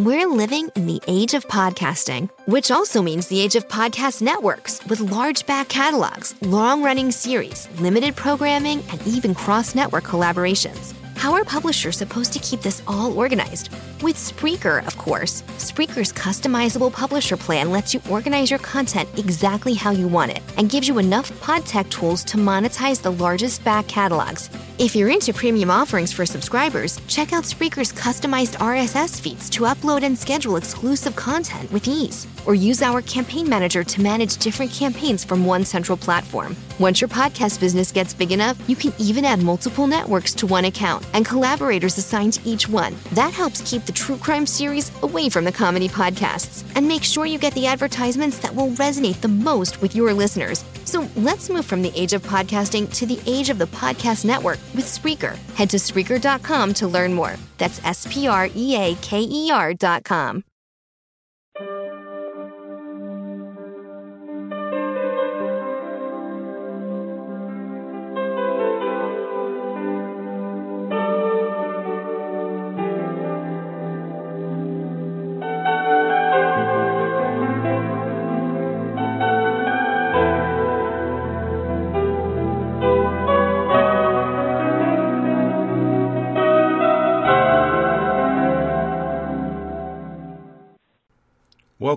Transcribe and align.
We're 0.00 0.28
living 0.28 0.68
in 0.76 0.86
the 0.86 1.02
age 1.08 1.34
of 1.34 1.48
podcasting, 1.48 2.30
which 2.46 2.70
also 2.70 3.02
means 3.02 3.26
the 3.26 3.40
age 3.40 3.56
of 3.56 3.66
podcast 3.66 4.22
networks 4.22 4.80
with 4.86 5.00
large 5.00 5.44
back 5.44 5.68
catalogs, 5.68 6.36
long 6.42 6.84
running 6.84 7.10
series, 7.10 7.68
limited 7.80 8.14
programming, 8.14 8.80
and 8.90 9.04
even 9.08 9.34
cross 9.34 9.74
network 9.74 10.04
collaborations. 10.04 10.94
How 11.16 11.32
are 11.32 11.42
publishers 11.42 11.96
supposed 11.96 12.32
to 12.32 12.38
keep 12.38 12.60
this 12.60 12.80
all 12.86 13.18
organized? 13.18 13.72
With 14.00 14.14
Spreaker, 14.14 14.86
of 14.86 14.96
course. 14.98 15.42
Spreaker's 15.58 16.12
customizable 16.12 16.92
publisher 16.92 17.36
plan 17.36 17.72
lets 17.72 17.92
you 17.92 18.00
organize 18.08 18.50
your 18.50 18.60
content 18.60 19.08
exactly 19.18 19.74
how 19.74 19.90
you 19.90 20.06
want 20.06 20.30
it 20.30 20.44
and 20.58 20.70
gives 20.70 20.86
you 20.86 20.98
enough 20.98 21.32
pod 21.40 21.66
tech 21.66 21.90
tools 21.90 22.22
to 22.22 22.36
monetize 22.36 23.02
the 23.02 23.10
largest 23.10 23.64
back 23.64 23.88
catalogs. 23.88 24.48
If 24.78 24.94
you're 24.94 25.10
into 25.10 25.32
premium 25.32 25.72
offerings 25.72 26.12
for 26.12 26.24
subscribers, 26.24 27.00
check 27.08 27.32
out 27.32 27.42
Spreaker's 27.42 27.92
customized 27.92 28.54
RSS 28.58 29.20
feeds 29.20 29.50
to 29.50 29.64
upload 29.64 30.04
and 30.04 30.16
schedule 30.16 30.54
exclusive 30.54 31.16
content 31.16 31.72
with 31.72 31.88
ease. 31.88 32.28
Or 32.46 32.54
use 32.54 32.80
our 32.80 33.02
campaign 33.02 33.48
manager 33.48 33.82
to 33.82 34.00
manage 34.00 34.36
different 34.36 34.70
campaigns 34.70 35.24
from 35.24 35.44
one 35.44 35.64
central 35.64 35.98
platform. 35.98 36.54
Once 36.78 37.00
your 37.00 37.08
podcast 37.08 37.58
business 37.58 37.90
gets 37.90 38.14
big 38.14 38.30
enough, 38.30 38.56
you 38.68 38.76
can 38.76 38.92
even 39.00 39.24
add 39.24 39.42
multiple 39.42 39.88
networks 39.88 40.32
to 40.34 40.46
one 40.46 40.66
account 40.66 41.04
and 41.12 41.26
collaborators 41.26 41.98
assigned 41.98 42.34
to 42.34 42.48
each 42.48 42.68
one. 42.68 42.94
That 43.14 43.32
helps 43.32 43.68
keep 43.68 43.84
the 43.84 43.90
true 43.90 44.16
crime 44.16 44.46
series 44.46 44.92
away 45.02 45.28
from 45.28 45.44
the 45.44 45.50
comedy 45.50 45.88
podcasts 45.88 46.62
and 46.76 46.86
make 46.86 47.02
sure 47.02 47.26
you 47.26 47.38
get 47.38 47.52
the 47.54 47.66
advertisements 47.66 48.38
that 48.38 48.54
will 48.54 48.68
resonate 48.68 49.20
the 49.22 49.26
most 49.26 49.82
with 49.82 49.96
your 49.96 50.14
listeners. 50.14 50.62
So 50.88 51.06
let's 51.16 51.50
move 51.50 51.66
from 51.66 51.82
the 51.82 51.92
age 51.94 52.14
of 52.14 52.22
podcasting 52.22 52.90
to 52.94 53.04
the 53.04 53.20
age 53.26 53.50
of 53.50 53.58
the 53.58 53.66
podcast 53.66 54.24
network 54.24 54.58
with 54.74 54.86
Spreaker. 54.86 55.36
Head 55.54 55.68
to 55.68 55.76
Spreaker.com 55.76 56.72
to 56.72 56.88
learn 56.88 57.12
more. 57.12 57.36
That's 57.58 57.84
S 57.84 58.06
P 58.10 58.26
R 58.26 58.48
E 58.56 58.74
A 58.74 58.94
K 58.94 59.20
E 59.20 59.50
R.com. 59.50 60.47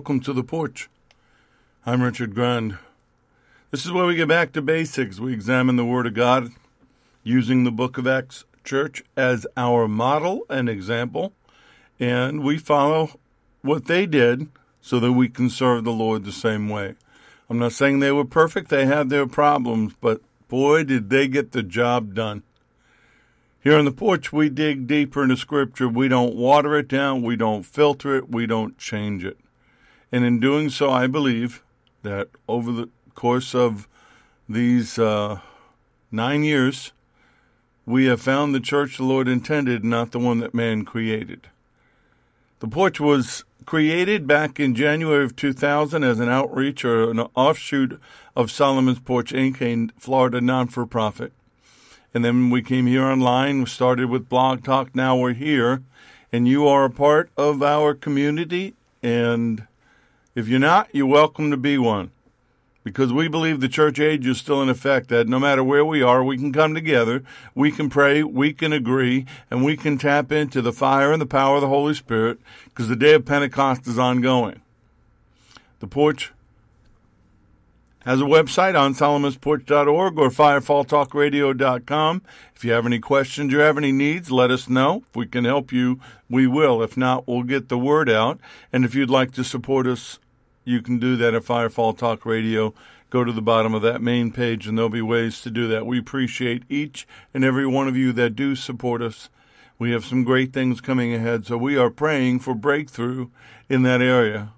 Welcome 0.02 0.18
to 0.22 0.32
the 0.32 0.42
porch. 0.42 0.90
I'm 1.86 2.02
Richard 2.02 2.34
Grand. 2.34 2.76
This 3.70 3.86
is 3.86 3.92
where 3.92 4.04
we 4.04 4.16
get 4.16 4.26
back 4.26 4.50
to 4.54 4.60
basics. 4.60 5.20
We 5.20 5.32
examine 5.32 5.76
the 5.76 5.84
Word 5.84 6.08
of 6.08 6.14
God 6.14 6.48
using 7.22 7.62
the 7.62 7.70
book 7.70 7.98
of 7.98 8.08
Acts 8.08 8.44
Church 8.64 9.04
as 9.16 9.46
our 9.56 9.86
model 9.86 10.44
and 10.50 10.68
example, 10.68 11.34
and 12.00 12.42
we 12.42 12.58
follow 12.58 13.20
what 13.60 13.84
they 13.84 14.04
did 14.04 14.48
so 14.80 14.98
that 14.98 15.12
we 15.12 15.28
can 15.28 15.48
serve 15.48 15.84
the 15.84 15.92
Lord 15.92 16.24
the 16.24 16.32
same 16.32 16.68
way. 16.68 16.96
I'm 17.48 17.60
not 17.60 17.70
saying 17.70 18.00
they 18.00 18.10
were 18.10 18.24
perfect, 18.24 18.70
they 18.70 18.86
had 18.86 19.08
their 19.08 19.28
problems, 19.28 19.94
but 20.00 20.20
boy, 20.48 20.82
did 20.82 21.10
they 21.10 21.28
get 21.28 21.52
the 21.52 21.62
job 21.62 22.12
done. 22.12 22.42
Here 23.60 23.78
on 23.78 23.84
the 23.84 23.92
porch, 23.92 24.32
we 24.32 24.48
dig 24.48 24.88
deeper 24.88 25.22
into 25.22 25.36
Scripture. 25.36 25.88
We 25.88 26.08
don't 26.08 26.34
water 26.34 26.76
it 26.76 26.88
down, 26.88 27.22
we 27.22 27.36
don't 27.36 27.62
filter 27.62 28.16
it, 28.16 28.28
we 28.28 28.46
don't 28.46 28.76
change 28.76 29.24
it. 29.24 29.38
And 30.12 30.24
in 30.24 30.38
doing 30.38 30.68
so, 30.68 30.90
I 30.90 31.06
believe 31.06 31.62
that 32.02 32.28
over 32.46 32.70
the 32.70 32.90
course 33.14 33.54
of 33.54 33.88
these 34.48 34.98
uh, 34.98 35.40
nine 36.10 36.44
years, 36.44 36.92
we 37.86 38.04
have 38.06 38.20
found 38.20 38.54
the 38.54 38.60
church 38.60 38.98
the 38.98 39.04
Lord 39.04 39.26
intended, 39.26 39.84
not 39.84 40.12
the 40.12 40.18
one 40.18 40.38
that 40.40 40.54
man 40.54 40.84
created. 40.84 41.48
The 42.60 42.68
porch 42.68 43.00
was 43.00 43.44
created 43.64 44.26
back 44.26 44.60
in 44.60 44.74
January 44.74 45.24
of 45.24 45.34
2000 45.34 46.04
as 46.04 46.20
an 46.20 46.28
outreach 46.28 46.84
or 46.84 47.10
an 47.10 47.20
offshoot 47.34 48.00
of 48.36 48.50
Solomon's 48.50 49.00
Porch 49.00 49.32
Inc., 49.32 49.60
a 49.60 50.00
Florida 50.00 50.40
non 50.40 50.68
for 50.68 50.86
profit. 50.86 51.32
And 52.14 52.24
then 52.24 52.50
we 52.50 52.62
came 52.62 52.86
here 52.86 53.04
online, 53.04 53.60
we 53.60 53.66
started 53.66 54.10
with 54.10 54.28
Blog 54.28 54.62
Talk, 54.62 54.94
now 54.94 55.16
we're 55.16 55.32
here, 55.32 55.82
and 56.30 56.46
you 56.46 56.68
are 56.68 56.84
a 56.84 56.90
part 56.90 57.30
of 57.36 57.62
our 57.62 57.94
community 57.94 58.74
and 59.02 59.66
if 60.34 60.48
you're 60.48 60.58
not, 60.58 60.88
you're 60.92 61.06
welcome 61.06 61.50
to 61.50 61.56
be 61.56 61.78
one. 61.78 62.10
Because 62.84 63.12
we 63.12 63.28
believe 63.28 63.60
the 63.60 63.68
church 63.68 64.00
age 64.00 64.26
is 64.26 64.38
still 64.38 64.60
in 64.60 64.68
effect, 64.68 65.08
that 65.08 65.28
no 65.28 65.38
matter 65.38 65.62
where 65.62 65.84
we 65.84 66.02
are, 66.02 66.24
we 66.24 66.36
can 66.36 66.52
come 66.52 66.74
together, 66.74 67.22
we 67.54 67.70
can 67.70 67.88
pray, 67.88 68.24
we 68.24 68.52
can 68.52 68.72
agree, 68.72 69.24
and 69.50 69.64
we 69.64 69.76
can 69.76 69.98
tap 69.98 70.32
into 70.32 70.60
the 70.60 70.72
fire 70.72 71.12
and 71.12 71.22
the 71.22 71.26
power 71.26 71.56
of 71.56 71.60
the 71.60 71.68
Holy 71.68 71.94
Spirit, 71.94 72.38
because 72.64 72.88
the 72.88 72.96
day 72.96 73.14
of 73.14 73.24
Pentecost 73.24 73.86
is 73.86 74.00
ongoing. 74.00 74.62
The 75.78 75.86
porch 75.86 76.32
has 78.04 78.20
a 78.20 78.24
website 78.24 78.78
on 78.78 78.94
solomonsporch.org 78.94 80.18
or 80.18 80.28
firefalltalkradio.com. 80.28 82.22
If 82.56 82.64
you 82.64 82.72
have 82.72 82.86
any 82.86 82.98
questions 82.98 83.54
or 83.54 83.60
have 83.60 83.78
any 83.78 83.92
needs, 83.92 84.32
let 84.32 84.50
us 84.50 84.68
know. 84.68 85.04
If 85.08 85.16
we 85.16 85.26
can 85.26 85.44
help 85.44 85.72
you, 85.72 86.00
we 86.28 86.48
will. 86.48 86.82
If 86.82 86.96
not, 86.96 87.28
we'll 87.28 87.44
get 87.44 87.68
the 87.68 87.78
word 87.78 88.10
out. 88.10 88.40
And 88.72 88.84
if 88.84 88.96
you'd 88.96 89.10
like 89.10 89.30
to 89.32 89.44
support 89.44 89.86
us, 89.86 90.18
you 90.64 90.80
can 90.80 90.98
do 90.98 91.16
that 91.16 91.34
at 91.34 91.42
Firefall 91.42 91.96
Talk 91.96 92.24
Radio. 92.24 92.72
Go 93.10 93.24
to 93.24 93.32
the 93.32 93.42
bottom 93.42 93.74
of 93.74 93.82
that 93.82 94.00
main 94.00 94.30
page, 94.32 94.66
and 94.66 94.78
there'll 94.78 94.88
be 94.88 95.02
ways 95.02 95.40
to 95.42 95.50
do 95.50 95.66
that. 95.68 95.86
We 95.86 95.98
appreciate 95.98 96.62
each 96.68 97.06
and 97.34 97.44
every 97.44 97.66
one 97.66 97.88
of 97.88 97.96
you 97.96 98.12
that 98.12 98.36
do 98.36 98.54
support 98.54 99.02
us. 99.02 99.28
We 99.78 99.90
have 99.90 100.04
some 100.04 100.24
great 100.24 100.52
things 100.52 100.80
coming 100.80 101.12
ahead, 101.12 101.46
so 101.46 101.56
we 101.56 101.76
are 101.76 101.90
praying 101.90 102.40
for 102.40 102.54
breakthrough 102.54 103.28
in 103.68 103.82
that 103.82 104.00
area. 104.00 104.52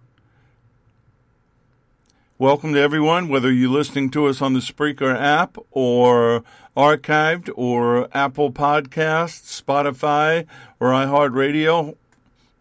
Welcome 2.37 2.75
to 2.75 2.81
everyone, 2.81 3.29
whether 3.29 3.51
you're 3.51 3.71
listening 3.71 4.11
to 4.11 4.27
us 4.27 4.43
on 4.43 4.53
the 4.53 4.61
Spreaker 4.61 5.19
app 5.19 5.57
or 5.71 6.45
archived 6.77 7.49
or 7.57 8.09
Apple 8.15 8.53
Podcasts, 8.53 9.63
Spotify, 9.63 10.47
or 10.79 10.89
iHeartRadio. 10.89 11.97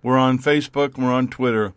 We're 0.01 0.17
on 0.17 0.39
Facebook, 0.39 0.97
we're 0.97 1.11
on 1.11 1.27
Twitter. 1.27 1.73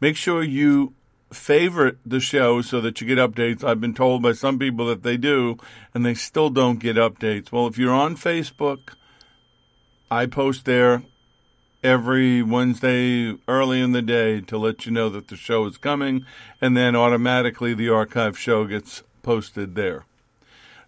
Make 0.00 0.16
sure 0.16 0.42
you 0.42 0.92
favorite 1.30 1.98
the 2.04 2.20
show 2.20 2.62
so 2.62 2.80
that 2.80 3.00
you 3.00 3.06
get 3.06 3.18
updates. 3.18 3.62
I've 3.62 3.80
been 3.80 3.94
told 3.94 4.22
by 4.22 4.32
some 4.32 4.58
people 4.58 4.86
that 4.86 5.02
they 5.02 5.16
do, 5.16 5.58
and 5.94 6.04
they 6.04 6.14
still 6.14 6.50
don't 6.50 6.78
get 6.78 6.96
updates. 6.96 7.52
Well, 7.52 7.66
if 7.66 7.78
you're 7.78 7.94
on 7.94 8.16
Facebook, 8.16 8.94
I 10.10 10.26
post 10.26 10.64
there 10.64 11.02
every 11.82 12.42
Wednesday 12.42 13.36
early 13.46 13.80
in 13.80 13.92
the 13.92 14.02
day 14.02 14.40
to 14.40 14.58
let 14.58 14.86
you 14.86 14.92
know 14.92 15.08
that 15.10 15.28
the 15.28 15.36
show 15.36 15.66
is 15.66 15.78
coming, 15.78 16.24
and 16.60 16.76
then 16.76 16.96
automatically 16.96 17.74
the 17.74 17.88
archive 17.88 18.38
show 18.38 18.64
gets 18.64 19.02
posted 19.22 19.74
there. 19.74 20.04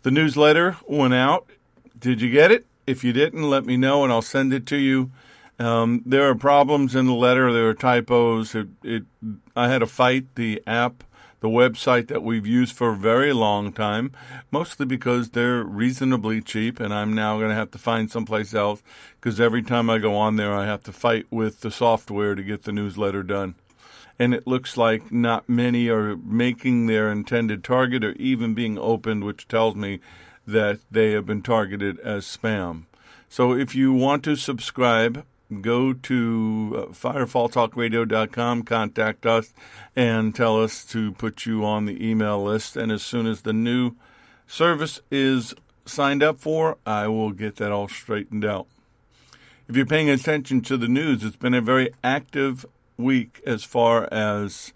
The 0.03 0.11
newsletter 0.11 0.77
went 0.87 1.15
out. 1.15 1.51
Did 1.99 2.23
you 2.23 2.31
get 2.31 2.51
it? 2.51 2.67
If 2.87 3.05
you 3.05 3.13
didn't, 3.13 3.49
let 3.49 3.67
me 3.67 3.77
know 3.77 4.03
and 4.03 4.13
I'll 4.13 4.23
send 4.23 4.53
it 4.55 4.67
to 4.67 4.77
you. 4.77 5.11
Um, 5.61 6.03
there 6.07 6.29
are 6.29 6.35
problems 6.35 6.95
in 6.97 7.07
the 7.07 7.13
letter. 7.13 7.53
There 7.53 7.69
are 7.69 7.75
typos. 7.75 8.55
It, 8.55 8.69
it, 8.83 9.03
I 9.55 9.69
had 9.69 9.79
to 9.79 9.87
fight 9.87 10.35
the 10.35 10.63
app 10.67 11.05
the 11.41 11.49
website 11.49 12.09
that 12.09 12.23
we've 12.23 12.47
used 12.47 12.77
for 12.77 12.91
a 12.91 12.97
very 12.97 13.33
long 13.33 13.73
time, 13.73 14.13
mostly 14.51 14.87
because 14.87 15.31
they're 15.31 15.65
reasonably 15.65 16.41
cheap, 16.41 16.79
and 16.79 16.93
I'm 16.93 17.15
now 17.15 17.39
going 17.39 17.49
to 17.49 17.55
have 17.55 17.71
to 17.73 17.79
find 17.79 18.11
someplace 18.11 18.55
else 18.55 18.83
because 19.19 19.41
every 19.41 19.63
time 19.63 19.89
I 19.89 19.99
go 19.99 20.15
on 20.17 20.37
there, 20.37 20.55
I 20.55 20.67
have 20.67 20.83
to 20.85 20.93
fight 20.93 21.27
with 21.31 21.61
the 21.61 21.71
software 21.71 22.35
to 22.35 22.43
get 22.43 22.65
the 22.65 22.73
newsletter 22.73 23.23
done. 23.23 23.55
And 24.19 24.35
it 24.35 24.47
looks 24.47 24.77
like 24.77 25.11
not 25.11 25.49
many 25.49 25.89
are 25.89 26.15
making 26.15 26.87
their 26.87 27.11
intended 27.11 27.65
target 27.65 28.05
or 28.05 28.13
even 28.13 28.53
being 28.53 28.79
opened, 28.79 29.25
which 29.25 29.49
tells 29.49 29.75
me 29.75 30.01
that 30.47 30.81
they 30.91 31.13
have 31.13 31.25
been 31.25 31.41
targeted 31.41 31.99
as 32.01 32.27
spam. 32.27 32.85
So 33.31 33.55
if 33.55 33.75
you 33.75 33.95
want 33.95 34.25
to 34.25 34.37
subscribe, 34.37 35.25
go 35.61 35.93
to 35.93 36.75
uh, 36.77 36.93
firefalltalkradio.com, 36.93 38.63
contact 38.63 39.27
us, 39.27 39.53
and 39.97 40.35
tell 40.35 40.63
us 40.63 40.85
to 40.87 41.13
put 41.13 41.47
you 41.47 41.65
on 41.65 41.87
the 41.87 42.09
email 42.09 42.43
list. 42.43 42.77
And 42.77 42.93
as 42.93 43.03
soon 43.03 43.27
as 43.27 43.43
the 43.43 43.53
new 43.53 43.93
service 44.47 45.01
is 45.11 45.55
signed 45.85 46.23
up 46.23 46.41
for, 46.41 46.79
I 46.87 47.09
will 47.09 47.33
get 47.33 47.57
that 47.57 47.73
all 47.73 47.89
straightened 47.89 48.45
out. 48.45 48.67
If 49.69 49.77
you're 49.77 49.87
paying 49.87 50.11
attention 50.11 50.63
to 50.63 50.77
the 50.77 50.89
news, 50.89 51.23
it's 51.23 51.37
been 51.37 51.55
a 51.55 51.61
very 51.61 51.91
active 52.03 52.67
week 52.97 53.41
as 53.47 53.65
far 53.65 54.09
as 54.13 54.73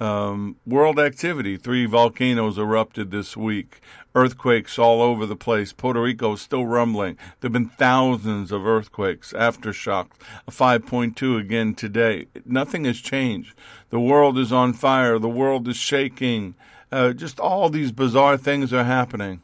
Um, 0.00 0.56
world 0.66 0.98
activity. 0.98 1.56
Three 1.56 1.86
volcanoes 1.86 2.58
erupted 2.58 3.10
this 3.10 3.36
week. 3.36 3.80
Earthquakes 4.14 4.78
all 4.78 5.00
over 5.00 5.26
the 5.26 5.36
place. 5.36 5.72
Puerto 5.72 6.02
Rico 6.02 6.34
still 6.34 6.66
rumbling. 6.66 7.16
There 7.40 7.48
have 7.48 7.52
been 7.52 7.68
thousands 7.68 8.50
of 8.50 8.66
earthquakes, 8.66 9.32
aftershocks. 9.32 10.12
A 10.46 10.50
5.2 10.50 11.38
again 11.38 11.74
today. 11.74 12.26
Nothing 12.44 12.84
has 12.84 12.98
changed. 12.98 13.54
The 13.90 14.00
world 14.00 14.38
is 14.38 14.52
on 14.52 14.72
fire. 14.72 15.18
The 15.18 15.28
world 15.28 15.68
is 15.68 15.76
shaking. 15.76 16.54
Uh, 16.90 17.12
just 17.12 17.38
all 17.38 17.70
these 17.70 17.92
bizarre 17.92 18.36
things 18.36 18.72
are 18.72 18.84
happening. 18.84 19.40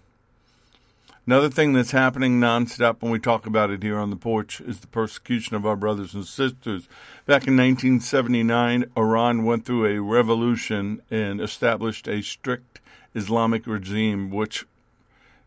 Another 1.28 1.50
thing 1.50 1.74
that's 1.74 1.90
happening 1.90 2.40
nonstop 2.40 3.02
when 3.02 3.12
we 3.12 3.18
talk 3.18 3.44
about 3.44 3.68
it 3.68 3.82
here 3.82 3.98
on 3.98 4.08
the 4.08 4.16
porch 4.16 4.62
is 4.62 4.80
the 4.80 4.86
persecution 4.86 5.56
of 5.56 5.66
our 5.66 5.76
brothers 5.76 6.14
and 6.14 6.26
sisters. 6.26 6.88
Back 7.26 7.46
in 7.46 7.54
1979, 7.54 8.86
Iran 8.96 9.44
went 9.44 9.66
through 9.66 9.84
a 9.84 10.00
revolution 10.00 11.02
and 11.10 11.38
established 11.38 12.08
a 12.08 12.22
strict 12.22 12.80
Islamic 13.14 13.66
regime, 13.66 14.30
which, 14.30 14.64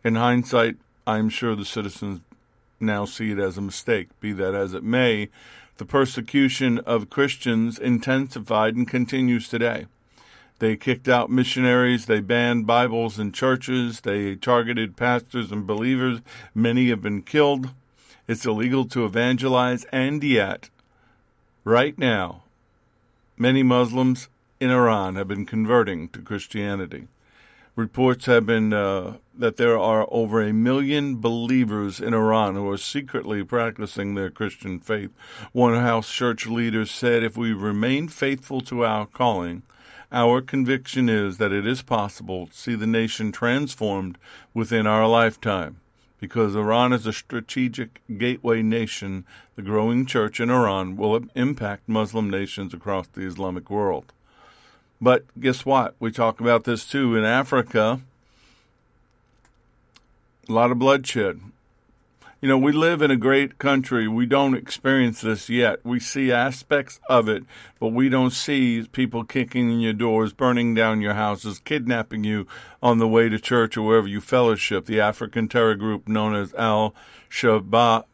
in 0.03 0.13
hindsight, 0.13 0.77
I'm 1.07 1.29
sure 1.29 1.55
the 1.55 1.65
citizens 1.65 2.21
now 2.79 3.05
see 3.05 3.31
it 3.31 3.39
as 3.39 3.57
a 3.57 3.61
mistake. 3.61 4.09
Be 4.19 4.33
that 4.33 4.53
as 4.53 4.75
it 4.75 4.83
may, 4.83 5.29
the 5.77 5.85
persecution 5.85 6.77
of 6.77 7.09
Christians 7.09 7.79
intensified 7.79 8.75
and 8.75 8.87
continues 8.87 9.47
today. 9.47 9.87
They 10.61 10.77
kicked 10.77 11.09
out 11.09 11.31
missionaries. 11.31 12.05
They 12.05 12.19
banned 12.19 12.67
Bibles 12.67 13.17
in 13.17 13.31
churches. 13.31 14.01
They 14.01 14.35
targeted 14.35 14.95
pastors 14.95 15.51
and 15.51 15.65
believers. 15.65 16.19
Many 16.53 16.89
have 16.89 17.01
been 17.01 17.23
killed. 17.23 17.71
It's 18.27 18.45
illegal 18.45 18.85
to 18.89 19.03
evangelize. 19.03 19.85
And 19.85 20.23
yet, 20.23 20.69
right 21.63 21.97
now, 21.97 22.43
many 23.35 23.63
Muslims 23.63 24.29
in 24.59 24.69
Iran 24.69 25.15
have 25.15 25.27
been 25.27 25.47
converting 25.47 26.09
to 26.09 26.21
Christianity. 26.21 27.07
Reports 27.75 28.27
have 28.27 28.45
been 28.45 28.71
uh, 28.71 29.17
that 29.33 29.57
there 29.57 29.79
are 29.79 30.07
over 30.11 30.43
a 30.43 30.53
million 30.53 31.19
believers 31.19 31.99
in 31.99 32.13
Iran 32.13 32.53
who 32.53 32.69
are 32.69 32.77
secretly 32.77 33.43
practicing 33.43 34.13
their 34.13 34.29
Christian 34.29 34.79
faith. 34.79 35.09
One 35.53 35.73
house 35.73 36.13
church 36.13 36.45
leader 36.45 36.85
said, 36.85 37.23
If 37.23 37.35
we 37.35 37.51
remain 37.51 38.09
faithful 38.09 38.61
to 38.61 38.85
our 38.85 39.07
calling, 39.07 39.63
our 40.11 40.41
conviction 40.41 41.07
is 41.07 41.37
that 41.37 41.51
it 41.51 41.65
is 41.65 41.81
possible 41.81 42.47
to 42.47 42.53
see 42.53 42.75
the 42.75 42.87
nation 42.87 43.31
transformed 43.31 44.17
within 44.53 44.85
our 44.85 45.07
lifetime. 45.07 45.79
Because 46.19 46.55
Iran 46.55 46.93
is 46.93 47.07
a 47.07 47.13
strategic 47.13 48.01
gateway 48.17 48.61
nation, 48.61 49.25
the 49.55 49.61
growing 49.61 50.05
church 50.05 50.39
in 50.39 50.49
Iran 50.49 50.95
will 50.95 51.23
impact 51.33 51.89
Muslim 51.89 52.29
nations 52.29 52.73
across 52.73 53.07
the 53.07 53.21
Islamic 53.21 53.69
world. 53.69 54.13
But 54.99 55.25
guess 55.39 55.65
what? 55.65 55.95
We 55.99 56.11
talk 56.11 56.39
about 56.39 56.65
this 56.65 56.85
too 56.85 57.15
in 57.15 57.23
Africa. 57.23 58.01
A 60.47 60.51
lot 60.51 60.71
of 60.71 60.77
bloodshed 60.77 61.39
you 62.41 62.47
know, 62.47 62.57
we 62.57 62.71
live 62.71 63.03
in 63.03 63.11
a 63.11 63.15
great 63.15 63.59
country. 63.59 64.07
We 64.07 64.25
don't 64.25 64.55
experience 64.55 65.21
this 65.21 65.47
yet. 65.47 65.85
We 65.85 65.99
see 65.99 66.31
aspects 66.31 66.99
of 67.07 67.29
it, 67.29 67.43
but 67.79 67.89
we 67.89 68.09
don't 68.09 68.31
see 68.31 68.83
people 68.91 69.23
kicking 69.23 69.69
in 69.69 69.79
your 69.79 69.93
doors, 69.93 70.33
burning 70.33 70.73
down 70.73 71.01
your 71.01 71.13
houses, 71.13 71.59
kidnapping 71.59 72.23
you 72.23 72.47
on 72.81 72.97
the 72.97 73.07
way 73.07 73.29
to 73.29 73.38
church 73.38 73.77
or 73.77 73.83
wherever 73.83 74.07
you 74.07 74.21
fellowship. 74.21 74.88
The 74.88 74.99
African 74.99 75.47
terror 75.47 75.75
group 75.75 76.07
known 76.07 76.33
as 76.33 76.51
Al 76.55 76.95
Shabaab 77.29 78.05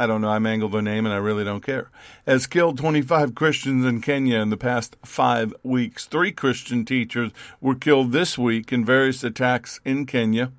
I 0.00 0.06
don't 0.06 0.22
know, 0.22 0.30
I 0.30 0.38
mangled 0.38 0.72
their 0.72 0.80
name 0.80 1.04
and 1.04 1.14
I 1.14 1.18
really 1.18 1.44
don't 1.44 1.62
care, 1.62 1.90
has 2.26 2.46
killed 2.46 2.78
25 2.78 3.34
Christians 3.34 3.84
in 3.84 4.00
Kenya 4.00 4.38
in 4.38 4.48
the 4.48 4.56
past 4.56 4.96
five 5.04 5.52
weeks. 5.62 6.06
Three 6.06 6.32
Christian 6.32 6.86
teachers 6.86 7.32
were 7.60 7.74
killed 7.74 8.10
this 8.10 8.38
week 8.38 8.72
in 8.72 8.82
various 8.82 9.22
attacks 9.22 9.78
in 9.84 10.06
Kenya. 10.06 10.52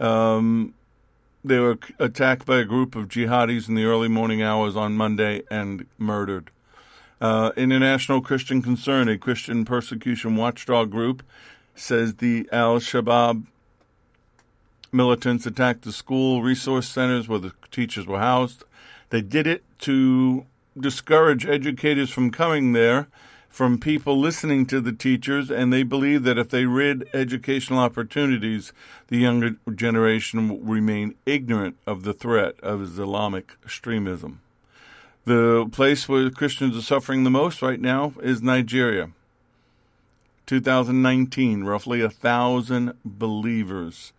Um, 0.00 0.74
they 1.44 1.60
were 1.60 1.78
attacked 2.00 2.44
by 2.44 2.56
a 2.56 2.64
group 2.64 2.96
of 2.96 3.06
jihadis 3.06 3.68
in 3.68 3.76
the 3.76 3.84
early 3.84 4.08
morning 4.08 4.42
hours 4.42 4.74
on 4.74 4.94
Monday 4.94 5.44
and 5.48 5.86
murdered. 5.96 6.50
Uh, 7.20 7.52
International 7.56 8.20
Christian 8.20 8.62
Concern, 8.62 9.08
a 9.08 9.16
Christian 9.16 9.64
persecution 9.64 10.34
watchdog 10.34 10.90
group, 10.90 11.22
says 11.76 12.16
the 12.16 12.48
Al 12.50 12.80
Shabaab 12.80 13.44
militants 14.90 15.46
attacked 15.46 15.82
the 15.82 15.92
school 15.92 16.42
resource 16.42 16.88
centers 16.88 17.28
where 17.28 17.38
the 17.38 17.52
teachers 17.76 18.06
were 18.06 18.18
housed. 18.18 18.64
They 19.10 19.20
did 19.20 19.46
it 19.46 19.62
to 19.80 20.46
discourage 20.78 21.44
educators 21.44 22.10
from 22.10 22.30
coming 22.30 22.72
there, 22.72 23.06
from 23.50 23.78
people 23.78 24.18
listening 24.18 24.64
to 24.66 24.80
the 24.80 24.92
teachers, 24.92 25.50
and 25.50 25.72
they 25.72 25.82
believe 25.82 26.22
that 26.24 26.38
if 26.38 26.48
they 26.48 26.64
rid 26.64 27.08
educational 27.12 27.78
opportunities, 27.78 28.72
the 29.08 29.18
younger 29.18 29.56
generation 29.74 30.48
will 30.48 30.58
remain 30.58 31.14
ignorant 31.26 31.76
of 31.86 32.02
the 32.02 32.14
threat 32.14 32.58
of 32.60 32.82
Islamic 32.82 33.52
extremism. 33.62 34.40
The 35.26 35.68
place 35.70 36.08
where 36.08 36.30
Christians 36.30 36.76
are 36.78 36.82
suffering 36.82 37.24
the 37.24 37.30
most 37.30 37.60
right 37.60 37.80
now 37.80 38.14
is 38.22 38.42
Nigeria. 38.42 39.10
2019, 40.46 41.64
roughly 41.64 42.00
a 42.00 42.08
thousand 42.08 42.94
believers 43.04 44.12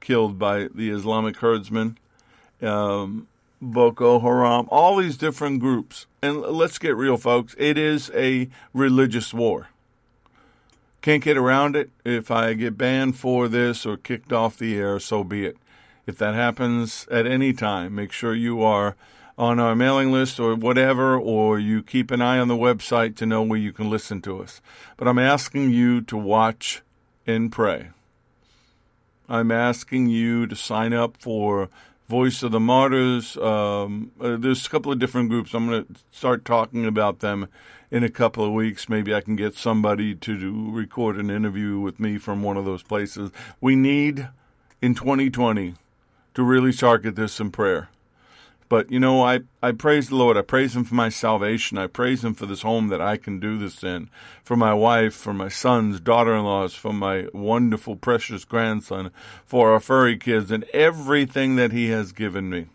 killed 0.00 0.38
by 0.38 0.68
the 0.74 0.90
Islamic 0.90 1.36
herdsmen, 1.38 1.98
um, 2.62 3.28
Boko 3.60 4.20
Haram, 4.20 4.66
all 4.70 4.96
these 4.96 5.16
different 5.16 5.60
groups. 5.60 6.06
And 6.20 6.40
let's 6.40 6.78
get 6.78 6.96
real, 6.96 7.16
folks. 7.16 7.54
It 7.58 7.78
is 7.78 8.10
a 8.14 8.48
religious 8.72 9.32
war. 9.32 9.68
Can't 11.00 11.22
get 11.22 11.36
around 11.36 11.74
it. 11.74 11.90
If 12.04 12.30
I 12.30 12.54
get 12.54 12.78
banned 12.78 13.16
for 13.16 13.48
this 13.48 13.84
or 13.84 13.96
kicked 13.96 14.32
off 14.32 14.58
the 14.58 14.76
air, 14.76 15.00
so 15.00 15.24
be 15.24 15.46
it. 15.46 15.56
If 16.06 16.18
that 16.18 16.34
happens 16.34 17.06
at 17.10 17.26
any 17.26 17.52
time, 17.52 17.94
make 17.94 18.12
sure 18.12 18.34
you 18.34 18.62
are 18.62 18.96
on 19.38 19.58
our 19.58 19.74
mailing 19.74 20.12
list 20.12 20.38
or 20.38 20.54
whatever, 20.54 21.16
or 21.18 21.58
you 21.58 21.82
keep 21.82 22.10
an 22.10 22.20
eye 22.20 22.38
on 22.38 22.48
the 22.48 22.56
website 22.56 23.16
to 23.16 23.26
know 23.26 23.42
where 23.42 23.58
you 23.58 23.72
can 23.72 23.88
listen 23.88 24.20
to 24.22 24.42
us. 24.42 24.60
But 24.96 25.08
I'm 25.08 25.18
asking 25.18 25.70
you 25.70 26.02
to 26.02 26.16
watch 26.16 26.82
and 27.26 27.50
pray. 27.50 27.90
I'm 29.28 29.50
asking 29.50 30.08
you 30.08 30.46
to 30.46 30.54
sign 30.54 30.92
up 30.92 31.16
for 31.18 31.70
Voice 32.12 32.42
of 32.42 32.52
the 32.52 32.60
Martyrs. 32.60 33.38
Um, 33.38 34.12
uh, 34.20 34.36
there's 34.36 34.66
a 34.66 34.68
couple 34.68 34.92
of 34.92 34.98
different 34.98 35.30
groups. 35.30 35.54
I'm 35.54 35.66
going 35.66 35.86
to 35.86 35.94
start 36.10 36.44
talking 36.44 36.84
about 36.84 37.20
them 37.20 37.48
in 37.90 38.04
a 38.04 38.10
couple 38.10 38.44
of 38.44 38.52
weeks. 38.52 38.86
Maybe 38.86 39.14
I 39.14 39.22
can 39.22 39.34
get 39.34 39.54
somebody 39.54 40.14
to 40.16 40.38
do, 40.38 40.70
record 40.70 41.16
an 41.16 41.30
interview 41.30 41.78
with 41.80 41.98
me 41.98 42.18
from 42.18 42.42
one 42.42 42.58
of 42.58 42.66
those 42.66 42.82
places. 42.82 43.30
We 43.62 43.76
need 43.76 44.28
in 44.82 44.94
2020 44.94 45.74
to 46.34 46.42
really 46.42 46.74
target 46.74 47.16
this 47.16 47.40
in 47.40 47.50
prayer. 47.50 47.88
But 48.72 48.90
you 48.90 48.98
know, 48.98 49.22
I, 49.22 49.40
I 49.62 49.72
praise 49.72 50.08
the 50.08 50.16
Lord. 50.16 50.38
I 50.38 50.40
praise 50.40 50.74
Him 50.74 50.84
for 50.84 50.94
my 50.94 51.10
salvation. 51.10 51.76
I 51.76 51.88
praise 51.88 52.24
Him 52.24 52.32
for 52.32 52.46
this 52.46 52.62
home 52.62 52.88
that 52.88 53.02
I 53.02 53.18
can 53.18 53.38
do 53.38 53.58
this 53.58 53.84
in, 53.84 54.08
for 54.42 54.56
my 54.56 54.72
wife, 54.72 55.12
for 55.12 55.34
my 55.34 55.50
sons, 55.50 56.00
daughter 56.00 56.34
in 56.34 56.44
laws, 56.44 56.72
for 56.72 56.94
my 56.94 57.26
wonderful, 57.34 57.96
precious 57.96 58.46
grandson, 58.46 59.10
for 59.44 59.74
our 59.74 59.78
furry 59.78 60.16
kids, 60.16 60.50
and 60.50 60.64
everything 60.72 61.56
that 61.56 61.70
He 61.72 61.90
has 61.90 62.12
given 62.12 62.48
me. 62.48 62.68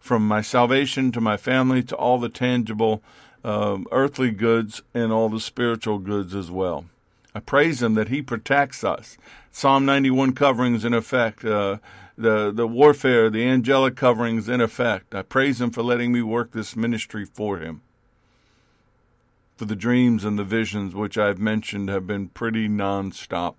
From 0.00 0.26
my 0.26 0.40
salvation 0.40 1.12
to 1.12 1.20
my 1.20 1.36
family 1.36 1.84
to 1.84 1.94
all 1.94 2.18
the 2.18 2.28
tangible 2.28 3.00
um, 3.44 3.86
earthly 3.92 4.32
goods 4.32 4.82
and 4.92 5.12
all 5.12 5.28
the 5.28 5.38
spiritual 5.38 6.00
goods 6.00 6.34
as 6.34 6.50
well. 6.50 6.86
I 7.32 7.38
praise 7.38 7.80
Him 7.80 7.94
that 7.94 8.08
He 8.08 8.22
protects 8.22 8.82
us. 8.82 9.18
Psalm 9.52 9.86
91 9.86 10.32
coverings 10.32 10.84
in 10.84 10.92
effect. 10.92 11.44
Uh, 11.44 11.78
the, 12.16 12.50
the 12.50 12.66
warfare, 12.66 13.28
the 13.28 13.44
angelic 13.44 13.96
coverings 13.96 14.48
in 14.48 14.60
effect. 14.60 15.14
I 15.14 15.22
praise 15.22 15.60
Him 15.60 15.70
for 15.70 15.82
letting 15.82 16.12
me 16.12 16.22
work 16.22 16.52
this 16.52 16.74
ministry 16.74 17.24
for 17.24 17.58
Him. 17.58 17.82
For 19.56 19.66
the 19.66 19.76
dreams 19.76 20.24
and 20.24 20.38
the 20.38 20.44
visions 20.44 20.94
which 20.94 21.18
I've 21.18 21.38
mentioned 21.38 21.88
have 21.88 22.06
been 22.06 22.28
pretty 22.28 22.68
nonstop. 22.68 23.54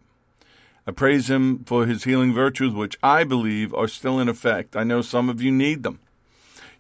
I 0.85 0.91
praise 0.91 1.29
Him 1.29 1.63
for 1.65 1.85
His 1.85 2.03
healing 2.03 2.33
virtues, 2.33 2.73
which 2.73 2.97
I 3.03 3.23
believe 3.23 3.73
are 3.73 3.87
still 3.87 4.19
in 4.19 4.29
effect. 4.29 4.75
I 4.75 4.83
know 4.83 5.01
some 5.01 5.29
of 5.29 5.41
you 5.41 5.51
need 5.51 5.83
them. 5.83 5.99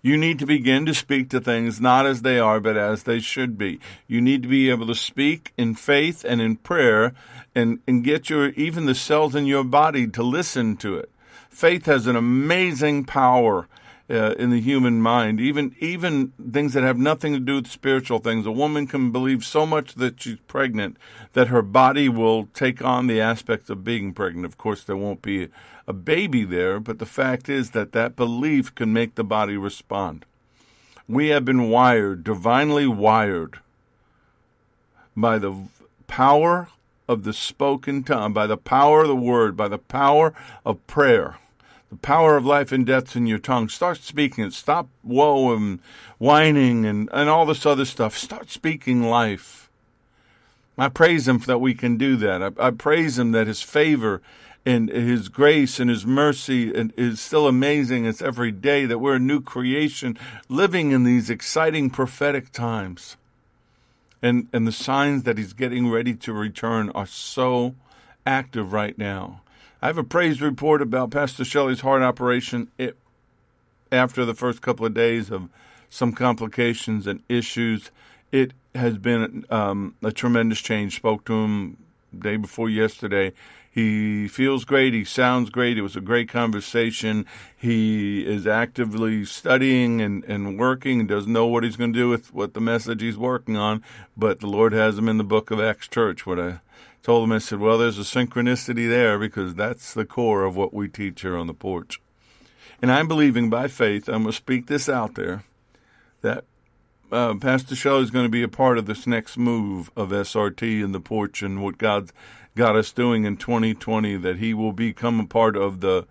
You 0.01 0.15
need 0.15 0.39
to 0.39 0.45
begin 0.45 0.85
to 0.85 0.93
speak 0.93 1.29
to 1.31 1.41
things 1.41 1.81
not 1.81 2.05
as 2.05 2.21
they 2.21 2.39
are, 2.39 2.59
but 2.59 2.77
as 2.77 3.03
they 3.03 3.19
should 3.19 3.57
be. 3.57 3.79
You 4.07 4.21
need 4.21 4.43
to 4.43 4.47
be 4.47 4.69
able 4.69 4.87
to 4.87 4.95
speak 4.95 5.53
in 5.57 5.75
faith 5.75 6.23
and 6.23 6.39
in 6.39 6.57
prayer 6.57 7.13
and, 7.55 7.79
and 7.87 8.03
get 8.03 8.29
your, 8.29 8.49
even 8.49 8.85
the 8.85 8.95
cells 8.95 9.35
in 9.35 9.47
your 9.47 9.63
body 9.63 10.07
to 10.07 10.23
listen 10.23 10.77
to 10.77 10.95
it 10.95 11.09
faith 11.57 11.87
has 11.87 12.05
an 12.05 12.15
amazing 12.15 13.03
power 13.03 13.67
uh, 14.11 14.35
in 14.37 14.51
the 14.51 14.61
human 14.61 15.01
mind, 15.01 15.41
even 15.41 15.75
even 15.79 16.31
things 16.51 16.73
that 16.73 16.83
have 16.83 16.99
nothing 16.99 17.33
to 17.33 17.39
do 17.39 17.55
with 17.55 17.65
spiritual 17.65 18.19
things. 18.19 18.45
A 18.45 18.51
woman 18.51 18.85
can 18.85 19.11
believe 19.11 19.43
so 19.43 19.65
much 19.65 19.95
that 19.95 20.21
she's 20.21 20.39
pregnant 20.41 20.97
that 21.33 21.47
her 21.47 21.63
body 21.63 22.09
will 22.09 22.45
take 22.53 22.83
on 22.83 23.07
the 23.07 23.19
aspects 23.19 23.71
of 23.71 23.83
being 23.83 24.13
pregnant. 24.13 24.45
Of 24.45 24.59
course, 24.59 24.83
there 24.83 24.95
won't 24.95 25.23
be 25.23 25.49
a 25.87 25.93
baby 25.93 26.43
there, 26.43 26.79
but 26.79 26.99
the 26.99 27.07
fact 27.07 27.49
is 27.49 27.71
that 27.71 27.91
that 27.91 28.15
belief 28.15 28.75
can 28.75 28.93
make 28.93 29.15
the 29.15 29.23
body 29.23 29.57
respond. 29.57 30.25
We 31.09 31.29
have 31.29 31.43
been 31.43 31.69
wired, 31.69 32.23
divinely 32.23 32.85
wired, 32.85 33.61
by 35.15 35.39
the 35.39 35.55
power 36.05 36.67
of 37.07 37.23
the 37.23 37.33
spoken 37.33 38.03
tongue, 38.03 38.31
by 38.31 38.45
the 38.45 38.57
power 38.57 39.01
of 39.01 39.07
the 39.07 39.15
word, 39.15 39.57
by 39.57 39.67
the 39.67 39.79
power 39.79 40.35
of 40.63 40.85
prayer. 40.85 41.37
The 41.89 41.97
power 41.97 42.35
of 42.35 42.45
life 42.45 42.71
and 42.71 42.85
death's 42.85 43.15
in 43.15 43.27
your 43.27 43.39
tongue. 43.39 43.69
Start 43.69 43.99
speaking 43.99 44.43
it. 44.43 44.53
Stop 44.53 44.89
woe 45.03 45.53
and 45.55 45.79
whining 46.17 46.85
and, 46.85 47.09
and 47.13 47.29
all 47.29 47.45
this 47.45 47.65
other 47.65 47.85
stuff. 47.85 48.17
Start 48.17 48.49
speaking 48.49 49.03
life. 49.03 49.69
I 50.77 50.89
praise 50.89 51.27
Him 51.27 51.39
that 51.39 51.59
we 51.59 51.73
can 51.73 51.97
do 51.97 52.15
that. 52.17 52.43
I, 52.43 52.67
I 52.67 52.71
praise 52.71 53.17
Him 53.17 53.31
that 53.31 53.47
His 53.47 53.61
favor 53.61 54.21
and 54.65 54.89
His 54.89 55.29
grace 55.29 55.79
and 55.79 55.89
His 55.89 56.05
mercy 56.05 56.71
is 56.71 57.21
still 57.21 57.47
amazing. 57.47 58.05
It's 58.05 58.21
every 58.21 58.51
day 58.51 58.85
that 58.85 58.99
we're 58.99 59.15
a 59.15 59.19
new 59.19 59.41
creation 59.41 60.17
living 60.49 60.91
in 60.91 61.03
these 61.03 61.29
exciting 61.29 61.89
prophetic 61.89 62.51
times. 62.51 63.15
And, 64.21 64.47
and 64.51 64.67
the 64.67 64.71
signs 64.71 65.23
that 65.23 65.37
He's 65.37 65.53
getting 65.53 65.89
ready 65.89 66.13
to 66.15 66.33
return 66.33 66.89
are 66.89 67.07
so 67.07 67.75
active 68.25 68.73
right 68.73 68.97
now. 68.97 69.41
I 69.81 69.87
have 69.87 69.97
a 69.97 70.03
praise 70.03 70.41
report 70.41 70.81
about 70.81 71.11
Pastor 71.11 71.45
Shelley's 71.45 71.81
heart 71.81 72.01
operation. 72.01 72.71
It, 72.79 72.97
after 73.91 74.25
the 74.25 74.33
first 74.33 74.61
couple 74.61 74.87
of 74.87 74.93
days 74.95 75.29
of 75.29 75.49
some 75.87 76.13
complications 76.13 77.05
and 77.05 77.21
issues, 77.29 77.91
it 78.31 78.53
has 78.73 78.97
been 78.97 79.45
um, 79.51 79.95
a 80.03 80.11
tremendous 80.11 80.59
change. 80.61 80.95
Spoke 80.95 81.25
to 81.25 81.33
him 81.43 81.77
day 82.17 82.37
before 82.37 82.69
yesterday. 82.69 83.33
He 83.69 84.27
feels 84.27 84.65
great. 84.65 84.95
He 84.95 85.05
sounds 85.05 85.51
great. 85.51 85.77
It 85.77 85.83
was 85.83 85.95
a 85.95 86.01
great 86.01 86.27
conversation. 86.27 87.27
He 87.55 88.25
is 88.25 88.47
actively 88.47 89.25
studying 89.25 90.01
and, 90.01 90.23
and 90.23 90.57
working 90.57 91.01
and 91.01 91.07
doesn't 91.07 91.31
know 91.31 91.45
what 91.45 91.63
he's 91.63 91.75
going 91.75 91.93
to 91.93 91.99
do 91.99 92.09
with 92.09 92.33
what 92.33 92.55
the 92.55 92.61
message 92.61 93.03
he's 93.03 93.17
working 93.17 93.55
on, 93.55 93.83
but 94.17 94.39
the 94.39 94.47
Lord 94.47 94.73
has 94.73 94.97
him 94.97 95.07
in 95.07 95.19
the 95.19 95.23
book 95.23 95.51
of 95.51 95.59
Acts 95.59 95.87
Church. 95.87 96.25
What 96.25 96.39
I 96.39 96.61
told 97.03 97.23
them, 97.23 97.31
I 97.31 97.37
said, 97.37 97.59
well, 97.59 97.77
there's 97.77 97.99
a 97.99 98.01
synchronicity 98.01 98.89
there 98.89 99.17
because 99.17 99.55
that's 99.55 99.93
the 99.93 100.05
core 100.05 100.43
of 100.43 100.55
what 100.55 100.73
we 100.73 100.87
teach 100.87 101.21
here 101.21 101.37
on 101.37 101.47
the 101.47 101.53
porch. 101.53 102.01
And 102.81 102.91
I'm 102.91 103.07
believing 103.07 103.49
by 103.49 103.67
faith, 103.67 104.07
I'm 104.07 104.23
going 104.23 104.31
to 104.31 104.33
speak 104.33 104.67
this 104.67 104.87
out 104.87 105.15
there, 105.15 105.43
that 106.21 106.43
uh, 107.11 107.35
Pastor 107.35 107.75
Shelley 107.75 108.03
is 108.03 108.11
going 108.11 108.25
to 108.25 108.29
be 108.29 108.43
a 108.43 108.47
part 108.47 108.77
of 108.77 108.85
this 108.85 109.07
next 109.07 109.37
move 109.37 109.89
of 109.95 110.09
SRT 110.09 110.83
in 110.83 110.91
the 110.91 110.99
porch 110.99 111.41
and 111.41 111.63
what 111.63 111.77
God's 111.77 112.11
got 112.55 112.75
us 112.75 112.91
doing 112.91 113.23
in 113.23 113.37
2020, 113.37 114.17
that 114.17 114.37
he 114.37 114.53
will 114.53 114.73
become 114.73 115.19
a 115.19 115.25
part 115.25 115.55
of 115.55 115.79
the 115.79 116.05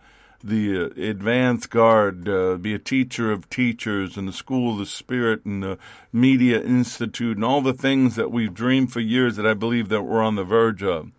the 0.47 0.85
uh, 0.85 1.01
advanced 1.01 1.71
guard, 1.71 2.29
uh, 2.29 2.57
be 2.57 2.75
a 2.75 2.79
teacher 2.79 3.33
of 3.33 3.49
teachers 3.51 4.17
and 4.17 4.29
the 4.29 4.33
school 4.33 4.73
of 4.73 4.79
the 4.79 4.87
spirit 4.87 5.45
and 5.45 5.63
the 5.63 5.79
media 6.13 6.61
institute 6.61 7.37
and 7.37 7.45
all 7.45 7.61
the 7.61 7.73
things 7.73 8.17
that 8.17 8.31
we've 8.31 8.55
dreamed 8.55 8.93
for 8.93 9.01
years 9.01 9.37
that 9.37 9.47
I 9.47 9.55
believe 9.55 9.89
that 9.89 10.03
we're 10.03 10.23
on 10.23 10.37
the 10.37 10.45
verge 10.45 10.83
of. 10.83 11.11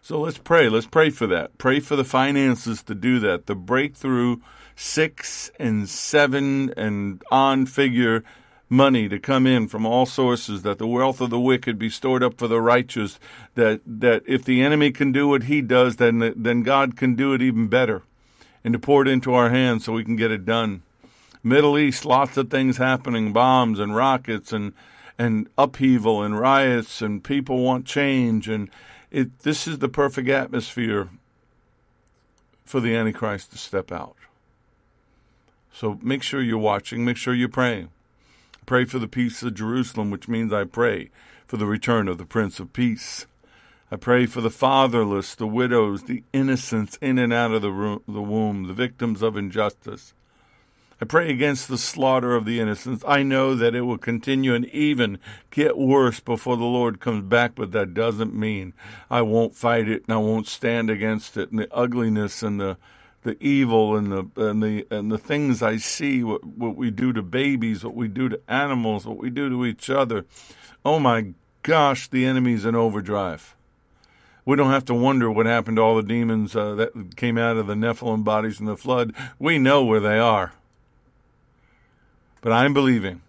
So 0.00 0.20
let's 0.20 0.38
pray. 0.38 0.68
Let's 0.68 0.86
pray 0.86 1.10
for 1.10 1.26
that. 1.26 1.58
Pray 1.58 1.80
for 1.80 1.96
the 1.96 2.04
finances 2.04 2.82
to 2.84 2.94
do 2.94 3.18
that. 3.20 3.46
The 3.46 3.54
breakthrough 3.54 4.38
six 4.74 5.50
and 5.58 5.88
seven 5.88 6.72
and 6.76 7.22
on 7.30 7.66
figure 7.66 8.24
money 8.70 9.08
to 9.08 9.18
come 9.18 9.46
in 9.46 9.66
from 9.66 9.86
all 9.86 10.06
sources, 10.06 10.62
that 10.62 10.78
the 10.78 10.86
wealth 10.86 11.20
of 11.20 11.30
the 11.30 11.40
wicked 11.40 11.78
be 11.78 11.88
stored 11.88 12.22
up 12.22 12.38
for 12.38 12.46
the 12.46 12.60
righteous, 12.60 13.18
that, 13.54 13.80
that 13.86 14.22
if 14.26 14.44
the 14.44 14.62
enemy 14.62 14.90
can 14.90 15.10
do 15.10 15.26
what 15.26 15.44
he 15.44 15.62
does, 15.62 15.96
then, 15.96 16.32
then 16.36 16.62
God 16.62 16.96
can 16.96 17.14
do 17.14 17.32
it 17.32 17.42
even 17.42 17.68
better 17.68 18.02
and 18.64 18.72
to 18.72 18.78
pour 18.78 19.02
it 19.02 19.08
into 19.08 19.34
our 19.34 19.50
hands 19.50 19.84
so 19.84 19.92
we 19.92 20.04
can 20.04 20.16
get 20.16 20.30
it 20.30 20.44
done. 20.44 20.82
Middle 21.42 21.78
East, 21.78 22.04
lots 22.04 22.36
of 22.36 22.50
things 22.50 22.76
happening, 22.76 23.32
bombs 23.32 23.78
and 23.78 23.94
rockets 23.94 24.52
and 24.52 24.72
and 25.20 25.48
upheaval 25.58 26.22
and 26.22 26.38
riots 26.38 27.02
and 27.02 27.24
people 27.24 27.58
want 27.64 27.84
change 27.84 28.48
and 28.48 28.70
it 29.10 29.40
this 29.40 29.66
is 29.66 29.80
the 29.80 29.88
perfect 29.88 30.28
atmosphere 30.28 31.08
for 32.64 32.80
the 32.80 32.94
Antichrist 32.94 33.50
to 33.50 33.58
step 33.58 33.90
out. 33.90 34.16
So 35.72 35.98
make 36.02 36.22
sure 36.22 36.42
you're 36.42 36.58
watching, 36.58 37.04
make 37.04 37.16
sure 37.16 37.34
you're 37.34 37.48
praying. 37.48 37.90
Pray 38.66 38.84
for 38.84 38.98
the 38.98 39.08
peace 39.08 39.42
of 39.42 39.54
Jerusalem, 39.54 40.10
which 40.10 40.28
means 40.28 40.52
I 40.52 40.64
pray 40.64 41.10
for 41.46 41.56
the 41.56 41.66
return 41.66 42.08
of 42.08 42.18
the 42.18 42.26
Prince 42.26 42.60
of 42.60 42.72
Peace. 42.72 43.26
I 43.90 43.96
pray 43.96 44.26
for 44.26 44.42
the 44.42 44.50
fatherless, 44.50 45.34
the 45.34 45.46
widows, 45.46 46.02
the 46.02 46.22
innocents 46.34 46.98
in 47.00 47.16
and 47.18 47.32
out 47.32 47.52
of 47.52 47.62
the, 47.62 47.72
room, 47.72 48.02
the 48.06 48.20
womb, 48.20 48.66
the 48.66 48.74
victims 48.74 49.22
of 49.22 49.34
injustice. 49.34 50.12
I 51.00 51.06
pray 51.06 51.30
against 51.30 51.68
the 51.68 51.78
slaughter 51.78 52.34
of 52.34 52.44
the 52.44 52.60
innocents. 52.60 53.02
I 53.06 53.22
know 53.22 53.54
that 53.54 53.74
it 53.74 53.82
will 53.82 53.98
continue 53.98 54.52
and 54.52 54.66
even 54.66 55.18
get 55.50 55.78
worse 55.78 56.20
before 56.20 56.58
the 56.58 56.64
Lord 56.64 57.00
comes 57.00 57.22
back, 57.22 57.52
but 57.54 57.72
that 57.72 57.94
doesn't 57.94 58.34
mean 58.34 58.74
I 59.08 59.22
won't 59.22 59.54
fight 59.54 59.88
it 59.88 60.02
and 60.06 60.12
I 60.12 60.18
won't 60.18 60.48
stand 60.48 60.90
against 60.90 61.36
it 61.38 61.50
and 61.50 61.58
the 61.58 61.72
ugliness 61.74 62.42
and 62.42 62.60
the 62.60 62.76
the 63.22 63.36
evil 63.42 63.96
and 63.96 64.12
the 64.12 64.30
and 64.36 64.62
the 64.62 64.86
and 64.90 65.10
the 65.10 65.18
things 65.18 65.62
I 65.62 65.76
see 65.76 66.22
what 66.22 66.44
what 66.44 66.76
we 66.76 66.90
do 66.90 67.12
to 67.12 67.22
babies, 67.22 67.84
what 67.84 67.94
we 67.94 68.08
do 68.08 68.28
to 68.28 68.40
animals, 68.48 69.06
what 69.06 69.18
we 69.18 69.30
do 69.30 69.48
to 69.48 69.66
each 69.66 69.88
other. 69.88 70.24
Oh 70.84 70.98
my 70.98 71.32
gosh, 71.62 72.08
the 72.08 72.26
enemy's 72.26 72.64
in 72.64 72.74
overdrive 72.74 73.56
we 74.48 74.56
don't 74.56 74.70
have 74.70 74.86
to 74.86 74.94
wonder 74.94 75.30
what 75.30 75.44
happened 75.44 75.76
to 75.76 75.82
all 75.82 75.94
the 75.94 76.02
demons 76.02 76.56
uh, 76.56 76.74
that 76.74 77.16
came 77.16 77.36
out 77.36 77.58
of 77.58 77.66
the 77.66 77.74
Nephilim 77.74 78.24
bodies 78.24 78.58
in 78.60 78.64
the 78.64 78.78
flood. 78.78 79.12
We 79.38 79.58
know 79.58 79.84
where 79.84 80.00
they 80.00 80.18
are. 80.18 80.54
But 82.40 82.52
I'm 82.52 82.72
believing 82.72 83.20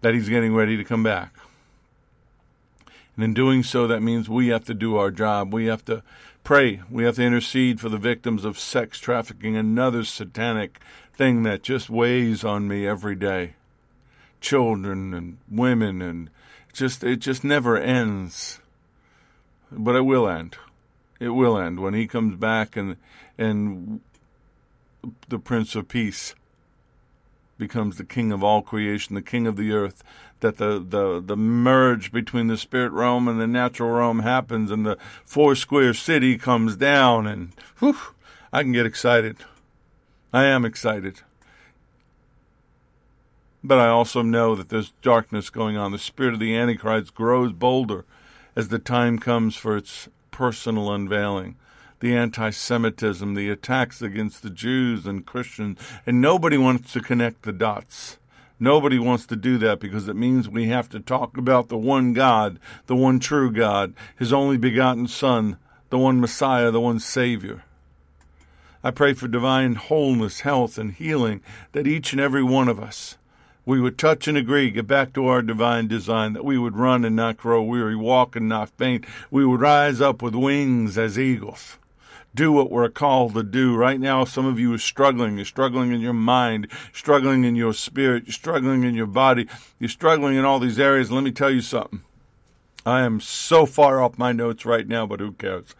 that 0.00 0.12
he's 0.12 0.28
getting 0.28 0.56
ready 0.56 0.76
to 0.76 0.82
come 0.82 1.04
back. 1.04 1.36
And 3.14 3.24
in 3.24 3.32
doing 3.32 3.62
so, 3.62 3.86
that 3.86 4.02
means 4.02 4.28
we 4.28 4.48
have 4.48 4.64
to 4.64 4.74
do 4.74 4.96
our 4.96 5.12
job. 5.12 5.54
We 5.54 5.66
have 5.66 5.84
to 5.84 6.02
pray. 6.42 6.80
We 6.90 7.04
have 7.04 7.14
to 7.14 7.22
intercede 7.22 7.80
for 7.80 7.88
the 7.88 7.96
victims 7.96 8.44
of 8.44 8.58
sex 8.58 8.98
trafficking, 8.98 9.56
another 9.56 10.02
satanic 10.02 10.80
thing 11.14 11.44
that 11.44 11.62
just 11.62 11.88
weighs 11.88 12.42
on 12.42 12.66
me 12.66 12.88
every 12.88 13.14
day. 13.14 13.54
Children 14.40 15.14
and 15.14 15.38
women 15.48 16.02
and 16.02 16.28
just 16.72 17.04
it 17.04 17.20
just 17.20 17.44
never 17.44 17.78
ends. 17.78 18.58
But 19.70 19.96
it 19.96 20.02
will 20.02 20.28
end. 20.28 20.56
It 21.20 21.30
will 21.30 21.58
end 21.58 21.80
when 21.80 21.94
he 21.94 22.06
comes 22.06 22.36
back 22.36 22.76
and 22.76 22.96
and 23.36 24.00
the 25.28 25.38
Prince 25.38 25.74
of 25.74 25.88
Peace 25.88 26.34
becomes 27.56 27.96
the 27.96 28.04
king 28.04 28.30
of 28.32 28.44
all 28.44 28.62
creation, 28.62 29.14
the 29.14 29.22
king 29.22 29.46
of 29.46 29.56
the 29.56 29.72
earth, 29.72 30.02
that 30.40 30.56
the, 30.58 30.78
the, 30.78 31.20
the 31.20 31.36
merge 31.36 32.12
between 32.12 32.46
the 32.46 32.56
spirit 32.56 32.92
realm 32.92 33.26
and 33.26 33.40
the 33.40 33.46
natural 33.46 33.90
realm 33.90 34.20
happens 34.20 34.70
and 34.70 34.86
the 34.86 34.96
four 35.24 35.56
square 35.56 35.92
city 35.92 36.38
comes 36.38 36.76
down 36.76 37.26
and 37.26 37.52
whew, 37.80 37.98
I 38.52 38.62
can 38.62 38.72
get 38.72 38.86
excited. 38.86 39.36
I 40.32 40.44
am 40.44 40.64
excited. 40.64 41.22
But 43.64 43.78
I 43.78 43.88
also 43.88 44.22
know 44.22 44.54
that 44.54 44.68
there's 44.68 44.92
darkness 45.02 45.50
going 45.50 45.76
on. 45.76 45.90
The 45.90 45.98
spirit 45.98 46.34
of 46.34 46.40
the 46.40 46.56
Antichrist 46.56 47.14
grows 47.14 47.52
bolder 47.52 48.04
as 48.58 48.68
the 48.68 48.78
time 48.80 49.20
comes 49.20 49.54
for 49.54 49.76
its 49.76 50.08
personal 50.32 50.92
unveiling. 50.92 51.54
The 52.00 52.16
anti 52.16 52.50
Semitism, 52.50 53.34
the 53.34 53.50
attacks 53.50 54.02
against 54.02 54.42
the 54.42 54.50
Jews 54.50 55.06
and 55.06 55.24
Christians, 55.24 55.78
and 56.04 56.20
nobody 56.20 56.58
wants 56.58 56.92
to 56.92 57.00
connect 57.00 57.42
the 57.42 57.52
dots. 57.52 58.18
Nobody 58.58 58.98
wants 58.98 59.26
to 59.26 59.36
do 59.36 59.58
that 59.58 59.78
because 59.78 60.08
it 60.08 60.16
means 60.16 60.48
we 60.48 60.66
have 60.70 60.88
to 60.88 60.98
talk 60.98 61.36
about 61.36 61.68
the 61.68 61.78
one 61.78 62.12
God, 62.12 62.58
the 62.86 62.96
one 62.96 63.20
true 63.20 63.52
God, 63.52 63.94
His 64.18 64.32
only 64.32 64.56
begotten 64.56 65.06
Son, 65.06 65.56
the 65.90 65.98
one 65.98 66.20
Messiah, 66.20 66.72
the 66.72 66.80
one 66.80 66.98
Savior. 66.98 67.62
I 68.82 68.90
pray 68.90 69.12
for 69.12 69.28
divine 69.28 69.76
wholeness, 69.76 70.40
health, 70.40 70.78
and 70.78 70.94
healing 70.94 71.42
that 71.72 71.86
each 71.86 72.12
and 72.12 72.20
every 72.20 72.42
one 72.42 72.68
of 72.68 72.80
us 72.80 73.18
we 73.68 73.80
would 73.82 73.98
touch 73.98 74.26
and 74.26 74.38
agree, 74.38 74.70
get 74.70 74.86
back 74.86 75.12
to 75.12 75.26
our 75.26 75.42
divine 75.42 75.86
design, 75.86 76.32
that 76.32 76.44
we 76.44 76.56
would 76.56 76.74
run 76.74 77.04
and 77.04 77.14
not 77.14 77.36
grow 77.36 77.62
weary, 77.62 77.94
walk 77.94 78.34
and 78.34 78.48
not 78.48 78.70
faint. 78.70 79.04
We 79.30 79.44
would 79.44 79.60
rise 79.60 80.00
up 80.00 80.22
with 80.22 80.34
wings 80.34 80.96
as 80.96 81.18
eagles. 81.18 81.76
Do 82.34 82.50
what 82.50 82.70
we're 82.70 82.88
called 82.88 83.34
to 83.34 83.42
do. 83.42 83.76
Right 83.76 84.00
now, 84.00 84.24
some 84.24 84.46
of 84.46 84.58
you 84.58 84.72
are 84.72 84.78
struggling. 84.78 85.36
You're 85.36 85.44
struggling 85.44 85.92
in 85.92 86.00
your 86.00 86.14
mind, 86.14 86.68
struggling 86.94 87.44
in 87.44 87.56
your 87.56 87.74
spirit, 87.74 88.24
you're 88.24 88.32
struggling 88.32 88.84
in 88.84 88.94
your 88.94 89.06
body, 89.06 89.46
you're 89.78 89.90
struggling 89.90 90.36
in 90.36 90.46
all 90.46 90.60
these 90.60 90.80
areas. 90.80 91.10
Let 91.10 91.22
me 91.22 91.30
tell 91.30 91.50
you 91.50 91.60
something. 91.60 92.00
I 92.86 93.02
am 93.02 93.20
so 93.20 93.66
far 93.66 94.00
off 94.00 94.16
my 94.16 94.32
notes 94.32 94.64
right 94.64 94.88
now, 94.88 95.04
but 95.04 95.20
who 95.20 95.32
cares? 95.32 95.74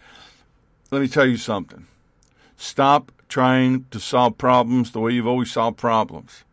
Let 0.90 1.00
me 1.00 1.09
tell 1.09 1.25
you 1.25 1.38
something. 1.38 1.87
Stop 2.54 3.12
trying 3.30 3.87
to 3.92 3.99
solve 3.99 4.37
problems 4.37 4.90
the 4.92 5.00
way 5.00 5.12
you've 5.12 5.26
always 5.26 5.50
solved 5.50 5.78
problems 5.78 6.45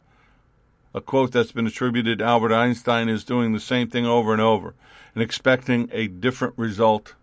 a 0.96 1.02
quote 1.02 1.34
that's 1.34 1.52
been 1.52 1.68
attributed 1.68 2.20
to 2.20 2.26
Albert 2.26 2.54
Einstein 2.54 3.10
is 3.10 3.26
doing 3.26 3.52
the 3.52 3.60
same 3.60 3.90
thing 3.90 4.06
over 4.06 4.32
and 4.32 4.42
over 4.42 4.74
and 5.14 5.22
expecting 5.22 5.90
a 5.92 6.08
different 6.08 6.54
result 6.58 7.16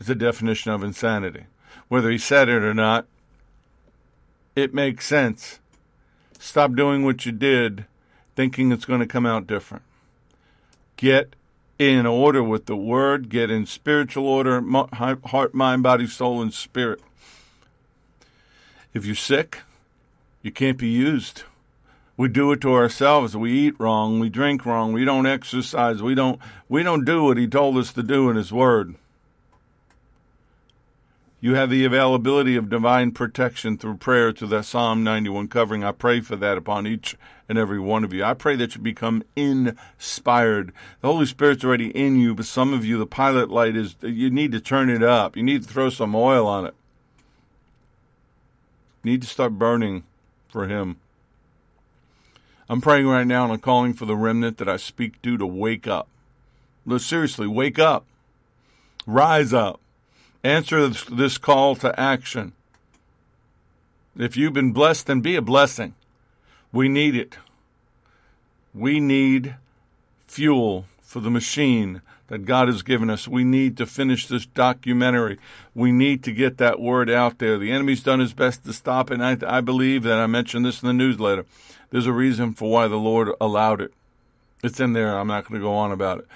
is 0.00 0.08
a 0.08 0.14
definition 0.14 0.72
of 0.72 0.82
insanity. 0.82 1.44
Whether 1.88 2.10
he 2.10 2.16
said 2.16 2.48
it 2.48 2.62
or 2.62 2.72
not, 2.72 3.06
it 4.56 4.72
makes 4.72 5.06
sense. 5.06 5.60
Stop 6.38 6.74
doing 6.74 7.04
what 7.04 7.26
you 7.26 7.32
did 7.32 7.84
thinking 8.34 8.72
it's 8.72 8.86
going 8.86 9.00
to 9.00 9.06
come 9.06 9.26
out 9.26 9.46
different. 9.46 9.82
Get 10.96 11.36
in 11.78 12.06
order 12.06 12.42
with 12.42 12.64
the 12.64 12.76
word, 12.76 13.28
get 13.28 13.50
in 13.50 13.66
spiritual 13.66 14.26
order, 14.26 14.62
heart, 14.94 15.54
mind, 15.54 15.82
body, 15.82 16.06
soul, 16.06 16.40
and 16.40 16.54
spirit. 16.54 17.02
If 18.94 19.04
you're 19.04 19.14
sick, 19.14 19.58
you 20.42 20.50
can't 20.50 20.78
be 20.78 20.88
used. 20.88 21.44
We 22.16 22.28
do 22.28 22.52
it 22.52 22.60
to 22.60 22.74
ourselves. 22.74 23.36
We 23.36 23.52
eat 23.52 23.74
wrong, 23.78 24.20
we 24.20 24.28
drink 24.28 24.66
wrong, 24.66 24.92
we 24.92 25.04
don't 25.04 25.26
exercise, 25.26 26.02
we 26.02 26.14
don't 26.14 26.38
we 26.68 26.82
don't 26.82 27.04
do 27.04 27.24
what 27.24 27.38
he 27.38 27.46
told 27.46 27.76
us 27.78 27.92
to 27.94 28.02
do 28.02 28.28
in 28.28 28.36
his 28.36 28.52
word. 28.52 28.96
You 31.40 31.54
have 31.54 31.70
the 31.70 31.84
availability 31.84 32.54
of 32.54 32.68
divine 32.68 33.10
protection 33.10 33.76
through 33.76 33.96
prayer 33.96 34.32
to 34.32 34.46
the 34.46 34.62
Psalm 34.62 35.02
91 35.02 35.48
covering. 35.48 35.82
I 35.82 35.90
pray 35.90 36.20
for 36.20 36.36
that 36.36 36.56
upon 36.56 36.86
each 36.86 37.16
and 37.48 37.58
every 37.58 37.80
one 37.80 38.04
of 38.04 38.12
you. 38.12 38.22
I 38.22 38.34
pray 38.34 38.54
that 38.54 38.76
you 38.76 38.80
become 38.80 39.24
inspired. 39.34 40.72
The 41.00 41.08
Holy 41.08 41.26
Spirit's 41.26 41.64
already 41.64 41.90
in 41.90 42.16
you, 42.16 42.36
but 42.36 42.46
some 42.46 42.72
of 42.72 42.84
you, 42.84 42.96
the 42.96 43.06
pilot 43.06 43.50
light 43.50 43.74
is, 43.74 43.96
you 44.02 44.30
need 44.30 44.52
to 44.52 44.60
turn 44.60 44.88
it 44.88 45.02
up. 45.02 45.36
You 45.36 45.42
need 45.42 45.64
to 45.64 45.68
throw 45.68 45.90
some 45.90 46.14
oil 46.14 46.46
on 46.46 46.64
it. 46.64 46.74
You 49.02 49.10
need 49.10 49.22
to 49.22 49.28
start 49.28 49.58
burning 49.58 50.04
for 50.52 50.68
Him. 50.68 50.98
I'm 52.68 52.80
praying 52.80 53.06
right 53.06 53.26
now 53.26 53.44
and 53.44 53.52
I'm 53.52 53.58
calling 53.58 53.94
for 53.94 54.06
the 54.06 54.16
remnant 54.16 54.58
that 54.58 54.68
I 54.68 54.76
speak 54.76 55.20
to 55.22 55.36
to 55.36 55.46
wake 55.46 55.88
up. 55.88 56.08
No, 56.86 56.98
seriously, 56.98 57.46
wake 57.46 57.78
up. 57.78 58.04
Rise 59.06 59.52
up. 59.52 59.80
Answer 60.44 60.88
this 60.88 61.38
call 61.38 61.74
to 61.76 61.98
action. 61.98 62.52
If 64.16 64.36
you've 64.36 64.52
been 64.52 64.72
blessed, 64.72 65.06
then 65.06 65.20
be 65.20 65.36
a 65.36 65.42
blessing. 65.42 65.94
We 66.72 66.88
need 66.88 67.16
it. 67.16 67.38
We 68.74 69.00
need 69.00 69.56
fuel 70.26 70.86
for 71.00 71.20
the 71.20 71.30
machine 71.30 72.02
that 72.32 72.46
God 72.46 72.68
has 72.68 72.82
given 72.82 73.10
us. 73.10 73.28
We 73.28 73.44
need 73.44 73.76
to 73.76 73.84
finish 73.84 74.26
this 74.26 74.46
documentary. 74.46 75.38
We 75.74 75.92
need 75.92 76.24
to 76.24 76.32
get 76.32 76.56
that 76.56 76.80
word 76.80 77.10
out 77.10 77.38
there. 77.38 77.58
The 77.58 77.70
enemy's 77.70 78.02
done 78.02 78.20
his 78.20 78.32
best 78.32 78.64
to 78.64 78.72
stop 78.72 79.10
it. 79.10 79.20
And 79.20 79.44
I, 79.44 79.58
I 79.58 79.60
believe 79.60 80.02
that 80.04 80.18
I 80.18 80.26
mentioned 80.26 80.64
this 80.64 80.80
in 80.80 80.86
the 80.86 80.94
newsletter. 80.94 81.44
There's 81.90 82.06
a 82.06 82.12
reason 82.12 82.54
for 82.54 82.70
why 82.70 82.88
the 82.88 82.96
Lord 82.96 83.28
allowed 83.38 83.82
it. 83.82 83.92
It's 84.64 84.80
in 84.80 84.94
there. 84.94 85.18
I'm 85.18 85.26
not 85.26 85.46
going 85.46 85.60
to 85.60 85.62
go 85.62 85.74
on 85.74 85.92
about 85.92 86.20
it. 86.20 86.28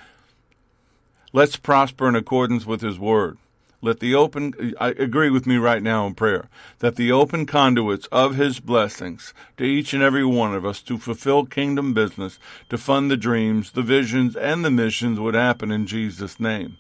Let's 1.32 1.56
prosper 1.56 2.06
in 2.10 2.14
accordance 2.14 2.66
with 2.66 2.82
his 2.82 2.98
word. 2.98 3.38
Let 3.86 4.00
the 4.00 4.16
open, 4.16 4.74
I 4.80 4.88
agree 4.88 5.30
with 5.30 5.46
me 5.46 5.58
right 5.58 5.80
now 5.80 6.08
in 6.08 6.14
prayer, 6.14 6.48
that 6.80 6.96
the 6.96 7.12
open 7.12 7.46
conduits 7.46 8.08
of 8.08 8.34
His 8.34 8.58
blessings 8.58 9.32
to 9.58 9.62
each 9.62 9.94
and 9.94 10.02
every 10.02 10.24
one 10.24 10.56
of 10.56 10.66
us 10.66 10.82
to 10.82 10.98
fulfill 10.98 11.46
kingdom 11.46 11.94
business, 11.94 12.40
to 12.68 12.78
fund 12.78 13.12
the 13.12 13.16
dreams, 13.16 13.70
the 13.70 13.82
visions, 13.82 14.34
and 14.34 14.64
the 14.64 14.72
missions 14.72 15.20
would 15.20 15.36
happen 15.36 15.70
in 15.70 15.86
Jesus' 15.86 16.40
name. 16.40 16.78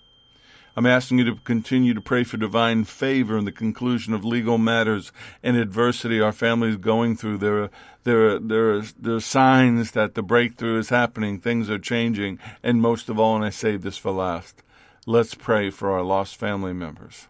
I'm 0.74 0.84
asking 0.84 1.18
you 1.18 1.24
to 1.26 1.36
continue 1.36 1.94
to 1.94 2.00
pray 2.00 2.24
for 2.24 2.38
divine 2.38 2.82
favor 2.82 3.38
in 3.38 3.44
the 3.44 3.52
conclusion 3.52 4.12
of 4.12 4.24
legal 4.24 4.58
matters 4.58 5.12
and 5.44 5.56
adversity 5.56 6.20
our 6.20 6.32
family 6.32 6.70
is 6.70 6.76
going 6.76 7.16
through. 7.16 7.38
There 7.38 7.62
are, 7.62 7.70
there 8.02 8.30
are, 8.30 8.38
there 8.40 8.74
are, 8.74 8.82
there 8.98 9.14
are 9.14 9.20
signs 9.20 9.92
that 9.92 10.16
the 10.16 10.22
breakthrough 10.24 10.80
is 10.80 10.88
happening, 10.88 11.38
things 11.38 11.70
are 11.70 11.78
changing, 11.78 12.40
and 12.64 12.82
most 12.82 13.08
of 13.08 13.20
all, 13.20 13.36
and 13.36 13.44
I 13.44 13.50
save 13.50 13.82
this 13.82 13.96
for 13.96 14.10
last, 14.10 14.64
let's 15.06 15.36
pray 15.36 15.70
for 15.70 15.92
our 15.92 16.02
lost 16.02 16.36
family 16.36 16.72
members. 16.72 17.28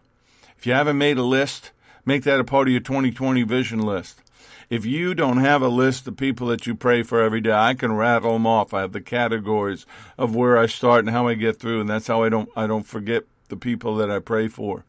If 0.57 0.65
you 0.65 0.73
haven't 0.73 0.97
made 0.97 1.17
a 1.19 1.23
list, 1.23 1.71
make 2.05 2.23
that 2.23 2.39
a 2.39 2.43
part 2.43 2.67
of 2.67 2.71
your 2.71 2.81
2020 2.81 3.43
vision 3.43 3.79
list. 3.79 4.23
If 4.69 4.85
you 4.85 5.13
don't 5.13 5.37
have 5.37 5.61
a 5.61 5.69
list 5.69 6.07
of 6.07 6.17
people 6.17 6.47
that 6.47 6.65
you 6.65 6.75
pray 6.75 7.03
for 7.03 7.21
every 7.21 7.39
day, 7.39 7.53
I 7.53 7.75
can 7.75 7.93
rattle 7.93 8.33
them 8.33 8.47
off. 8.47 8.73
I 8.73 8.81
have 8.81 8.91
the 8.91 8.99
categories 8.99 9.85
of 10.17 10.35
where 10.35 10.57
I 10.57 10.65
start 10.65 11.05
and 11.05 11.11
how 11.11 11.27
I 11.27 11.35
get 11.35 11.59
through, 11.59 11.79
and 11.79 11.89
that's 11.89 12.07
how 12.07 12.23
I 12.23 12.29
don't 12.29 12.49
I 12.55 12.67
don't 12.67 12.85
forget 12.85 13.23
the 13.47 13.55
people 13.55 13.95
that 13.97 14.11
I 14.11 14.19
pray 14.19 14.47
for. 14.47 14.83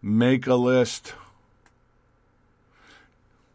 Make 0.00 0.46
a 0.46 0.54
list. 0.54 1.12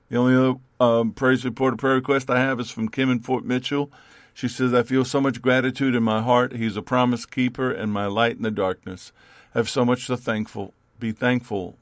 The 0.10 0.18
only 0.18 0.36
other 0.36 0.60
um, 0.80 1.12
praise 1.12 1.44
report 1.44 1.74
or 1.74 1.78
prayer 1.78 1.96
request 1.96 2.30
I 2.30 2.40
have 2.40 2.60
is 2.60 2.70
from 2.70 2.90
Kim 2.90 3.10
in 3.10 3.20
Fort 3.20 3.46
Mitchell. 3.46 3.92
She 4.38 4.48
says, 4.48 4.72
I 4.72 4.84
feel 4.84 5.04
so 5.04 5.20
much 5.20 5.42
gratitude 5.42 5.96
in 5.96 6.04
my 6.04 6.22
heart. 6.22 6.54
He's 6.54 6.78
a 6.78 6.84
promise 6.84 7.26
keeper 7.26 7.72
and 7.72 7.92
my 7.92 8.06
light 8.06 8.36
in 8.36 8.44
the 8.44 8.52
darkness. 8.52 9.12
I 9.56 9.58
have 9.58 9.68
so 9.68 9.84
much 9.84 10.06
to 10.06 10.16
thankful, 10.16 10.76
be 11.00 11.12
thankful 11.12 11.76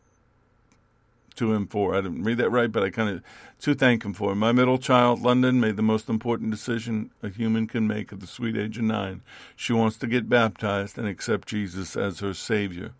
to 1.35 1.51
him 1.51 1.67
for. 1.67 1.93
I 1.95 1.99
didn't 1.99 2.23
read 2.23 2.37
that 2.37 2.49
right, 2.49 2.71
but 2.71 2.81
I 2.81 2.91
kind 2.91 3.09
of 3.09 3.23
to 3.59 3.75
thank 3.75 4.05
him 4.05 4.13
for. 4.13 4.33
My 4.35 4.53
middle 4.53 4.77
child, 4.77 5.21
London, 5.21 5.59
made 5.59 5.75
the 5.75 5.81
most 5.81 6.07
important 6.07 6.49
decision 6.49 7.11
a 7.21 7.27
human 7.27 7.67
can 7.67 7.87
make 7.87 8.13
at 8.13 8.21
the 8.21 8.25
sweet 8.25 8.55
age 8.55 8.77
of 8.77 8.85
nine. 8.85 9.21
She 9.57 9.73
wants 9.73 9.97
to 9.97 10.07
get 10.07 10.29
baptized 10.29 10.97
and 10.97 11.09
accept 11.09 11.49
Jesus 11.49 11.97
as 11.97 12.21
her 12.21 12.33
Savior. 12.33 12.93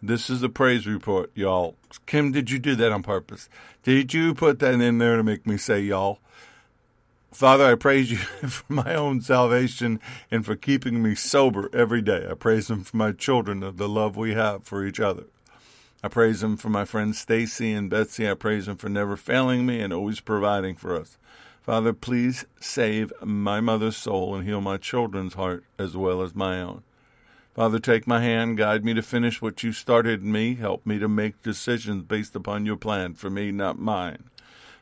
This 0.00 0.30
is 0.30 0.42
the 0.42 0.48
praise 0.48 0.86
report, 0.86 1.32
y'all. 1.34 1.74
Kim, 2.06 2.30
did 2.30 2.52
you 2.52 2.60
do 2.60 2.76
that 2.76 2.92
on 2.92 3.02
purpose? 3.02 3.48
Did 3.82 4.14
you 4.14 4.32
put 4.32 4.60
that 4.60 4.80
in 4.80 4.98
there 4.98 5.16
to 5.16 5.24
make 5.24 5.44
me 5.44 5.56
say 5.56 5.80
y'all? 5.80 6.20
Father, 7.32 7.64
I 7.64 7.76
praise 7.76 8.10
you 8.10 8.18
for 8.48 8.70
my 8.70 8.94
own 8.94 9.22
salvation 9.22 10.00
and 10.30 10.44
for 10.44 10.54
keeping 10.54 11.02
me 11.02 11.14
sober 11.14 11.70
every 11.72 12.02
day. 12.02 12.26
I 12.30 12.34
praise 12.34 12.68
Him 12.68 12.84
for 12.84 12.96
my 12.96 13.12
children 13.12 13.62
and 13.62 13.78
the 13.78 13.88
love 13.88 14.16
we 14.16 14.34
have 14.34 14.64
for 14.64 14.84
each 14.84 15.00
other. 15.00 15.24
I 16.04 16.08
praise 16.08 16.42
Him 16.42 16.58
for 16.58 16.68
my 16.68 16.84
friends 16.84 17.18
Stacy 17.18 17.72
and 17.72 17.88
Betsy. 17.88 18.28
I 18.28 18.34
praise 18.34 18.68
Him 18.68 18.76
for 18.76 18.90
never 18.90 19.16
failing 19.16 19.64
me 19.64 19.80
and 19.80 19.94
always 19.94 20.20
providing 20.20 20.76
for 20.76 20.94
us. 20.94 21.16
Father, 21.62 21.94
please 21.94 22.44
save 22.60 23.12
my 23.22 23.60
mother's 23.60 23.96
soul 23.96 24.34
and 24.34 24.46
heal 24.46 24.60
my 24.60 24.76
children's 24.76 25.34
heart 25.34 25.64
as 25.78 25.96
well 25.96 26.20
as 26.20 26.34
my 26.34 26.60
own. 26.60 26.82
Father, 27.54 27.78
take 27.78 28.06
my 28.06 28.20
hand, 28.20 28.58
guide 28.58 28.84
me 28.84 28.92
to 28.94 29.02
finish 29.02 29.40
what 29.40 29.62
you 29.62 29.72
started 29.72 30.22
in 30.22 30.32
me. 30.32 30.54
Help 30.54 30.84
me 30.84 30.98
to 30.98 31.08
make 31.08 31.42
decisions 31.42 32.02
based 32.02 32.36
upon 32.36 32.66
your 32.66 32.76
plan 32.76 33.14
for 33.14 33.30
me, 33.30 33.50
not 33.52 33.78
mine. 33.78 34.24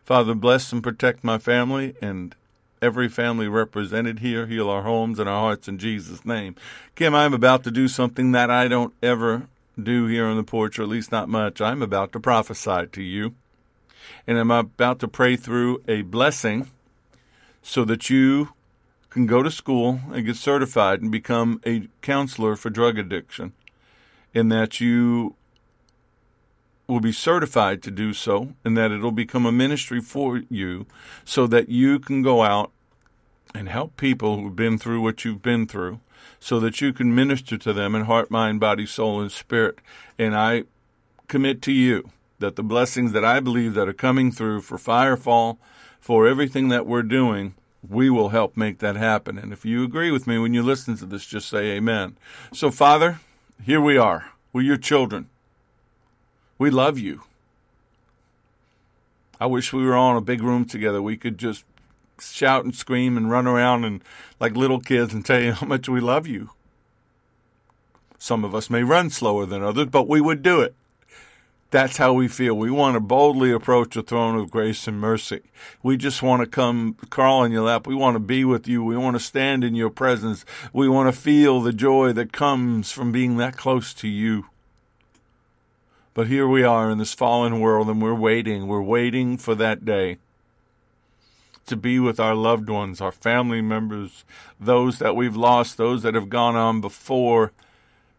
Father, 0.05 0.35
bless 0.35 0.73
and 0.73 0.83
protect 0.83 1.23
my 1.23 1.39
family 1.39 1.95
and 2.01 2.35
every 2.83 3.09
family 3.09 3.49
represented 3.49 4.21
here. 4.21 4.47
Heal 4.47 4.69
our 4.69 4.83
homes 4.83 5.19
and 5.19 5.29
our 5.29 5.41
hearts 5.41 5.69
in 5.69 5.79
Jesus' 5.79 6.25
name. 6.25 6.55
Kim, 6.95 7.15
I'm 7.15 7.35
about 7.35 7.65
to 7.65 7.71
do 7.71 7.89
something 7.89 8.33
that 8.33 8.51
I 8.51 8.69
don't 8.69 8.95
ever 9.03 9.49
do 9.81 10.07
here 10.07 10.27
on 10.27 10.37
the 10.37 10.43
porch, 10.43 10.79
or 10.79 10.83
at 10.83 10.89
least 10.89 11.13
not 11.13 11.29
much. 11.29 11.61
I'm 11.61 11.83
about 11.83 12.13
to 12.13 12.21
prophesy 12.21 12.87
to 12.87 13.03
you. 13.03 13.35
And 14.27 14.39
I'm 14.39 14.51
about 14.51 14.99
to 15.01 15.09
pray 15.09 15.37
through 15.37 15.83
a 15.89 16.03
blessing 16.03 16.71
so 17.63 17.85
that 17.85 18.11
you 18.11 18.51
can 19.09 19.27
go 19.27 19.43
to 19.43 19.51
school 19.51 20.01
and 20.13 20.27
get 20.27 20.37
certified 20.37 21.03
and 21.03 21.11
become 21.11 21.61
a 21.67 21.89
counselor 22.01 22.57
for 22.57 22.71
drug 22.71 22.99
addiction. 22.99 23.53
And 24.35 24.51
that 24.53 24.81
you 24.81 25.35
will 26.91 27.01
be 27.01 27.13
certified 27.13 27.83
to 27.83 27.91
do 27.91 28.13
so, 28.13 28.55
and 28.65 28.77
that 28.77 28.91
it'll 28.91 29.13
become 29.13 29.47
a 29.47 29.53
ministry 29.53 30.01
for 30.01 30.43
you 30.51 30.87
so 31.25 31.47
that 31.47 31.69
you 31.69 31.99
can 31.99 32.23
go 32.23 32.43
out 32.43 32.73
and 33.55 33.69
help 33.69 33.97
people 33.97 34.41
who've 34.41 34.57
been 34.57 34.79
through 34.79 35.01
what 35.01 35.25
you've 35.25 35.43
been 35.43 35.67
through 35.67 36.01
so 36.39 36.59
that 36.61 36.81
you 36.81 36.93
can 36.93 37.15
minister 37.15 37.57
to 37.59 37.73
them 37.73 37.95
in 37.95 38.05
heart, 38.05 38.31
mind, 38.31 38.61
body, 38.61 38.87
soul, 38.87 39.21
and 39.21 39.31
spirit. 39.31 39.79
And 40.19 40.35
I 40.35 40.65
commit 41.29 41.63
to 41.63 41.73
you 41.73 42.11
that 42.39 42.57
the 42.57 42.63
blessings 42.63 43.13
that 43.13 43.25
I 43.25 43.41
believe 43.41 43.75
that 43.75 43.89
are 43.89 43.93
coming 43.93 44.33
through 44.33 44.63
for 44.63 44.79
Firefall, 44.79 45.59
for 46.01 46.27
everything 46.27 46.69
that 46.69 46.87
we're 46.87 47.03
doing, 47.03 47.55
we 47.87 48.11
will 48.11 48.31
help 48.31 48.57
make 48.57 48.79
that 48.79 48.97
happen. 48.97 49.39
And 49.39 49.53
if 49.53 49.65
you 49.65 49.85
agree 49.85 50.11
with 50.11 50.27
me 50.27 50.39
when 50.39 50.55
you 50.55 50.63
listen 50.63 50.97
to 50.97 51.07
this, 51.07 51.27
just 51.27 51.49
say 51.49 51.73
amen. 51.73 52.17
So, 52.53 52.71
Father, 52.71 53.21
here 53.63 53.81
we 53.81 53.99
are. 53.99 54.33
We're 54.53 54.63
your 54.63 54.77
children. 54.77 55.29
We 56.61 56.69
love 56.69 56.99
you. 56.99 57.23
I 59.41 59.47
wish 59.47 59.73
we 59.73 59.83
were 59.83 59.97
all 59.97 60.11
in 60.11 60.19
a 60.19 60.21
big 60.21 60.43
room 60.43 60.67
together. 60.67 61.01
We 61.01 61.17
could 61.17 61.39
just 61.39 61.65
shout 62.21 62.67
and 62.67 62.77
scream 62.77 63.17
and 63.17 63.31
run 63.31 63.47
around 63.47 63.87
and 63.87 64.05
like 64.39 64.55
little 64.55 64.79
kids 64.79 65.15
and 65.15 65.25
tell 65.25 65.41
you 65.41 65.53
how 65.53 65.67
much 65.67 65.89
we 65.89 66.01
love 66.01 66.27
you. 66.27 66.51
Some 68.19 68.45
of 68.45 68.55
us 68.55 68.69
may 68.69 68.83
run 68.83 69.09
slower 69.09 69.47
than 69.47 69.63
others, 69.63 69.87
but 69.87 70.07
we 70.07 70.21
would 70.21 70.43
do 70.43 70.61
it. 70.61 70.75
That's 71.71 71.97
how 71.97 72.13
we 72.13 72.29
feel. 72.29 72.53
We 72.53 72.71
want 72.71 72.93
to 72.93 73.01
boldly 73.01 73.53
approach 73.53 73.95
the 73.95 74.03
throne 74.03 74.37
of 74.37 74.51
grace 74.51 74.87
and 74.87 75.01
mercy. 75.01 75.41
We 75.83 75.97
just 75.97 76.23
want 76.23 76.43
to 76.43 76.47
come 76.47 76.99
crawl 77.09 77.43
in 77.43 77.53
your 77.53 77.63
lap. 77.63 77.87
We 77.87 77.95
want 77.95 78.17
to 78.17 78.21
be 78.21 78.45
with 78.45 78.69
you. 78.69 78.85
We 78.85 78.99
want 78.99 79.17
to 79.17 79.21
stand 79.21 79.65
in 79.65 79.75
your 79.75 79.89
presence. 79.89 80.45
We 80.75 80.91
want 80.91 81.15
to 81.15 81.19
feel 81.19 81.63
the 81.63 81.73
joy 81.73 82.13
that 82.13 82.35
comes 82.35 82.93
from 82.93 83.13
being 83.13 83.39
that 83.39 83.57
close 83.57 83.95
to 83.95 84.09
you. 84.09 84.50
But 86.13 86.27
here 86.27 86.49
we 86.49 86.65
are 86.65 86.91
in 86.91 86.99
this 86.99 87.15
fallen 87.15 87.61
world 87.61 87.89
and 87.89 88.03
we're 88.03 88.15
waiting. 88.15 88.67
We're 88.67 88.83
waiting 88.83 89.37
for 89.37 89.55
that 89.55 89.85
day 89.85 90.19
to 91.67 91.77
be 91.77 92.01
with 92.01 92.19
our 92.19 92.35
loved 92.35 92.69
ones, 92.69 93.01
our 93.01 93.13
family 93.13 93.63
members, 93.63 94.25
those 94.59 94.99
that 94.99 95.15
we've 95.15 95.37
lost, 95.37 95.77
those 95.77 96.03
that 96.03 96.15
have 96.15 96.29
gone 96.29 96.57
on 96.57 96.81
before, 96.81 97.53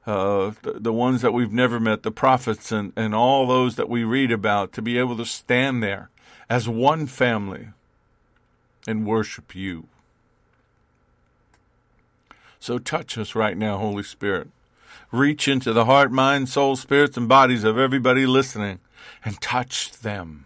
uh, 0.07 0.51
the, 0.61 0.73
the 0.79 0.93
ones 0.93 1.21
that 1.21 1.33
we've 1.33 1.51
never 1.51 1.79
met, 1.79 2.03
the 2.03 2.11
prophets 2.11 2.71
and, 2.71 2.93
and 2.95 3.13
all 3.13 3.45
those 3.45 3.75
that 3.75 3.89
we 3.89 4.05
read 4.05 4.31
about, 4.31 4.71
to 4.73 4.81
be 4.81 4.97
able 4.97 5.17
to 5.17 5.25
stand 5.25 5.83
there 5.83 6.09
as 6.49 6.69
one 6.69 7.05
family 7.07 7.69
and 8.87 9.05
worship 9.05 9.53
you. 9.53 9.87
So 12.59 12.79
touch 12.79 13.17
us 13.17 13.35
right 13.35 13.57
now, 13.57 13.77
Holy 13.77 14.03
Spirit. 14.03 14.47
Reach 15.11 15.47
into 15.47 15.73
the 15.73 15.85
heart, 15.85 16.11
mind, 16.11 16.49
soul, 16.49 16.75
spirits, 16.75 17.17
and 17.17 17.27
bodies 17.27 17.63
of 17.63 17.77
everybody 17.77 18.25
listening 18.25 18.79
and 19.25 19.39
touch 19.41 19.91
them. 19.99 20.45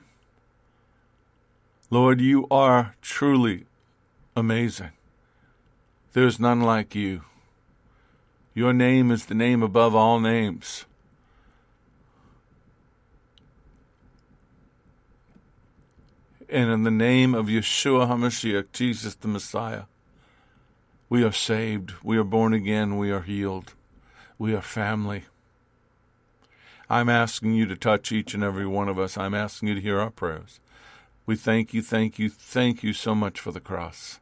Lord, 1.89 2.19
you 2.19 2.47
are 2.49 2.95
truly 3.01 3.65
amazing. 4.35 4.91
There 6.13 6.25
is 6.25 6.39
none 6.39 6.61
like 6.61 6.95
you. 6.95 7.21
Your 8.53 8.73
name 8.73 9.11
is 9.11 9.25
the 9.25 9.35
name 9.35 9.61
above 9.61 9.93
all 9.93 10.19
names. 10.19 10.85
And 16.49 16.69
in 16.69 16.83
the 16.83 16.91
name 16.91 17.33
of 17.35 17.47
Yeshua 17.47 18.07
HaMashiach, 18.07 18.71
Jesus 18.71 19.15
the 19.15 19.27
Messiah, 19.27 19.83
we 21.09 21.23
are 21.23 21.31
saved, 21.31 21.93
we 22.03 22.17
are 22.17 22.23
born 22.23 22.53
again, 22.53 22.97
we 22.97 23.11
are 23.11 23.21
healed, 23.21 23.73
we 24.37 24.53
are 24.53 24.61
family. 24.61 25.23
I'm 26.89 27.09
asking 27.09 27.53
you 27.53 27.65
to 27.67 27.75
touch 27.75 28.11
each 28.11 28.33
and 28.33 28.43
every 28.43 28.67
one 28.67 28.89
of 28.89 28.99
us. 28.99 29.17
I'm 29.17 29.33
asking 29.33 29.69
you 29.69 29.75
to 29.75 29.81
hear 29.81 29.99
our 29.99 30.11
prayers. 30.11 30.59
We 31.25 31.35
thank 31.35 31.73
you, 31.73 31.81
thank 31.81 32.19
you, 32.19 32.29
thank 32.29 32.83
you 32.83 32.93
so 32.93 33.15
much 33.15 33.39
for 33.39 33.51
the 33.51 33.59
cross. 33.59 34.19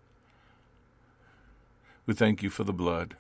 We 2.05 2.13
thank 2.13 2.41
you 2.41 2.49
for 2.49 2.63
the 2.63 2.73
blood. 2.73 3.15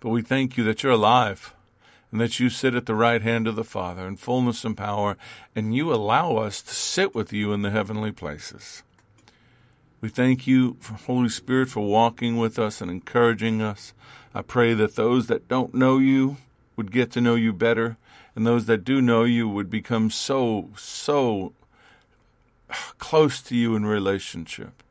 But 0.00 0.10
we 0.10 0.22
thank 0.22 0.56
you 0.56 0.64
that 0.64 0.82
you're 0.82 0.92
alive 0.92 1.54
and 2.10 2.20
that 2.20 2.40
you 2.40 2.50
sit 2.50 2.74
at 2.74 2.86
the 2.86 2.94
right 2.94 3.22
hand 3.22 3.46
of 3.46 3.56
the 3.56 3.64
Father 3.64 4.06
in 4.06 4.16
fullness 4.16 4.64
and 4.64 4.76
power, 4.76 5.16
and 5.56 5.74
you 5.74 5.92
allow 5.92 6.36
us 6.36 6.60
to 6.60 6.74
sit 6.74 7.14
with 7.14 7.32
you 7.32 7.52
in 7.52 7.62
the 7.62 7.70
heavenly 7.70 8.12
places. 8.12 8.82
We 10.02 10.08
thank 10.08 10.48
you, 10.48 10.76
Holy 11.06 11.28
Spirit, 11.28 11.68
for 11.68 11.86
walking 11.86 12.36
with 12.36 12.58
us 12.58 12.80
and 12.80 12.90
encouraging 12.90 13.62
us. 13.62 13.94
I 14.34 14.42
pray 14.42 14.74
that 14.74 14.96
those 14.96 15.28
that 15.28 15.46
don't 15.46 15.74
know 15.74 15.98
you 15.98 16.38
would 16.74 16.90
get 16.90 17.12
to 17.12 17.20
know 17.20 17.36
you 17.36 17.52
better, 17.52 17.96
and 18.34 18.44
those 18.44 18.66
that 18.66 18.82
do 18.82 19.00
know 19.00 19.22
you 19.22 19.48
would 19.48 19.70
become 19.70 20.10
so, 20.10 20.70
so 20.76 21.52
close 22.98 23.40
to 23.42 23.54
you 23.54 23.76
in 23.76 23.86
relationship 23.86 24.82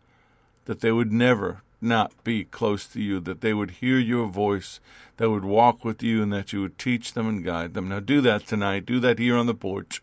that 0.63 0.79
they 0.79 0.93
would 0.93 1.11
never 1.11 1.61
not 1.81 2.13
be 2.23 2.45
close 2.45 2.87
to 2.87 3.01
you, 3.01 3.19
that 3.19 3.41
they 3.41 3.53
would 3.53 3.71
hear 3.71 3.99
your 3.99 4.27
voice, 4.27 4.79
that 5.17 5.29
would 5.29 5.43
walk 5.43 5.83
with 5.83 6.01
you, 6.01 6.23
and 6.23 6.31
that 6.31 6.53
you 6.53 6.61
would 6.61 6.79
teach 6.79 7.11
them 7.11 7.27
and 7.27 7.43
guide 7.43 7.73
them. 7.73 7.89
Now 7.89 7.99
do 7.99 8.21
that 8.21 8.47
tonight. 8.47 8.85
Do 8.85 9.01
that 9.01 9.19
here 9.19 9.35
on 9.35 9.47
the 9.47 9.53
porch. 9.53 10.01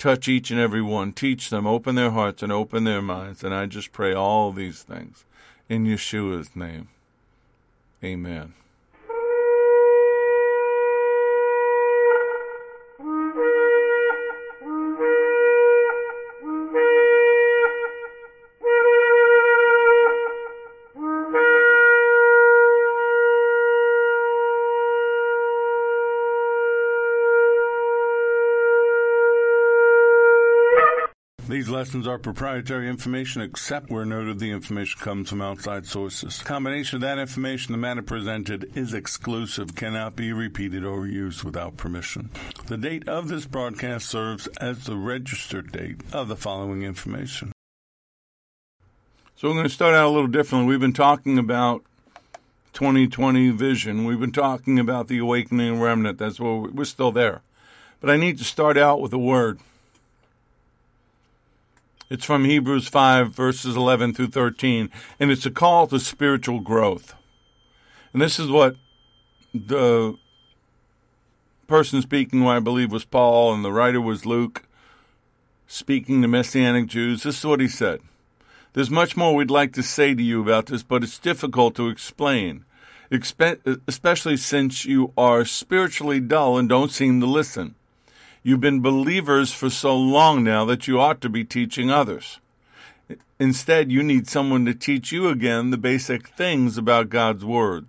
Touch 0.00 0.28
each 0.28 0.50
and 0.50 0.58
every 0.58 0.80
one. 0.80 1.12
Teach 1.12 1.50
them. 1.50 1.66
Open 1.66 1.94
their 1.94 2.10
hearts 2.10 2.42
and 2.42 2.50
open 2.50 2.84
their 2.84 3.02
minds. 3.02 3.44
And 3.44 3.54
I 3.54 3.66
just 3.66 3.92
pray 3.92 4.14
all 4.14 4.50
these 4.50 4.82
things 4.82 5.26
in 5.68 5.84
Yeshua's 5.84 6.56
name. 6.56 6.88
Amen. 8.02 8.54
Lessons 31.70 32.06
are 32.06 32.18
proprietary 32.18 32.88
information 32.88 33.42
except 33.42 33.90
where 33.90 34.04
noted 34.04 34.38
the 34.38 34.50
information 34.50 35.00
comes 35.00 35.30
from 35.30 35.40
outside 35.40 35.86
sources. 35.86 36.42
Combination 36.42 36.96
of 36.96 37.02
that 37.02 37.18
information, 37.18 37.72
the 37.72 37.78
matter 37.78 38.02
presented 38.02 38.70
is 38.76 38.92
exclusive, 38.92 39.74
cannot 39.74 40.16
be 40.16 40.32
repeated 40.32 40.84
or 40.84 41.06
used 41.06 41.44
without 41.44 41.76
permission. 41.76 42.30
The 42.66 42.76
date 42.76 43.08
of 43.08 43.28
this 43.28 43.46
broadcast 43.46 44.08
serves 44.08 44.46
as 44.58 44.84
the 44.84 44.96
registered 44.96 45.72
date 45.72 46.00
of 46.12 46.28
the 46.28 46.36
following 46.36 46.82
information. 46.82 47.52
So 49.36 49.48
we're 49.48 49.54
going 49.54 49.64
to 49.64 49.70
start 49.70 49.94
out 49.94 50.08
a 50.08 50.10
little 50.10 50.26
differently. 50.26 50.68
We've 50.68 50.80
been 50.80 50.92
talking 50.92 51.38
about 51.38 51.82
2020 52.74 53.50
vision. 53.50 54.04
We've 54.04 54.20
been 54.20 54.32
talking 54.32 54.78
about 54.78 55.08
the 55.08 55.18
awakening 55.18 55.80
remnant. 55.80 56.18
That's 56.18 56.38
where 56.38 56.56
we're 56.56 56.84
still 56.84 57.12
there. 57.12 57.42
But 58.00 58.10
I 58.10 58.16
need 58.16 58.38
to 58.38 58.44
start 58.44 58.76
out 58.76 59.00
with 59.00 59.12
a 59.12 59.18
word. 59.18 59.60
It's 62.10 62.24
from 62.24 62.44
Hebrews 62.44 62.88
5, 62.88 63.30
verses 63.32 63.76
11 63.76 64.14
through 64.14 64.30
13, 64.30 64.90
and 65.20 65.30
it's 65.30 65.46
a 65.46 65.50
call 65.50 65.86
to 65.86 66.00
spiritual 66.00 66.58
growth. 66.58 67.14
And 68.12 68.20
this 68.20 68.40
is 68.40 68.50
what 68.50 68.74
the 69.54 70.16
person 71.68 72.02
speaking, 72.02 72.40
who 72.40 72.48
I 72.48 72.58
believe 72.58 72.90
was 72.90 73.04
Paul, 73.04 73.54
and 73.54 73.64
the 73.64 73.70
writer 73.70 74.00
was 74.00 74.26
Luke, 74.26 74.64
speaking 75.68 76.20
to 76.22 76.26
Messianic 76.26 76.88
Jews. 76.88 77.22
This 77.22 77.38
is 77.38 77.46
what 77.46 77.60
he 77.60 77.68
said. 77.68 78.00
There's 78.72 78.90
much 78.90 79.16
more 79.16 79.36
we'd 79.36 79.48
like 79.48 79.72
to 79.74 79.82
say 79.84 80.12
to 80.12 80.22
you 80.22 80.42
about 80.42 80.66
this, 80.66 80.82
but 80.82 81.04
it's 81.04 81.16
difficult 81.16 81.76
to 81.76 81.86
explain, 81.86 82.64
especially 83.86 84.36
since 84.36 84.84
you 84.84 85.12
are 85.16 85.44
spiritually 85.44 86.18
dull 86.18 86.58
and 86.58 86.68
don't 86.68 86.90
seem 86.90 87.20
to 87.20 87.26
listen. 87.26 87.76
You've 88.42 88.60
been 88.60 88.80
believers 88.80 89.52
for 89.52 89.68
so 89.68 89.94
long 89.96 90.42
now 90.42 90.64
that 90.64 90.88
you 90.88 90.98
ought 90.98 91.20
to 91.20 91.28
be 91.28 91.44
teaching 91.44 91.90
others. 91.90 92.40
Instead, 93.38 93.92
you 93.92 94.02
need 94.02 94.28
someone 94.28 94.64
to 94.64 94.74
teach 94.74 95.12
you 95.12 95.28
again 95.28 95.70
the 95.70 95.76
basic 95.76 96.28
things 96.28 96.78
about 96.78 97.10
God's 97.10 97.44
Word. 97.44 97.86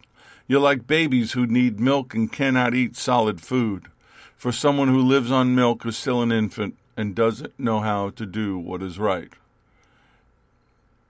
You're 0.47 0.59
like 0.59 0.87
babies 0.87 1.31
who 1.31 1.45
need 1.45 1.79
milk 1.79 2.13
and 2.13 2.31
cannot 2.31 2.73
eat 2.73 2.97
solid 2.97 3.39
food. 3.39 3.87
For 4.35 4.51
someone 4.51 4.89
who 4.89 4.99
lives 4.99 5.31
on 5.31 5.55
milk 5.55 5.85
is 5.85 5.97
still 5.97 6.21
an 6.21 6.31
infant 6.31 6.75
and 6.97 7.15
doesn't 7.15 7.57
know 7.57 7.79
how 7.79 8.09
to 8.11 8.25
do 8.25 8.57
what 8.57 8.81
is 8.81 8.99
right. 8.99 9.31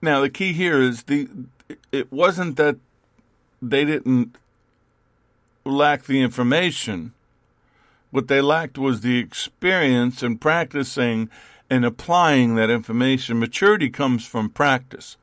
Now, 0.00 0.20
the 0.20 0.30
key 0.30 0.52
here 0.52 0.80
is 0.80 1.04
the 1.04 1.28
it 1.90 2.12
wasn't 2.12 2.56
that 2.56 2.76
they 3.60 3.84
didn't 3.84 4.36
lack 5.64 6.04
the 6.04 6.20
information 6.20 7.12
what 8.12 8.28
they 8.28 8.42
lacked 8.42 8.76
was 8.76 9.00
the 9.00 9.18
experience 9.18 10.22
in 10.22 10.36
practicing 10.36 11.30
and 11.70 11.84
applying 11.84 12.54
that 12.54 12.68
information. 12.68 13.40
Maturity 13.40 13.88
comes 13.88 14.26
from 14.26 14.50
practice. 14.50 15.16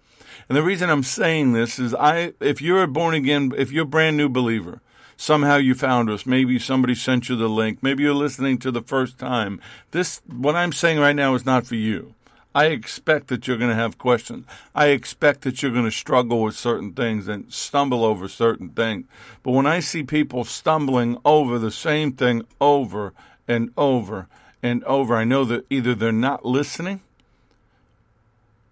And 0.50 0.58
the 0.58 0.64
reason 0.64 0.90
I'm 0.90 1.04
saying 1.04 1.54
this 1.54 1.78
is 1.78 1.94
I 1.94 2.34
if 2.40 2.62
you're 2.62 2.82
a 2.82 2.88
born 2.88 3.14
again 3.14 3.54
if 3.56 3.72
you're 3.72 3.84
a 3.84 3.88
brand 3.88 4.18
new 4.18 4.28
believer, 4.28 4.82
somehow 5.16 5.58
you 5.58 5.76
found 5.76 6.10
us, 6.10 6.26
maybe 6.26 6.58
somebody 6.58 6.96
sent 6.96 7.30
you 7.30 7.36
the 7.36 7.48
link, 7.48 7.84
maybe 7.84 8.02
you're 8.02 8.14
listening 8.16 8.58
to 8.58 8.72
the 8.72 8.82
first 8.82 9.20
time. 9.20 9.62
This 9.92 10.24
what 10.26 10.56
I'm 10.56 10.72
saying 10.72 10.98
right 10.98 11.16
now 11.16 11.36
is 11.36 11.46
not 11.46 11.68
for 11.68 11.76
you. 11.76 12.16
I 12.54 12.66
expect 12.66 13.28
that 13.28 13.48
you're 13.48 13.58
going 13.58 13.70
to 13.70 13.76
have 13.76 14.00
questions. 14.00 14.46
I 14.74 14.88
expect 14.88 15.42
that 15.42 15.62
you're 15.62 15.72
going 15.72 15.86
to 15.86 15.92
struggle 15.92 16.42
with 16.42 16.56
certain 16.56 16.94
things 16.94 17.28
and 17.28 17.54
stumble 17.54 18.04
over 18.04 18.28
certain 18.28 18.70
things. 18.70 19.06
But 19.44 19.52
when 19.52 19.68
I 19.68 19.80
see 19.80 20.04
people 20.04 20.44
stumbling 20.44 21.18
over 21.24 21.60
the 21.60 21.72
same 21.72 22.12
thing 22.14 22.46
over 22.60 23.14
and 23.48 23.72
over 23.78 24.28
and 24.64 24.84
over, 24.86 25.16
I 25.16 25.26
know 25.26 25.46
that 25.46 25.66
either 25.70 25.94
they're 25.94 26.12
not 26.12 26.44
listening 26.44 27.02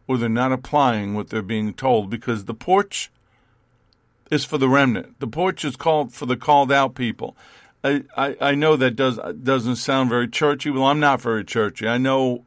or 0.08 0.18
they're 0.18 0.30
not 0.30 0.52
applying 0.52 1.14
what 1.14 1.30
they're 1.30 1.42
being 1.44 1.74
told 1.74 2.10
because 2.10 2.46
the 2.46 2.54
porch 2.56 3.12
is 4.32 4.44
for 4.44 4.58
the 4.58 4.70
remnant. 4.70 5.20
The 5.20 5.28
porch 5.28 5.64
is 5.64 5.76
called 5.76 6.14
for 6.14 6.26
the 6.26 6.36
called 6.36 6.72
out 6.72 6.96
people. 6.96 7.38
I, 7.84 8.04
I, 8.18 8.38
I 8.42 8.56
know 8.56 8.76
that 8.76 8.96
does 8.96 9.20
doesn't 9.44 9.76
sound 9.76 10.10
very 10.10 10.28
churchy. 10.28 10.72
Well, 10.72 10.86
I'm 10.86 11.00
not 11.00 11.22
very 11.22 11.46
churchy. 11.46 11.88
I 11.88 11.98
know 11.98 12.47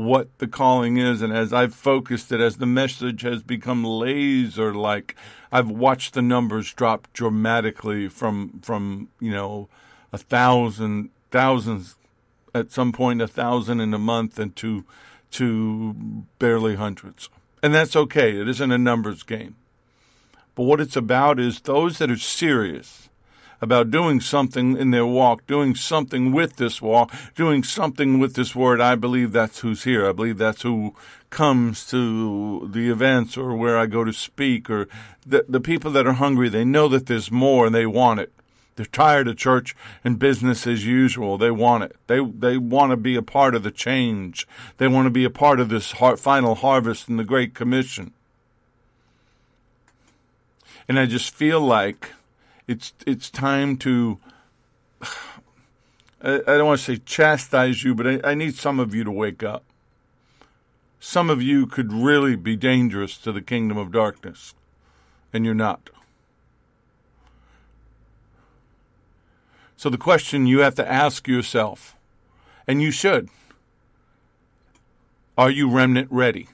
what 0.00 0.38
the 0.38 0.48
calling 0.48 0.96
is. 0.96 1.20
And 1.20 1.32
as 1.32 1.52
I've 1.52 1.74
focused 1.74 2.32
it, 2.32 2.40
as 2.40 2.56
the 2.56 2.66
message 2.66 3.20
has 3.20 3.42
become 3.42 3.84
laser 3.84 4.74
like, 4.74 5.14
I've 5.52 5.68
watched 5.70 6.14
the 6.14 6.22
numbers 6.22 6.72
drop 6.72 7.06
dramatically 7.12 8.08
from, 8.08 8.60
from, 8.62 9.08
you 9.20 9.30
know, 9.30 9.68
a 10.10 10.18
thousand, 10.18 11.10
thousands, 11.30 11.96
at 12.54 12.72
some 12.72 12.92
point 12.92 13.20
a 13.20 13.28
thousand 13.28 13.80
in 13.80 13.92
a 13.92 13.98
month 13.98 14.38
and 14.38 14.56
to, 14.56 14.84
to 15.32 16.24
barely 16.38 16.76
hundreds. 16.76 17.28
And 17.62 17.74
that's 17.74 17.94
okay. 17.94 18.40
It 18.40 18.48
isn't 18.48 18.72
a 18.72 18.78
numbers 18.78 19.22
game. 19.22 19.56
But 20.54 20.62
what 20.62 20.80
it's 20.80 20.96
about 20.96 21.38
is 21.38 21.60
those 21.60 21.98
that 21.98 22.10
are 22.10 22.16
serious 22.16 23.09
about 23.60 23.90
doing 23.90 24.20
something 24.20 24.76
in 24.76 24.90
their 24.90 25.06
walk, 25.06 25.46
doing 25.46 25.74
something 25.74 26.32
with 26.32 26.56
this 26.56 26.80
walk, 26.80 27.12
doing 27.34 27.62
something 27.62 28.18
with 28.18 28.34
this 28.34 28.54
word. 28.54 28.80
I 28.80 28.94
believe 28.94 29.32
that's 29.32 29.60
who's 29.60 29.84
here. 29.84 30.08
I 30.08 30.12
believe 30.12 30.38
that's 30.38 30.62
who 30.62 30.94
comes 31.30 31.86
to 31.90 32.68
the 32.72 32.90
events 32.90 33.36
or 33.36 33.54
where 33.54 33.78
I 33.78 33.86
go 33.86 34.04
to 34.04 34.12
speak 34.12 34.68
or 34.68 34.88
the, 35.24 35.44
the 35.48 35.60
people 35.60 35.90
that 35.92 36.06
are 36.06 36.14
hungry. 36.14 36.48
They 36.48 36.64
know 36.64 36.88
that 36.88 37.06
there's 37.06 37.30
more 37.30 37.66
and 37.66 37.74
they 37.74 37.86
want 37.86 38.20
it. 38.20 38.32
They're 38.76 38.86
tired 38.86 39.28
of 39.28 39.36
church 39.36 39.76
and 40.02 40.18
business 40.18 40.66
as 40.66 40.86
usual. 40.86 41.36
They 41.36 41.50
want 41.50 41.84
it. 41.84 41.96
They 42.06 42.24
they 42.24 42.56
want 42.56 42.92
to 42.92 42.96
be 42.96 43.14
a 43.14 43.22
part 43.22 43.54
of 43.54 43.62
the 43.62 43.70
change. 43.70 44.48
They 44.78 44.88
want 44.88 45.04
to 45.04 45.10
be 45.10 45.24
a 45.24 45.30
part 45.30 45.60
of 45.60 45.68
this 45.68 45.90
final 45.90 46.54
harvest 46.54 47.06
and 47.06 47.18
the 47.18 47.24
Great 47.24 47.52
Commission. 47.52 48.12
And 50.88 50.98
I 50.98 51.04
just 51.04 51.34
feel 51.34 51.60
like 51.60 52.12
it's 52.70 52.94
it's 53.04 53.30
time 53.30 53.76
to. 53.78 54.18
I, 56.22 56.36
I 56.36 56.56
don't 56.56 56.66
want 56.66 56.78
to 56.78 56.84
say 56.84 57.02
chastise 57.04 57.82
you, 57.82 57.94
but 57.94 58.06
I, 58.06 58.20
I 58.22 58.34
need 58.34 58.54
some 58.54 58.78
of 58.78 58.94
you 58.94 59.02
to 59.02 59.10
wake 59.10 59.42
up. 59.42 59.64
Some 61.00 61.30
of 61.30 61.42
you 61.42 61.66
could 61.66 61.92
really 61.92 62.36
be 62.36 62.56
dangerous 62.56 63.16
to 63.18 63.32
the 63.32 63.42
kingdom 63.42 63.76
of 63.76 63.90
darkness, 63.90 64.54
and 65.32 65.44
you're 65.44 65.54
not. 65.54 65.90
So 69.76 69.88
the 69.88 69.98
question 69.98 70.46
you 70.46 70.60
have 70.60 70.74
to 70.76 70.86
ask 70.88 71.26
yourself, 71.26 71.96
and 72.68 72.82
you 72.82 72.90
should, 72.90 73.30
are 75.36 75.50
you 75.50 75.68
remnant 75.68 76.08
ready? 76.10 76.48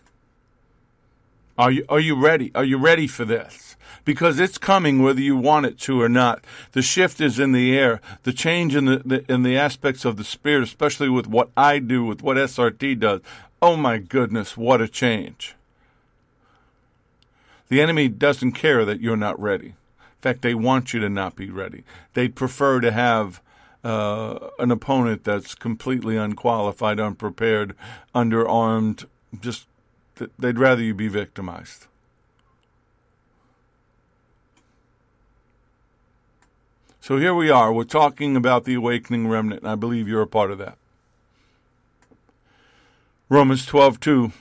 Are 1.58 1.70
you 1.70 1.84
are 1.88 2.00
you 2.00 2.14
ready? 2.14 2.50
Are 2.54 2.64
you 2.64 2.76
ready 2.76 3.06
for 3.06 3.24
this? 3.24 3.76
Because 4.04 4.38
it's 4.38 4.58
coming 4.58 5.02
whether 5.02 5.20
you 5.20 5.36
want 5.36 5.66
it 5.66 5.78
to 5.80 6.00
or 6.00 6.08
not. 6.08 6.44
The 6.72 6.82
shift 6.82 7.20
is 7.20 7.38
in 7.38 7.52
the 7.52 7.76
air. 7.76 8.00
The 8.22 8.32
change 8.32 8.76
in 8.76 8.84
the, 8.84 8.98
the 8.98 9.32
in 9.32 9.42
the 9.42 9.56
aspects 9.56 10.04
of 10.04 10.16
the 10.16 10.24
spirit, 10.24 10.62
especially 10.64 11.08
with 11.08 11.26
what 11.26 11.50
I 11.56 11.78
do, 11.78 12.04
with 12.04 12.22
what 12.22 12.36
SRT 12.36 13.00
does. 13.00 13.20
Oh 13.62 13.76
my 13.76 13.98
goodness, 13.98 14.56
what 14.56 14.80
a 14.80 14.88
change. 14.88 15.54
The 17.68 17.80
enemy 17.80 18.08
doesn't 18.08 18.52
care 18.52 18.84
that 18.84 19.00
you're 19.00 19.16
not 19.16 19.40
ready 19.40 19.68
In 19.68 20.20
fact, 20.20 20.42
they 20.42 20.54
want 20.54 20.94
you 20.94 21.00
to 21.00 21.08
not 21.08 21.34
be 21.34 21.50
ready. 21.50 21.82
They'd 22.14 22.36
prefer 22.36 22.80
to 22.80 22.92
have 22.92 23.40
uh, 23.82 24.50
an 24.58 24.70
opponent 24.70 25.24
that's 25.24 25.54
completely 25.54 26.16
unqualified, 26.16 27.00
unprepared, 27.00 27.74
underarmed. 28.14 29.06
Just 29.40 29.66
they'd 30.38 30.58
rather 30.58 30.82
you 30.82 30.94
be 30.94 31.08
victimized. 31.08 31.86
So 37.00 37.18
here 37.18 37.34
we 37.34 37.50
are. 37.50 37.72
We're 37.72 37.84
talking 37.84 38.34
about 38.34 38.64
the 38.64 38.74
awakening 38.74 39.28
remnant, 39.28 39.62
and 39.62 39.70
I 39.70 39.76
believe 39.76 40.08
you're 40.08 40.22
a 40.22 40.26
part 40.26 40.50
of 40.50 40.58
that. 40.58 40.76
Romans 43.28 43.64
12, 43.64 44.00
2 44.00 44.32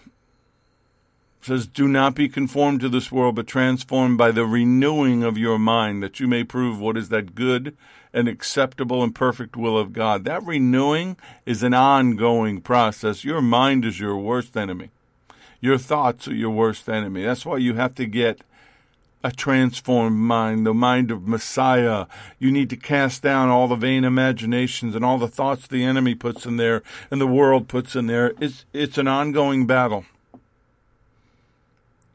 says, 1.42 1.68
Do 1.68 1.88
not 1.88 2.16
be 2.16 2.28
conformed 2.28 2.82
to 2.82 2.90
this 2.90 3.12
world, 3.12 3.36
but 3.36 3.46
transformed 3.46 4.18
by 4.18 4.32
the 4.32 4.46
renewing 4.46 5.24
of 5.24 5.38
your 5.38 5.60
mind, 5.60 6.02
that 6.02 6.20
you 6.20 6.28
may 6.28 6.44
prove 6.44 6.80
what 6.80 6.98
is 6.98 7.10
that 7.10 7.36
good 7.36 7.78
and 8.12 8.28
acceptable 8.28 9.04
and 9.04 9.14
perfect 9.14 9.56
will 9.56 9.78
of 9.78 9.94
God. 9.94 10.24
That 10.24 10.44
renewing 10.44 11.18
is 11.46 11.62
an 11.62 11.76
ongoing 11.76 12.62
process. 12.62 13.24
Your 13.24 13.42
mind 13.42 13.86
is 13.86 14.00
your 14.00 14.18
worst 14.18 14.58
enemy. 14.58 14.90
Your 15.66 15.80
thoughts 15.80 16.28
are 16.28 16.36
your 16.36 16.52
worst 16.52 16.88
enemy. 16.88 17.24
That's 17.24 17.44
why 17.44 17.58
you 17.58 17.74
have 17.74 17.96
to 17.96 18.06
get 18.06 18.42
a 19.24 19.32
transformed 19.32 20.20
mind, 20.20 20.64
the 20.64 20.76
mind 20.76 21.10
of 21.10 21.28
Messiah. 21.28 22.06
You 22.38 22.52
need 22.52 22.70
to 22.70 22.78
cast 22.78 23.24
down 23.24 23.50
all 23.50 23.68
the 23.68 23.76
vain 23.76 24.04
imaginations 24.04 24.94
and 24.94 25.04
all 25.04 25.18
the 25.18 25.28
thoughts 25.28 25.66
the 25.66 25.84
enemy 25.84 26.14
puts 26.14 26.46
in 26.46 26.58
there 26.58 26.84
and 27.10 27.20
the 27.20 27.26
world 27.26 27.68
puts 27.68 27.96
in 27.96 28.06
there. 28.06 28.34
It's, 28.40 28.66
it's 28.74 29.00
an 29.00 29.08
ongoing 29.08 29.66
battle. 29.66 30.06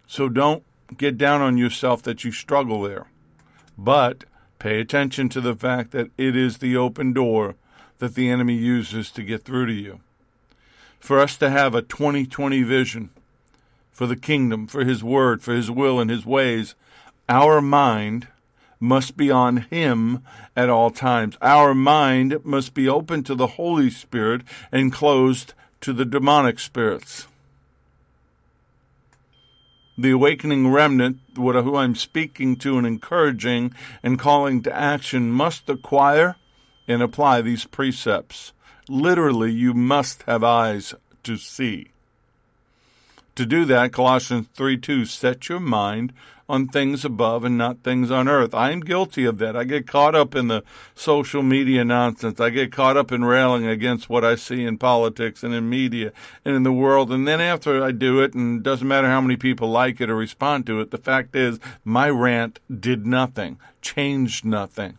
So 0.06 0.28
don't 0.28 0.62
get 0.96 1.18
down 1.18 1.40
on 1.40 1.58
yourself 1.58 2.04
that 2.04 2.22
you 2.22 2.30
struggle 2.30 2.82
there. 2.82 3.08
But 3.76 4.26
pay 4.60 4.78
attention 4.78 5.28
to 5.30 5.40
the 5.40 5.56
fact 5.56 5.90
that 5.90 6.12
it 6.16 6.36
is 6.36 6.58
the 6.58 6.76
open 6.76 7.12
door 7.12 7.56
that 7.98 8.14
the 8.14 8.30
enemy 8.30 8.54
uses 8.54 9.10
to 9.10 9.24
get 9.24 9.42
through 9.42 9.66
to 9.66 9.72
you. 9.72 9.98
For 11.00 11.18
us 11.18 11.36
to 11.38 11.50
have 11.50 11.74
a 11.74 11.82
2020 11.82 12.62
vision 12.62 13.10
for 14.00 14.06
the 14.06 14.16
kingdom, 14.16 14.66
for 14.66 14.82
his 14.82 15.04
word, 15.04 15.42
for 15.42 15.52
his 15.52 15.70
will 15.70 16.00
and 16.00 16.08
his 16.08 16.24
ways, 16.24 16.74
our 17.28 17.60
mind 17.60 18.28
must 18.80 19.14
be 19.14 19.30
on 19.30 19.58
him 19.58 20.24
at 20.56 20.70
all 20.70 20.90
times. 20.90 21.36
Our 21.42 21.74
mind 21.74 22.42
must 22.42 22.72
be 22.72 22.88
open 22.88 23.24
to 23.24 23.34
the 23.34 23.46
Holy 23.58 23.90
Spirit 23.90 24.40
and 24.72 24.90
closed 24.90 25.52
to 25.82 25.92
the 25.92 26.06
demonic 26.06 26.58
spirits 26.60 27.26
the 29.98 30.12
awakening 30.12 30.70
remnant, 30.70 31.18
who 31.36 31.76
I'm 31.76 31.94
speaking 31.94 32.56
to 32.56 32.78
and 32.78 32.86
encouraging 32.86 33.74
and 34.02 34.18
calling 34.18 34.62
to 34.62 34.74
action, 34.74 35.30
must 35.30 35.68
acquire 35.68 36.36
and 36.88 37.02
apply 37.02 37.42
these 37.42 37.66
precepts. 37.66 38.54
Literally, 38.88 39.52
you 39.52 39.74
must 39.74 40.22
have 40.22 40.42
eyes 40.42 40.94
to 41.24 41.36
see. 41.36 41.90
To 43.40 43.46
do 43.46 43.64
that, 43.64 43.94
Colossians 43.94 44.48
3 44.52 44.76
2, 44.76 45.06
set 45.06 45.48
your 45.48 45.60
mind 45.60 46.12
on 46.46 46.68
things 46.68 47.06
above 47.06 47.42
and 47.42 47.56
not 47.56 47.82
things 47.82 48.10
on 48.10 48.28
earth. 48.28 48.54
I'm 48.54 48.80
guilty 48.80 49.24
of 49.24 49.38
that. 49.38 49.56
I 49.56 49.64
get 49.64 49.86
caught 49.86 50.14
up 50.14 50.34
in 50.34 50.48
the 50.48 50.62
social 50.94 51.42
media 51.42 51.82
nonsense. 51.82 52.38
I 52.38 52.50
get 52.50 52.70
caught 52.70 52.98
up 52.98 53.10
in 53.10 53.24
railing 53.24 53.66
against 53.66 54.10
what 54.10 54.26
I 54.26 54.34
see 54.34 54.62
in 54.62 54.76
politics 54.76 55.42
and 55.42 55.54
in 55.54 55.70
media 55.70 56.12
and 56.44 56.54
in 56.54 56.64
the 56.64 56.70
world. 56.72 57.10
And 57.10 57.26
then 57.26 57.40
after 57.40 57.82
I 57.82 57.92
do 57.92 58.20
it, 58.20 58.34
and 58.34 58.58
it 58.58 58.62
doesn't 58.62 58.86
matter 58.86 59.08
how 59.08 59.22
many 59.22 59.38
people 59.38 59.70
like 59.70 60.02
it 60.02 60.10
or 60.10 60.16
respond 60.16 60.66
to 60.66 60.78
it, 60.80 60.90
the 60.90 60.98
fact 60.98 61.34
is 61.34 61.58
my 61.82 62.10
rant 62.10 62.60
did 62.68 63.06
nothing, 63.06 63.58
changed 63.80 64.44
nothing. 64.44 64.98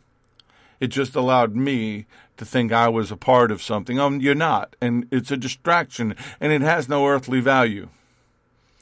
It 0.79 0.87
just 0.87 1.15
allowed 1.15 1.55
me 1.55 2.07
to 2.37 2.45
think 2.45 2.71
I 2.71 2.89
was 2.89 3.11
a 3.11 3.17
part 3.17 3.51
of 3.51 3.61
something. 3.61 3.99
Um, 3.99 4.19
you're 4.19 4.33
not. 4.33 4.75
And 4.81 5.07
it's 5.11 5.29
a 5.29 5.37
distraction 5.37 6.15
and 6.39 6.51
it 6.51 6.63
has 6.63 6.89
no 6.89 7.05
earthly 7.05 7.39
value. 7.39 7.89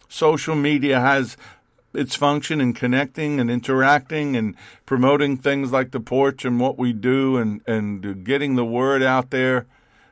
Social 0.10 0.56
media 0.56 1.00
has 1.00 1.38
its 1.93 2.15
function 2.15 2.60
in 2.60 2.74
connecting 2.74 3.39
and 3.39 3.50
interacting 3.50 4.36
and 4.36 4.56
promoting 4.86 5.38
things 5.38 5.72
like 5.72 5.91
the 5.91 6.00
porch 6.00 6.43
and 6.43 6.60
what 6.60 6.78
we 6.78 6.93
do 6.93 7.38
and, 7.38 7.62
and 7.67 8.26
getting 8.26 8.56
the 8.56 8.65
word 8.65 9.02
out 9.02 9.30
there. 9.30 9.65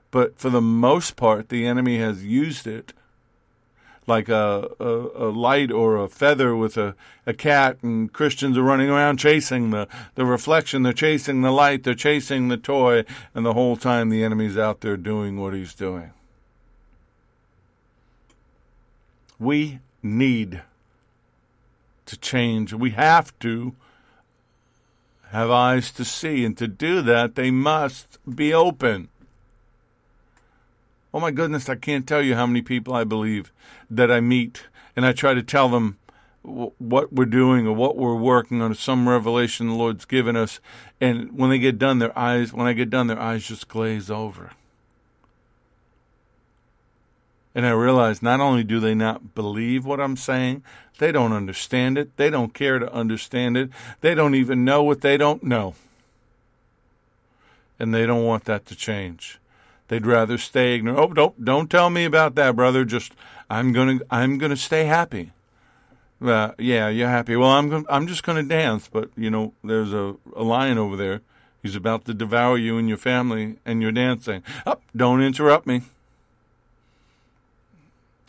But 0.10 0.40
for 0.40 0.50
the 0.50 0.62
most 0.62 1.16
part, 1.16 1.50
the 1.50 1.68
enemy 1.68 1.98
has 2.00 2.24
used 2.24 2.66
it 2.66 2.94
like 4.08 4.30
a, 4.30 4.70
a, 4.80 5.28
a, 5.28 5.30
light 5.30 5.70
or 5.70 5.98
a 5.98 6.08
feather 6.08 6.56
with 6.56 6.78
a, 6.78 6.96
a 7.26 7.34
cat, 7.34 7.78
and 7.82 8.12
Christians 8.14 8.58
are 8.58 8.64
running 8.64 8.90
around 8.90 9.18
chasing 9.18 9.72
the, 9.72 9.86
the 10.16 10.26
reflection. 10.26 10.84
They're 10.84 10.94
chasing 10.94 11.42
the 11.42 11.52
light. 11.52 11.84
They're 11.84 11.94
chasing 11.94 12.48
the 12.48 12.56
toy. 12.56 13.04
And 13.36 13.46
the 13.46 13.54
whole 13.54 13.76
time, 13.76 14.08
the 14.08 14.24
enemy's 14.24 14.58
out 14.58 14.80
there 14.80 14.96
doing 14.96 15.38
what 15.38 15.54
he's 15.54 15.74
doing. 15.74 16.12
We 19.38 19.80
need 20.02 20.62
to 22.06 22.18
change. 22.18 22.74
We 22.74 22.92
have 22.92 23.38
to 23.40 23.76
have 25.32 25.52
eyes 25.52 25.92
to 25.92 26.06
see, 26.06 26.46
and 26.46 26.58
to 26.58 26.68
do 26.68 27.02
that, 27.02 27.36
they 27.36 27.52
must 27.52 28.18
be 28.34 28.54
open. 28.54 29.10
Oh 31.14 31.20
my 31.20 31.32
goodness, 31.32 31.68
I 31.68 31.76
can't 31.76 32.08
tell 32.08 32.22
you 32.22 32.36
how 32.36 32.46
many 32.46 32.62
people 32.62 32.94
I 32.94 33.04
believe 33.04 33.52
that 33.90 34.12
I 34.12 34.20
meet, 34.22 34.64
and 34.96 35.06
I 35.06 35.12
try 35.14 35.34
to 35.34 35.44
tell 35.44 35.70
them 35.70 35.98
what 36.44 37.12
we're 37.12 37.26
doing 37.26 37.68
or 37.68 37.74
what 37.74 37.98
we're 37.98 38.16
working 38.16 38.62
on, 38.62 38.74
some 38.74 39.10
revelation 39.10 39.68
the 39.68 39.74
Lord's 39.74 40.06
given 40.06 40.38
us, 40.38 40.62
and 41.02 41.38
when 41.38 41.50
they 41.50 41.60
get 41.60 41.78
done, 41.78 42.00
their 42.00 42.18
eyes, 42.18 42.54
when 42.54 42.68
I 42.68 42.74
get 42.74 42.90
done, 42.90 43.08
their 43.08 43.20
eyes 43.20 43.48
just 43.48 43.68
glaze 43.68 44.10
over. 44.10 44.52
And 47.58 47.65
I 47.65 47.72
realize 47.72 48.22
not 48.22 48.39
only 48.39 48.63
do 48.63 48.80
they 48.80 48.93
not 48.93 49.34
believe 49.34 49.84
what 49.84 50.00
I'm 50.00 50.15
saying, 50.15 50.62
they 51.00 51.12
don't 51.12 51.34
understand 51.34 51.98
it. 51.98 52.15
They 52.15 52.30
don't 52.30 52.54
care 52.54 52.78
to 52.78 52.93
understand 52.93 53.58
it. 53.58 53.72
They 54.02 54.13
don't 54.13 54.36
even 54.36 54.63
know 54.63 54.84
what 54.84 55.02
they 55.02 55.17
don't 55.17 55.41
know. 55.41 55.74
And 57.80 57.96
they 57.96 58.06
don't 58.06 58.24
want 58.24 58.46
that 58.46 58.67
to 58.67 58.76
change. 58.76 59.39
They'd 59.88 60.06
rather 60.06 60.38
stay 60.38 60.76
ignorant. 60.76 61.00
Oh, 61.00 61.12
don't 61.12 61.43
don't 61.43 61.67
tell 61.67 61.89
me 61.89 62.06
about 62.06 62.36
that, 62.36 62.56
brother. 62.56 62.86
Just 62.86 63.13
I'm 63.50 63.74
gonna 63.74 64.02
I'm 64.12 64.38
gonna 64.38 64.56
stay 64.56 64.86
happy. 64.86 65.32
Uh, 66.22 66.52
yeah, 66.60 66.89
you're 66.89 67.10
happy. 67.10 67.36
Well, 67.36 67.50
I'm 67.50 67.70
gonna, 67.70 67.86
I'm 67.89 68.06
just 68.06 68.22
gonna 68.22 68.43
dance. 68.43 68.88
But 68.88 69.10
you 69.17 69.32
know, 69.32 69.54
there's 69.63 69.93
a, 69.93 70.15
a 70.36 70.43
lion 70.43 70.78
over 70.78 70.96
there. 70.96 71.22
He's 71.63 71.76
about 71.76 72.06
to 72.06 72.13
devour 72.13 72.60
you 72.60 72.78
and 72.78 72.88
your 72.88 73.00
family, 73.00 73.58
and 73.65 73.82
you're 73.82 73.91
dancing. 73.91 74.43
Up, 74.63 74.84
oh, 74.86 74.89
don't 74.96 75.24
interrupt 75.24 75.65
me. 75.65 75.82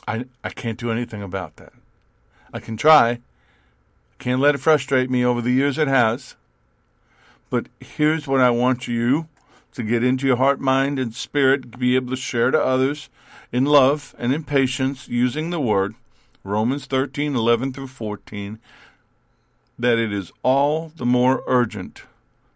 I, 0.08 0.24
I 0.42 0.48
can't 0.48 0.78
do 0.78 0.90
anything 0.90 1.22
about 1.22 1.56
that. 1.56 1.74
I 2.50 2.60
can 2.60 2.78
try. 2.78 3.20
Can't 4.18 4.40
let 4.40 4.54
it 4.54 4.58
frustrate 4.58 5.10
me 5.10 5.22
over 5.22 5.42
the 5.42 5.52
years 5.52 5.76
it 5.76 5.86
has. 5.86 6.34
But 7.50 7.66
here's 7.78 8.26
what 8.26 8.40
I 8.40 8.48
want 8.48 8.88
you 8.88 9.28
to 9.74 9.82
get 9.82 10.02
into 10.02 10.26
your 10.26 10.38
heart, 10.38 10.60
mind, 10.60 10.98
and 10.98 11.14
spirit, 11.14 11.78
be 11.78 11.94
able 11.94 12.08
to 12.08 12.16
share 12.16 12.50
to 12.50 12.58
others 12.58 13.10
in 13.52 13.66
love 13.66 14.14
and 14.18 14.32
in 14.32 14.44
patience 14.44 15.08
using 15.08 15.50
the 15.50 15.60
word. 15.60 15.94
Romans 16.42 16.86
13, 16.86 17.36
11 17.36 17.74
through 17.74 17.88
14. 17.88 18.58
That 19.78 19.98
it 19.98 20.10
is 20.10 20.32
all 20.42 20.90
the 20.96 21.04
more 21.04 21.42
urgent 21.46 22.04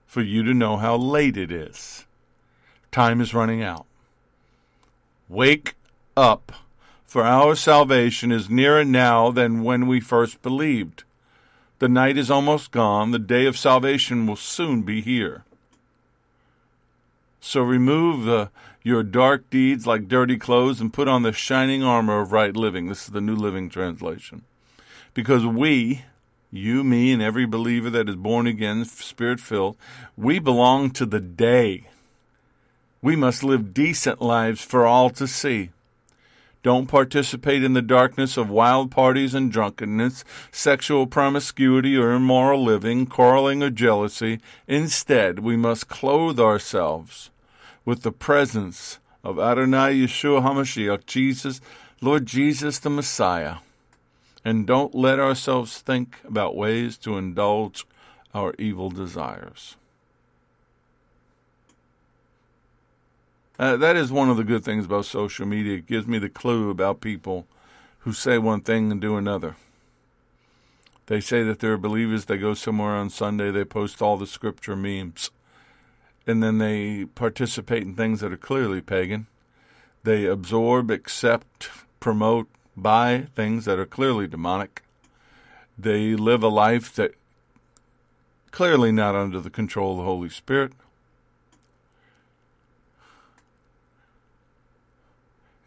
for 0.06 0.22
you 0.22 0.42
to 0.42 0.54
know 0.54 0.78
how 0.78 0.96
late 0.96 1.36
it 1.36 1.52
is. 1.52 2.06
Time 2.90 3.20
is 3.20 3.34
running 3.34 3.62
out. 3.62 3.84
Wake 5.28 5.74
up, 6.16 6.52
for 7.12 7.25
our 7.25 7.55
salvation 7.55 8.33
is 8.33 8.48
nearer 8.48 8.87
now 8.87 9.31
than 9.31 9.62
when 9.62 9.87
we 9.87 10.01
first 10.01 10.40
believed. 10.40 11.05
The 11.79 11.87
night 11.87 12.16
is 12.16 12.31
almost 12.31 12.70
gone, 12.70 13.11
the 13.11 13.18
day 13.18 13.44
of 13.44 13.59
salvation 13.59 14.27
will 14.27 14.37
soon 14.37 14.81
be 14.81 15.03
here. 15.03 15.44
So 17.38 17.61
remove 17.61 18.25
the, 18.25 18.48
your 18.83 19.03
dark 19.03 19.51
deeds 19.51 19.87
like 19.87 20.09
dirty 20.09 20.38
clothes 20.38 20.81
and 20.81 20.90
put 20.90 21.07
on 21.07 21.22
the 21.22 21.35
shining 21.35 21.83
armor 21.83 22.22
of 22.22 22.33
right 22.33 22.57
living. 22.57 22.88
This 22.88 23.05
is 23.05 23.11
the 23.12 23.20
New 23.20 23.37
Living 23.37 23.68
Translation. 23.68 24.40
Because 25.12 25.44
we, 25.44 26.07
you, 26.51 26.83
me, 26.83 27.12
and 27.12 27.20
every 27.20 27.44
believer 27.44 27.90
that 27.90 28.09
is 28.09 28.16
born 28.16 28.46
again, 28.46 28.87
spirit 28.87 29.38
filled, 29.38 29.77
we 30.16 30.38
belong 30.38 30.90
to 30.92 31.05
the 31.05 31.20
day. 31.20 31.88
We 33.03 33.16
must 33.16 33.44
live 33.44 33.75
decent 33.75 34.22
lives 34.22 34.64
for 34.64 34.87
all 34.87 35.11
to 35.11 35.27
see. 35.27 35.72
Don't 36.62 36.87
participate 36.87 37.64
in 37.64 37.72
the 37.72 37.83
darkness 37.83 38.37
of 38.37 38.48
wild 38.48 38.90
parties 38.90 39.35
and 39.35 39.51
drunkenness, 39.51 40.25
sexual 40.53 41.09
promiscuity 41.09 41.96
or 41.96 42.12
immoral 42.12 42.62
living, 42.62 43.07
quarreling 43.07 43.64
or 43.64 43.70
jealousy. 43.70 44.38
Instead, 44.68 45.40
we 45.40 45.57
must 45.57 45.88
clothe 45.88 46.38
ourselves 46.38 47.31
with 47.85 48.03
the 48.03 48.12
presence 48.12 49.01
of 49.25 49.40
Adonai 49.40 49.94
Yeshua 49.94 50.42
HaMashiach, 50.42 51.05
Jesus, 51.07 51.61
Lord 52.01 52.27
Jesus 52.27 52.79
the 52.79 52.90
Messiah. 52.90 53.57
And 54.44 54.66
don't 54.66 54.94
let 54.94 55.18
ourselves 55.18 55.79
think 55.79 56.18
about 56.25 56.57
ways 56.57 56.96
to 56.98 57.16
indulge 57.18 57.87
our 58.35 58.55
evil 58.59 58.90
desires. 58.90 59.77
Uh, 63.62 63.77
that 63.77 63.94
is 63.94 64.11
one 64.11 64.29
of 64.29 64.37
the 64.37 64.42
good 64.42 64.64
things 64.64 64.87
about 64.87 65.05
social 65.05 65.46
media. 65.46 65.77
It 65.77 65.87
gives 65.87 66.05
me 66.05 66.18
the 66.18 66.29
clue 66.29 66.68
about 66.68 67.01
people 67.01 67.46
who 68.01 68.12
say 68.12 68.37
one 68.37 68.62
thing 68.62 68.90
and 68.90 69.01
do 69.01 69.16
another. 69.16 69.55
They 71.07 71.20
say 71.20 71.44
that 71.44 71.61
they're 71.61 71.77
believers. 71.77 72.25
They 72.25 72.38
go 72.38 72.55
somewhere 72.55 72.96
on 72.96 73.09
Sunday. 73.09 73.53
They 73.53 73.64
post 73.64 74.03
all 74.03 74.16
the 74.16 74.27
scripture 74.27 74.75
memes. 74.75 75.31
And 76.27 76.42
then 76.42 76.59
they 76.59 77.05
participate 77.05 77.85
in 77.85 77.94
things 77.94 78.18
that 78.18 78.33
are 78.33 78.37
clearly 78.37 78.81
pagan. 78.81 79.29
They 80.03 80.25
absorb, 80.25 80.90
accept, 80.90 81.70
promote, 82.01 82.48
buy 82.77 83.29
things 83.37 83.64
that 83.66 83.79
are 83.79 83.87
clearly 83.87 84.27
demonic. 84.27 84.83
They 85.79 86.16
live 86.16 86.42
a 86.42 86.48
life 86.48 86.92
that 86.96 87.14
clearly 88.51 88.90
not 88.90 89.14
under 89.14 89.38
the 89.38 89.51
control 89.51 89.92
of 89.92 89.98
the 89.98 90.03
Holy 90.03 90.31
Spirit. 90.31 90.72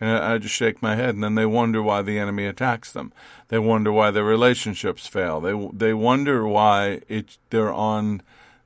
And 0.05 0.23
I 0.23 0.37
just 0.37 0.53
shake 0.53 0.83
my 0.83 0.95
head, 0.95 1.15
and 1.15 1.23
then 1.23 1.33
they 1.33 1.47
wonder 1.47 1.81
why 1.81 2.03
the 2.03 2.19
enemy 2.19 2.45
attacks 2.45 2.91
them. 2.91 3.11
They 3.47 3.57
wonder 3.57 3.91
why 3.91 4.11
their 4.11 4.23
relationships 4.23 5.07
fail. 5.07 5.41
They 5.41 5.69
they 5.73 5.93
wonder 5.93 6.47
why 6.47 7.01
it 7.07 7.37
they're 7.49 7.73
on 7.73 8.21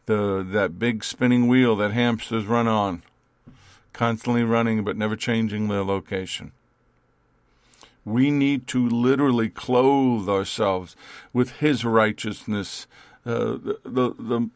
the 0.05 0.45
that 0.51 0.79
big 0.79 1.03
spinning 1.03 1.47
wheel 1.47 1.77
that 1.77 1.91
hamsters 1.91 2.45
run 2.45 2.67
on, 2.67 3.03
constantly 3.93 4.43
running 4.43 4.83
but 4.83 4.97
never 4.97 5.15
changing 5.15 5.67
their 5.69 5.83
location. 5.83 6.51
We 8.03 8.31
need 8.31 8.67
to 8.67 8.89
literally 8.89 9.49
clothe 9.49 10.27
ourselves 10.27 10.97
with 11.31 11.59
His 11.59 11.85
righteousness, 11.85 12.85
uh, 13.25 13.57
the, 13.63 13.79
the 13.85 14.13
the 14.19 14.49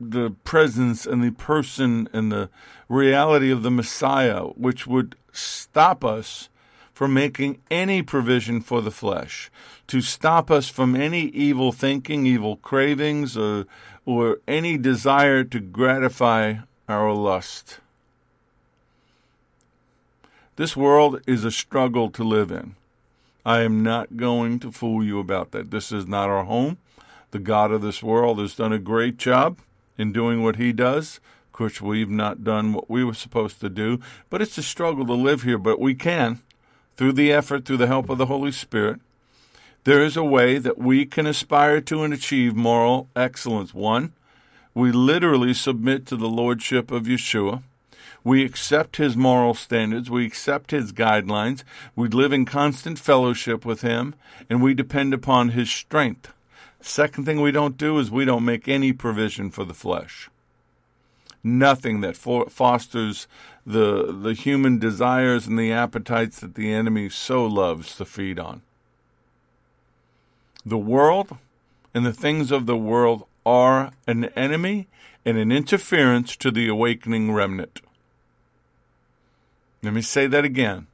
the 0.00 0.30
presence 0.44 1.06
and 1.06 1.22
the 1.22 1.30
person 1.30 2.08
and 2.12 2.32
the 2.32 2.50
reality 2.88 3.50
of 3.50 3.62
the 3.62 3.70
Messiah, 3.70 4.44
which 4.44 4.86
would 4.86 5.14
stop 5.32 6.04
us 6.04 6.48
from 6.92 7.14
making 7.14 7.58
any 7.70 8.02
provision 8.02 8.60
for 8.60 8.82
the 8.82 8.90
flesh, 8.90 9.50
to 9.86 10.00
stop 10.00 10.50
us 10.50 10.68
from 10.68 10.94
any 10.94 11.22
evil 11.28 11.72
thinking, 11.72 12.26
evil 12.26 12.56
cravings, 12.56 13.36
or, 13.36 13.64
or 14.04 14.38
any 14.46 14.76
desire 14.76 15.42
to 15.42 15.60
gratify 15.60 16.56
our 16.88 17.12
lust. 17.12 17.78
This 20.56 20.76
world 20.76 21.22
is 21.26 21.42
a 21.42 21.50
struggle 21.50 22.10
to 22.10 22.22
live 22.22 22.50
in. 22.50 22.74
I 23.46 23.60
am 23.60 23.82
not 23.82 24.18
going 24.18 24.58
to 24.60 24.70
fool 24.70 25.02
you 25.02 25.18
about 25.18 25.52
that. 25.52 25.70
This 25.70 25.90
is 25.90 26.06
not 26.06 26.28
our 26.28 26.44
home. 26.44 26.76
The 27.30 27.38
God 27.38 27.72
of 27.72 27.80
this 27.80 28.02
world 28.02 28.38
has 28.38 28.56
done 28.56 28.72
a 28.72 28.78
great 28.78 29.16
job 29.16 29.56
in 29.96 30.12
doing 30.12 30.42
what 30.42 30.56
he 30.56 30.72
does. 30.72 31.18
Course, 31.60 31.82
we've 31.82 32.08
not 32.08 32.42
done 32.42 32.72
what 32.72 32.88
we 32.88 33.04
were 33.04 33.12
supposed 33.12 33.60
to 33.60 33.68
do, 33.68 34.00
but 34.30 34.40
it's 34.40 34.56
a 34.56 34.62
struggle 34.62 35.04
to 35.04 35.12
live 35.12 35.42
here, 35.42 35.58
but 35.58 35.78
we 35.78 35.94
can 35.94 36.40
through 36.96 37.12
the 37.12 37.30
effort, 37.30 37.66
through 37.66 37.76
the 37.76 37.86
help 37.86 38.08
of 38.08 38.16
the 38.16 38.24
Holy 38.24 38.50
Spirit. 38.50 38.98
There 39.84 40.02
is 40.02 40.16
a 40.16 40.24
way 40.24 40.56
that 40.56 40.78
we 40.78 41.04
can 41.04 41.26
aspire 41.26 41.82
to 41.82 42.02
and 42.02 42.14
achieve 42.14 42.56
moral 42.56 43.10
excellence. 43.14 43.74
One, 43.74 44.14
we 44.72 44.90
literally 44.90 45.52
submit 45.52 46.06
to 46.06 46.16
the 46.16 46.30
Lordship 46.30 46.90
of 46.90 47.02
Yeshua. 47.02 47.62
We 48.24 48.42
accept 48.42 48.96
his 48.96 49.14
moral 49.14 49.52
standards. 49.52 50.08
We 50.08 50.24
accept 50.24 50.70
his 50.70 50.94
guidelines. 50.94 51.62
We 51.94 52.08
live 52.08 52.32
in 52.32 52.46
constant 52.46 52.98
fellowship 52.98 53.66
with 53.66 53.82
him, 53.82 54.14
and 54.48 54.62
we 54.62 54.72
depend 54.72 55.12
upon 55.12 55.50
his 55.50 55.70
strength. 55.70 56.32
Second 56.80 57.26
thing 57.26 57.42
we 57.42 57.52
don't 57.52 57.76
do 57.76 57.98
is 57.98 58.10
we 58.10 58.24
don't 58.24 58.46
make 58.46 58.66
any 58.66 58.94
provision 58.94 59.50
for 59.50 59.66
the 59.66 59.74
flesh. 59.74 60.29
Nothing 61.42 62.00
that 62.02 62.16
fosters 62.16 63.26
the 63.66 64.12
the 64.12 64.34
human 64.34 64.78
desires 64.78 65.46
and 65.46 65.58
the 65.58 65.72
appetites 65.72 66.40
that 66.40 66.54
the 66.54 66.72
enemy 66.72 67.08
so 67.08 67.46
loves 67.46 67.96
to 67.96 68.04
feed 68.04 68.38
on. 68.38 68.62
The 70.66 70.78
world 70.78 71.38
and 71.94 72.04
the 72.04 72.12
things 72.12 72.50
of 72.50 72.66
the 72.66 72.76
world 72.76 73.24
are 73.46 73.92
an 74.06 74.26
enemy 74.36 74.88
and 75.24 75.38
an 75.38 75.50
interference 75.50 76.36
to 76.36 76.50
the 76.50 76.68
awakening 76.68 77.32
remnant. 77.32 77.80
Let 79.82 79.94
me 79.94 80.02
say 80.02 80.26
that 80.26 80.44
again. 80.44 80.86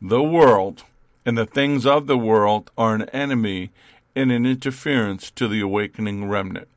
The 0.00 0.22
world 0.22 0.84
and 1.26 1.36
the 1.36 1.46
things 1.46 1.84
of 1.84 2.06
the 2.06 2.16
world 2.16 2.70
are 2.78 2.94
an 2.94 3.08
enemy 3.10 3.70
and 4.16 4.32
an 4.32 4.46
interference 4.46 5.30
to 5.32 5.46
the 5.46 5.60
awakening 5.60 6.28
remnant. 6.28 6.68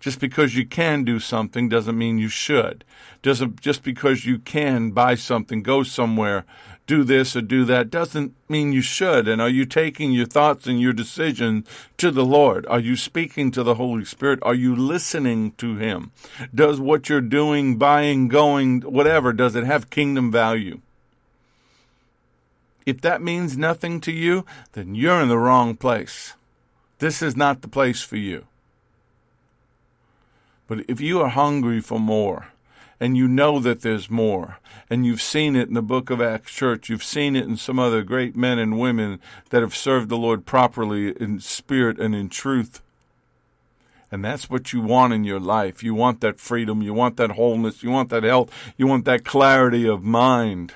Just 0.00 0.18
because 0.18 0.56
you 0.56 0.66
can 0.66 1.04
do 1.04 1.20
something 1.20 1.68
doesn't 1.68 1.96
mean 1.96 2.18
you 2.18 2.28
should. 2.28 2.84
Doesn't 3.22 3.60
just 3.60 3.82
because 3.82 4.24
you 4.24 4.38
can 4.38 4.92
buy 4.92 5.14
something, 5.14 5.62
go 5.62 5.82
somewhere, 5.82 6.46
do 6.86 7.04
this 7.04 7.36
or 7.36 7.40
do 7.40 7.64
that 7.66 7.88
doesn't 7.88 8.34
mean 8.48 8.72
you 8.72 8.80
should. 8.80 9.28
And 9.28 9.40
are 9.40 9.48
you 9.48 9.64
taking 9.64 10.10
your 10.10 10.26
thoughts 10.26 10.66
and 10.66 10.80
your 10.80 10.92
decisions 10.92 11.68
to 11.98 12.10
the 12.10 12.24
Lord? 12.24 12.66
Are 12.66 12.80
you 12.80 12.96
speaking 12.96 13.52
to 13.52 13.62
the 13.62 13.76
Holy 13.76 14.04
Spirit? 14.04 14.40
Are 14.42 14.54
you 14.54 14.74
listening 14.74 15.52
to 15.58 15.76
Him? 15.76 16.10
Does 16.52 16.80
what 16.80 17.08
you're 17.08 17.20
doing, 17.20 17.76
buying, 17.76 18.26
going, 18.26 18.80
whatever, 18.80 19.32
does 19.32 19.54
it 19.54 19.62
have 19.62 19.90
kingdom 19.90 20.32
value? 20.32 20.80
If 22.86 23.02
that 23.02 23.22
means 23.22 23.56
nothing 23.56 24.00
to 24.00 24.10
you, 24.10 24.44
then 24.72 24.96
you're 24.96 25.20
in 25.20 25.28
the 25.28 25.38
wrong 25.38 25.76
place. 25.76 26.34
This 26.98 27.22
is 27.22 27.36
not 27.36 27.62
the 27.62 27.68
place 27.68 28.02
for 28.02 28.16
you. 28.16 28.46
But 30.70 30.84
if 30.86 31.00
you 31.00 31.20
are 31.20 31.30
hungry 31.30 31.80
for 31.80 31.98
more, 31.98 32.46
and 33.00 33.16
you 33.16 33.26
know 33.26 33.58
that 33.58 33.80
there's 33.80 34.08
more, 34.08 34.58
and 34.88 35.04
you've 35.04 35.20
seen 35.20 35.56
it 35.56 35.66
in 35.66 35.74
the 35.74 35.82
book 35.82 36.10
of 36.10 36.22
Acts 36.22 36.52
Church, 36.52 36.88
you've 36.88 37.02
seen 37.02 37.34
it 37.34 37.44
in 37.44 37.56
some 37.56 37.80
other 37.80 38.04
great 38.04 38.36
men 38.36 38.60
and 38.60 38.78
women 38.78 39.18
that 39.48 39.62
have 39.62 39.74
served 39.74 40.08
the 40.08 40.16
Lord 40.16 40.46
properly 40.46 41.08
in 41.20 41.40
spirit 41.40 41.98
and 41.98 42.14
in 42.14 42.28
truth. 42.28 42.80
And 44.12 44.24
that's 44.24 44.48
what 44.48 44.72
you 44.72 44.80
want 44.80 45.12
in 45.12 45.24
your 45.24 45.40
life. 45.40 45.82
You 45.82 45.92
want 45.92 46.20
that 46.20 46.38
freedom, 46.38 46.82
you 46.82 46.94
want 46.94 47.16
that 47.16 47.32
wholeness, 47.32 47.82
you 47.82 47.90
want 47.90 48.10
that 48.10 48.22
health, 48.22 48.52
you 48.76 48.86
want 48.86 49.06
that 49.06 49.24
clarity 49.24 49.88
of 49.88 50.04
mind 50.04 50.72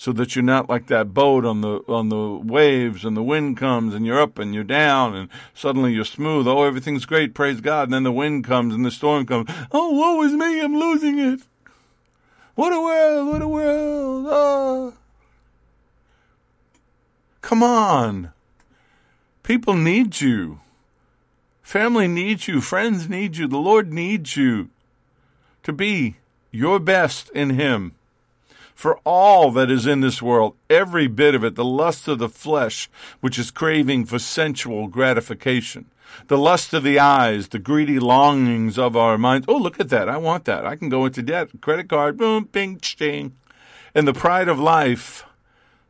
so 0.00 0.12
that 0.12 0.36
you're 0.36 0.44
not 0.44 0.68
like 0.68 0.86
that 0.86 1.12
boat 1.12 1.44
on 1.44 1.60
the 1.60 1.80
on 1.88 2.08
the 2.08 2.40
waves 2.44 3.04
and 3.04 3.16
the 3.16 3.22
wind 3.22 3.56
comes 3.56 3.96
and 3.96 4.06
you're 4.06 4.20
up 4.20 4.38
and 4.38 4.54
you're 4.54 4.62
down 4.62 5.16
and 5.16 5.28
suddenly 5.52 5.92
you're 5.92 6.04
smooth. 6.04 6.46
Oh, 6.46 6.62
everything's 6.62 7.04
great, 7.04 7.34
praise 7.34 7.60
God. 7.60 7.88
And 7.88 7.94
then 7.94 8.04
the 8.04 8.12
wind 8.12 8.44
comes 8.44 8.76
and 8.76 8.86
the 8.86 8.92
storm 8.92 9.26
comes. 9.26 9.50
Oh, 9.72 9.90
woe 9.90 10.22
is 10.22 10.32
me, 10.34 10.60
I'm 10.60 10.78
losing 10.78 11.18
it. 11.18 11.40
What 12.54 12.72
a 12.72 12.80
world, 12.80 13.28
what 13.28 13.42
a 13.42 13.48
world. 13.48 14.26
Oh. 14.30 14.94
Come 17.42 17.64
on. 17.64 18.30
People 19.42 19.74
need 19.74 20.20
you. 20.20 20.60
Family 21.60 22.06
needs 22.06 22.46
you. 22.46 22.60
Friends 22.60 23.08
need 23.08 23.36
you. 23.36 23.48
The 23.48 23.58
Lord 23.58 23.92
needs 23.92 24.36
you 24.36 24.70
to 25.64 25.72
be 25.72 26.18
your 26.52 26.78
best 26.78 27.30
in 27.30 27.50
Him. 27.50 27.94
For 28.78 29.00
all 29.04 29.50
that 29.50 29.72
is 29.72 29.88
in 29.88 30.02
this 30.02 30.22
world, 30.22 30.54
every 30.70 31.08
bit 31.08 31.34
of 31.34 31.42
it, 31.42 31.56
the 31.56 31.64
lust 31.64 32.06
of 32.06 32.20
the 32.20 32.28
flesh, 32.28 32.88
which 33.20 33.36
is 33.36 33.50
craving 33.50 34.04
for 34.04 34.20
sensual 34.20 34.86
gratification, 34.86 35.86
the 36.28 36.38
lust 36.38 36.72
of 36.72 36.84
the 36.84 36.96
eyes, 36.96 37.48
the 37.48 37.58
greedy 37.58 37.98
longings 37.98 38.78
of 38.78 38.96
our 38.96 39.18
minds. 39.18 39.46
Oh, 39.48 39.56
look 39.56 39.80
at 39.80 39.88
that. 39.88 40.08
I 40.08 40.16
want 40.16 40.44
that. 40.44 40.64
I 40.64 40.76
can 40.76 40.90
go 40.90 41.06
into 41.06 41.22
debt. 41.22 41.48
Credit 41.60 41.88
card, 41.88 42.16
boom, 42.16 42.44
bing, 42.52 42.78
ching. 42.78 43.32
And 43.96 44.06
the 44.06 44.12
pride 44.12 44.46
of 44.46 44.60
life, 44.60 45.24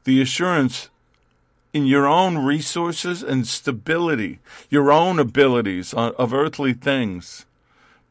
the 0.05 0.23
assurance 0.23 0.89
in 1.75 1.85
your 1.85 2.07
own 2.07 2.39
resources 2.39 3.23
and 3.23 3.47
stability, 3.47 4.39
your 4.71 4.91
own 4.91 5.19
abilities 5.19 5.93
uh, 5.93 6.13
of 6.17 6.33
earthly 6.33 6.73
things. 6.73 7.45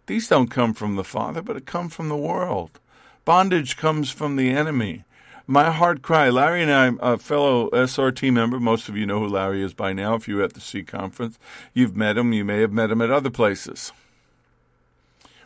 These 0.06 0.28
don't 0.28 0.52
come 0.52 0.76
from 0.76 0.98
the 0.98 1.04
Father, 1.04 1.42
but 1.42 1.58
it 1.58 1.66
comes 1.66 1.96
from 1.96 2.10
the 2.10 2.16
world. 2.16 2.80
Bondage 3.28 3.76
comes 3.76 4.10
from 4.10 4.38
the 4.38 4.52
enemy. 4.52 5.04
My 5.46 5.70
heart 5.70 6.02
cry. 6.02 6.30
Larry 6.30 6.64
and 6.64 6.72
I, 6.72 6.94
a 7.02 7.18
fellow 7.18 7.70
SRT 7.72 8.32
member, 8.32 8.58
most 8.58 8.88
of 8.88 8.96
you 8.96 9.06
know 9.06 9.20
who 9.20 9.28
Larry 9.28 9.62
is 9.62 9.74
by 9.74 9.92
now 9.92 10.16
if 10.16 10.30
you 10.30 10.38
were 10.38 10.44
at 10.44 10.54
the 10.54 10.62
C 10.62 10.82
conference. 10.82 11.38
You've 11.74 11.94
met 11.94 12.18
him, 12.18 12.32
you 12.32 12.46
may 12.46 12.62
have 12.62 12.72
met 12.72 12.90
him 12.90 13.02
at 13.02 13.12
other 13.12 13.30
places. 13.30 13.92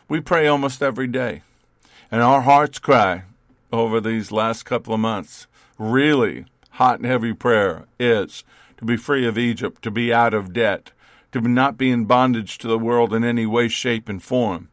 We 0.08 0.20
pray 0.20 0.46
almost 0.46 0.80
every 0.80 1.08
day. 1.08 1.42
And 2.08 2.22
our 2.22 2.42
hearts 2.42 2.78
cry 2.78 3.24
over 3.72 4.00
these 4.00 4.30
last 4.30 4.62
couple 4.62 4.94
of 4.94 5.00
months. 5.00 5.48
Really, 5.76 6.44
hot 6.70 7.00
and 7.00 7.06
heavy 7.06 7.32
prayer 7.32 7.86
is 7.98 8.44
to 8.76 8.84
be 8.84 8.96
free 8.96 9.26
of 9.26 9.36
Egypt, 9.36 9.82
to 9.82 9.90
be 9.90 10.14
out 10.14 10.34
of 10.34 10.52
debt, 10.52 10.92
to 11.32 11.40
not 11.40 11.78
be 11.78 11.90
in 11.90 12.04
bondage 12.04 12.58
to 12.58 12.68
the 12.68 12.78
world 12.78 13.12
in 13.12 13.24
any 13.24 13.44
way, 13.44 13.66
shape, 13.66 14.08
and 14.08 14.22
form, 14.22 14.68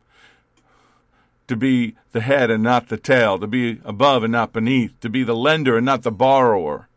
to 1.49 1.57
be 1.57 1.95
the 2.11 2.21
head 2.21 2.49
and 2.49 2.63
not 2.63 2.87
the 2.87 2.97
tail, 2.97 3.37
to 3.39 3.47
be 3.47 3.81
above 3.83 4.23
and 4.23 4.31
not 4.31 4.53
beneath, 4.53 4.97
to 5.01 5.09
be 5.09 5.23
the 5.23 5.35
lender 5.35 5.75
and 5.75 5.85
not 5.85 6.03
the 6.03 6.11
borrower, 6.11 6.87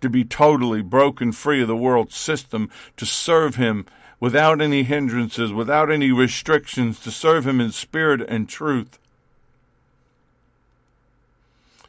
to 0.00 0.08
be 0.08 0.24
totally 0.24 0.82
broken 0.82 1.32
free 1.32 1.62
of 1.62 1.68
the 1.68 1.76
world 1.76 2.12
system, 2.12 2.70
to 2.96 3.06
serve 3.06 3.56
Him 3.56 3.86
without 4.20 4.60
any 4.60 4.82
hindrances, 4.82 5.52
without 5.52 5.90
any 5.90 6.12
restrictions, 6.12 7.00
to 7.00 7.10
serve 7.10 7.46
Him 7.46 7.60
in 7.60 7.72
spirit 7.72 8.20
and 8.28 8.48
truth 8.48 8.98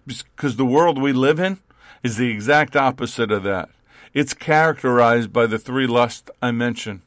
because 0.05 0.57
the 0.57 0.65
world 0.65 1.01
we 1.01 1.13
live 1.13 1.39
in 1.39 1.59
is 2.01 2.17
the 2.17 2.29
exact 2.29 2.75
opposite 2.75 3.31
of 3.31 3.43
that. 3.43 3.69
It's 4.13 4.33
characterized 4.33 5.31
by 5.31 5.47
the 5.47 5.57
three 5.57 5.87
lusts 5.87 6.29
I 6.41 6.51
mentioned 6.51 7.01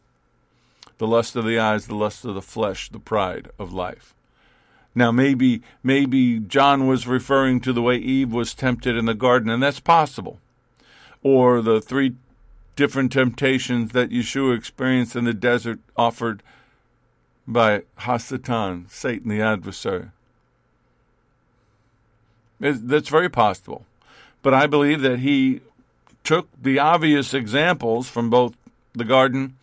the 0.98 1.06
lust 1.06 1.36
of 1.36 1.44
the 1.44 1.58
eyes, 1.58 1.86
the 1.86 1.94
lust 1.94 2.24
of 2.24 2.34
the 2.34 2.42
flesh, 2.42 2.88
the 2.88 2.98
pride 2.98 3.50
of 3.58 3.72
life. 3.72 4.14
Now, 4.94 5.12
maybe, 5.12 5.62
maybe 5.82 6.38
John 6.38 6.86
was 6.86 7.06
referring 7.06 7.60
to 7.60 7.72
the 7.72 7.82
way 7.82 7.96
Eve 7.96 8.32
was 8.32 8.54
tempted 8.54 8.96
in 8.96 9.04
the 9.04 9.14
garden, 9.14 9.50
and 9.50 9.62
that's 9.62 9.80
possible. 9.80 10.40
Or 11.22 11.60
the 11.60 11.82
three 11.82 12.14
different 12.76 13.12
temptations 13.12 13.92
that 13.92 14.10
Yeshua 14.10 14.56
experienced 14.56 15.14
in 15.14 15.24
the 15.24 15.34
desert 15.34 15.80
offered 15.96 16.42
by 17.46 17.82
Hasatan, 18.00 18.90
Satan 18.90 19.28
the 19.28 19.40
adversary. 19.40 20.08
That's 22.58 23.08
very 23.08 23.28
possible. 23.28 23.84
But 24.42 24.54
I 24.54 24.66
believe 24.66 25.02
that 25.02 25.18
he 25.18 25.60
took 26.24 26.48
the 26.60 26.78
obvious 26.78 27.34
examples 27.34 28.08
from 28.08 28.30
both 28.30 28.56
the 28.94 29.04
garden, 29.04 29.56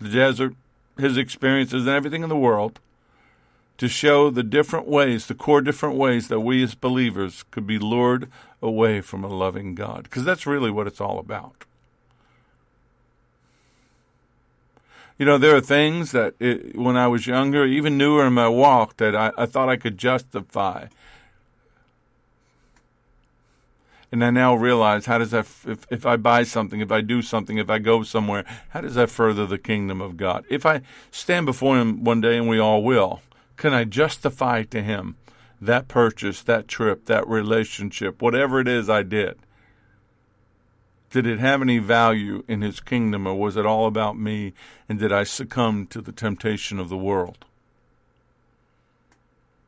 the 0.00 0.08
desert, 0.08 0.54
his 0.98 1.16
experiences, 1.16 1.86
and 1.86 1.94
everything 1.94 2.22
in 2.22 2.28
the 2.28 2.36
world 2.36 2.80
to 3.78 3.88
show 3.88 4.28
the 4.28 4.42
different 4.42 4.88
ways, 4.88 5.26
the 5.26 5.34
core 5.34 5.60
different 5.60 5.96
ways 5.96 6.28
that 6.28 6.40
we 6.40 6.62
as 6.62 6.74
believers 6.74 7.44
could 7.50 7.66
be 7.66 7.78
lured 7.78 8.28
away 8.60 9.00
from 9.00 9.22
a 9.22 9.28
loving 9.28 9.74
God. 9.74 10.02
Because 10.04 10.24
that's 10.24 10.46
really 10.46 10.70
what 10.70 10.88
it's 10.88 11.00
all 11.00 11.18
about. 11.18 11.64
You 15.16 15.26
know, 15.26 15.38
there 15.38 15.56
are 15.56 15.60
things 15.60 16.12
that 16.12 16.34
it, 16.38 16.76
when 16.76 16.96
I 16.96 17.08
was 17.08 17.26
younger, 17.26 17.64
even 17.64 17.98
newer 17.98 18.26
in 18.26 18.34
my 18.34 18.48
walk, 18.48 18.96
that 18.98 19.16
I, 19.16 19.32
I 19.36 19.46
thought 19.46 19.68
I 19.68 19.76
could 19.76 19.98
justify 19.98 20.86
and 24.10 24.24
I 24.24 24.30
now 24.30 24.54
realize 24.54 25.06
how 25.06 25.18
does 25.18 25.32
that 25.32 25.46
if 25.66 25.86
if 25.90 26.06
I 26.06 26.16
buy 26.16 26.42
something, 26.42 26.80
if 26.80 26.90
I 26.90 27.00
do 27.00 27.20
something, 27.20 27.58
if 27.58 27.68
I 27.68 27.78
go 27.78 28.02
somewhere, 28.02 28.44
how 28.70 28.80
does 28.80 28.94
that 28.94 29.10
further 29.10 29.46
the 29.46 29.58
kingdom 29.58 30.00
of 30.00 30.16
God? 30.16 30.44
If 30.48 30.64
I 30.64 30.80
stand 31.10 31.46
before 31.46 31.76
Him 31.78 32.04
one 32.04 32.20
day, 32.20 32.36
and 32.36 32.48
we 32.48 32.58
all 32.58 32.82
will, 32.82 33.20
can 33.56 33.74
I 33.74 33.84
justify 33.84 34.62
to 34.64 34.82
Him 34.82 35.16
that 35.60 35.88
purchase, 35.88 36.42
that 36.42 36.68
trip, 36.68 37.04
that 37.06 37.28
relationship, 37.28 38.22
whatever 38.22 38.60
it 38.60 38.68
is 38.68 38.88
I 38.88 39.02
did? 39.02 39.38
Did 41.10 41.26
it 41.26 41.38
have 41.38 41.62
any 41.62 41.78
value 41.78 42.44
in 42.48 42.62
His 42.62 42.80
kingdom, 42.80 43.26
or 43.26 43.34
was 43.34 43.56
it 43.56 43.66
all 43.66 43.86
about 43.86 44.18
me? 44.18 44.54
And 44.88 44.98
did 44.98 45.12
I 45.12 45.24
succumb 45.24 45.86
to 45.88 46.00
the 46.00 46.12
temptation 46.12 46.78
of 46.78 46.88
the 46.88 46.96
world? 46.96 47.44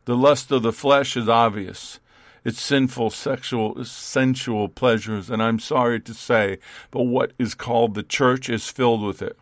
The 0.07 0.17
lust 0.17 0.51
of 0.51 0.63
the 0.63 0.73
flesh 0.73 1.17
is 1.17 1.29
obvious 1.29 2.01
its 2.45 2.61
sinful 2.61 3.11
sexual 3.11 3.85
sensual 3.85 4.69
pleasures, 4.69 5.31
and 5.31 5.43
I'm 5.43 5.59
sorry 5.59 6.01
to 6.01 6.15
say, 6.15 6.59
but 6.91 7.03
what 7.03 7.33
is 7.39 7.55
called 7.55 7.95
the 7.95 8.03
church 8.03 8.49
is 8.49 8.69
filled 8.69 9.03
with 9.03 9.23
it. 9.23 9.37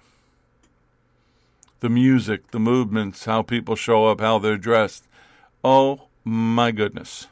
The 1.80 1.88
music, 1.88 2.51
the 2.51 2.59
movements, 2.59 3.24
how 3.24 3.42
people 3.42 3.76
show 3.76 4.07
up, 4.07 4.20
how 4.20 4.38
they're 4.38 4.57
dressed. 4.57 5.07
Oh 5.62 6.09
my 6.24 6.72
goodness. 6.72 7.28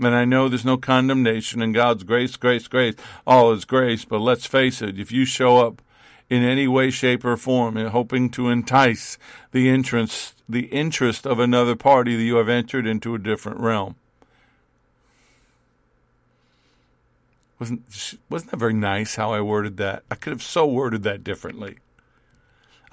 And 0.00 0.14
I 0.14 0.24
know 0.24 0.48
there's 0.48 0.64
no 0.64 0.76
condemnation 0.76 1.62
in 1.62 1.72
God's 1.72 2.02
grace, 2.02 2.36
grace, 2.36 2.66
grace. 2.66 2.94
All 3.26 3.52
is 3.52 3.64
grace, 3.64 4.04
but 4.04 4.18
let's 4.18 4.44
face 4.44 4.82
it, 4.82 4.98
if 4.98 5.12
you 5.12 5.24
show 5.24 5.58
up 5.58 5.80
in 6.28 6.42
any 6.42 6.66
way, 6.66 6.90
shape, 6.90 7.24
or 7.24 7.36
form, 7.36 7.76
hoping 7.76 8.28
to 8.30 8.48
entice 8.48 9.18
the 9.52 9.68
interest, 9.68 10.33
the 10.48 10.66
interest 10.66 11.26
of 11.26 11.38
another 11.38 11.74
party 11.74 12.16
that 12.16 12.22
you 12.22 12.36
have 12.36 12.48
entered 12.48 12.86
into 12.86 13.14
a 13.14 13.18
different 13.18 13.60
realm. 13.60 13.96
Wasn't 17.58 18.18
wasn't 18.28 18.50
that 18.50 18.56
very 18.58 18.74
nice 18.74 19.14
how 19.14 19.32
I 19.32 19.40
worded 19.40 19.76
that? 19.78 20.02
I 20.10 20.16
could 20.16 20.32
have 20.32 20.42
so 20.42 20.66
worded 20.66 21.02
that 21.04 21.24
differently. 21.24 21.78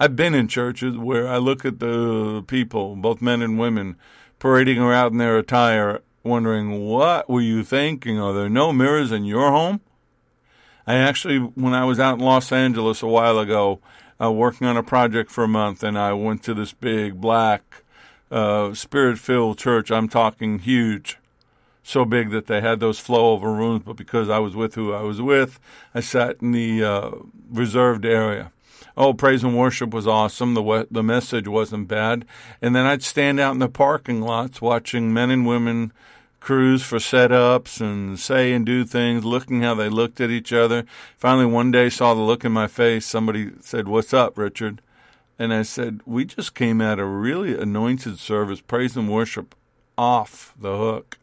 I've 0.00 0.16
been 0.16 0.34
in 0.34 0.48
churches 0.48 0.96
where 0.96 1.28
I 1.28 1.36
look 1.36 1.64
at 1.64 1.78
the 1.78 2.42
people, 2.46 2.96
both 2.96 3.20
men 3.20 3.42
and 3.42 3.58
women, 3.58 3.96
parading 4.38 4.78
around 4.78 5.12
in 5.12 5.18
their 5.18 5.38
attire, 5.38 6.00
wondering, 6.24 6.86
what 6.88 7.28
were 7.28 7.40
you 7.40 7.62
thinking? 7.62 8.18
Are 8.18 8.32
there 8.32 8.48
no 8.48 8.72
mirrors 8.72 9.12
in 9.12 9.24
your 9.24 9.50
home? 9.50 9.80
I 10.86 10.94
actually, 10.94 11.38
when 11.38 11.74
I 11.74 11.84
was 11.84 12.00
out 12.00 12.18
in 12.18 12.24
Los 12.24 12.50
Angeles 12.50 13.02
a 13.02 13.06
while 13.06 13.38
ago, 13.38 13.80
uh, 14.22 14.30
working 14.30 14.66
on 14.66 14.76
a 14.76 14.82
project 14.82 15.30
for 15.30 15.44
a 15.44 15.48
month, 15.48 15.82
and 15.82 15.98
I 15.98 16.12
went 16.12 16.42
to 16.44 16.54
this 16.54 16.72
big 16.72 17.20
black, 17.20 17.82
uh, 18.30 18.72
spirit-filled 18.74 19.58
church. 19.58 19.90
I'm 19.90 20.08
talking 20.08 20.60
huge, 20.60 21.18
so 21.82 22.04
big 22.04 22.30
that 22.30 22.46
they 22.46 22.60
had 22.60 22.80
those 22.80 23.00
flow 23.00 23.32
over 23.32 23.52
rooms. 23.52 23.82
But 23.84 23.96
because 23.96 24.28
I 24.28 24.38
was 24.38 24.54
with 24.54 24.74
who 24.76 24.92
I 24.92 25.02
was 25.02 25.20
with, 25.20 25.58
I 25.94 26.00
sat 26.00 26.40
in 26.40 26.52
the 26.52 26.84
uh, 26.84 27.10
reserved 27.50 28.04
area. 28.04 28.52
Oh, 28.94 29.14
praise 29.14 29.42
and 29.42 29.56
worship 29.56 29.94
was 29.94 30.06
awesome. 30.06 30.54
The 30.54 30.86
the 30.90 31.02
message 31.02 31.48
wasn't 31.48 31.88
bad, 31.88 32.26
and 32.60 32.76
then 32.76 32.84
I'd 32.84 33.02
stand 33.02 33.40
out 33.40 33.52
in 33.52 33.58
the 33.58 33.68
parking 33.68 34.20
lots 34.20 34.60
watching 34.60 35.14
men 35.14 35.30
and 35.30 35.46
women 35.46 35.92
crews 36.42 36.82
for 36.82 36.98
setups 36.98 37.80
and 37.80 38.18
say 38.18 38.52
and 38.52 38.66
do 38.66 38.84
things, 38.84 39.24
looking 39.24 39.62
how 39.62 39.74
they 39.74 39.88
looked 39.88 40.20
at 40.20 40.30
each 40.30 40.52
other. 40.52 40.84
Finally, 41.16 41.46
one 41.46 41.70
day 41.70 41.88
saw 41.88 42.14
the 42.14 42.20
look 42.20 42.44
in 42.44 42.50
my 42.50 42.66
face. 42.66 43.06
Somebody 43.06 43.52
said, 43.60 43.86
What's 43.86 44.12
up, 44.12 44.36
Richard? 44.36 44.82
And 45.38 45.54
I 45.54 45.62
said, 45.62 46.00
We 46.04 46.24
just 46.24 46.54
came 46.54 46.80
at 46.80 46.98
a 46.98 47.04
really 47.04 47.56
anointed 47.56 48.18
service, 48.18 48.60
praise 48.60 48.96
and 48.96 49.08
worship 49.08 49.54
off 49.96 50.52
the 50.60 50.76
hook. 50.76 51.18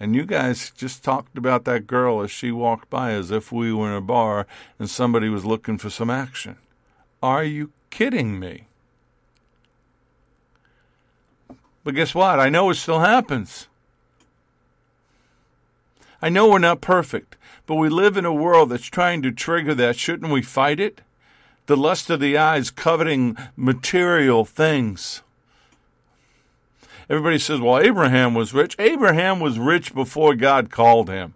And 0.00 0.14
you 0.14 0.24
guys 0.24 0.70
just 0.70 1.02
talked 1.02 1.36
about 1.36 1.64
that 1.64 1.88
girl 1.88 2.22
as 2.22 2.30
she 2.30 2.52
walked 2.52 2.88
by 2.88 3.10
as 3.10 3.32
if 3.32 3.50
we 3.50 3.72
were 3.72 3.88
in 3.88 3.96
a 3.96 4.00
bar 4.00 4.46
and 4.78 4.88
somebody 4.88 5.28
was 5.28 5.44
looking 5.44 5.78
for 5.78 5.90
some 5.90 6.10
action. 6.10 6.56
Are 7.20 7.42
you 7.42 7.72
kidding 7.90 8.38
me? 8.38 8.68
But 11.82 11.96
guess 11.96 12.14
what? 12.14 12.38
I 12.38 12.48
know 12.48 12.70
it 12.70 12.74
still 12.74 13.00
happens. 13.00 13.67
I 16.20 16.28
know 16.28 16.48
we're 16.48 16.58
not 16.58 16.80
perfect, 16.80 17.36
but 17.66 17.76
we 17.76 17.88
live 17.88 18.16
in 18.16 18.24
a 18.24 18.32
world 18.32 18.70
that's 18.70 18.86
trying 18.86 19.22
to 19.22 19.30
trigger 19.30 19.74
that. 19.74 19.96
Shouldn't 19.96 20.32
we 20.32 20.42
fight 20.42 20.80
it? 20.80 21.00
The 21.66 21.76
lust 21.76 22.10
of 22.10 22.18
the 22.18 22.36
eyes, 22.36 22.70
coveting 22.70 23.36
material 23.56 24.44
things. 24.44 25.22
Everybody 27.10 27.38
says, 27.38 27.60
well, 27.60 27.78
Abraham 27.78 28.34
was 28.34 28.52
rich. 28.52 28.74
Abraham 28.78 29.40
was 29.40 29.58
rich 29.58 29.94
before 29.94 30.34
God 30.34 30.70
called 30.70 31.08
him. 31.08 31.34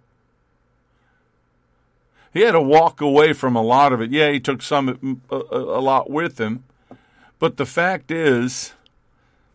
He 2.33 2.41
had 2.41 2.51
to 2.51 2.61
walk 2.61 2.99
away 2.99 3.33
from 3.33 3.55
a 3.55 3.61
lot 3.61 3.93
of 3.93 4.01
it. 4.01 4.11
Yeah, 4.11 4.31
he 4.31 4.39
took 4.39 4.61
some, 4.61 5.21
a, 5.29 5.35
a 5.35 5.81
lot 5.81 6.09
with 6.09 6.39
him. 6.39 6.63
But 7.39 7.57
the 7.57 7.65
fact 7.65 8.11
is, 8.11 8.73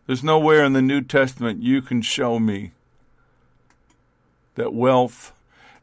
There's 0.09 0.23
nowhere 0.23 0.63
in 0.63 0.73
the 0.73 0.81
New 0.81 1.03
Testament 1.03 1.61
you 1.61 1.83
can 1.83 2.01
show 2.01 2.39
me 2.39 2.71
that 4.59 4.73
wealth 4.73 5.33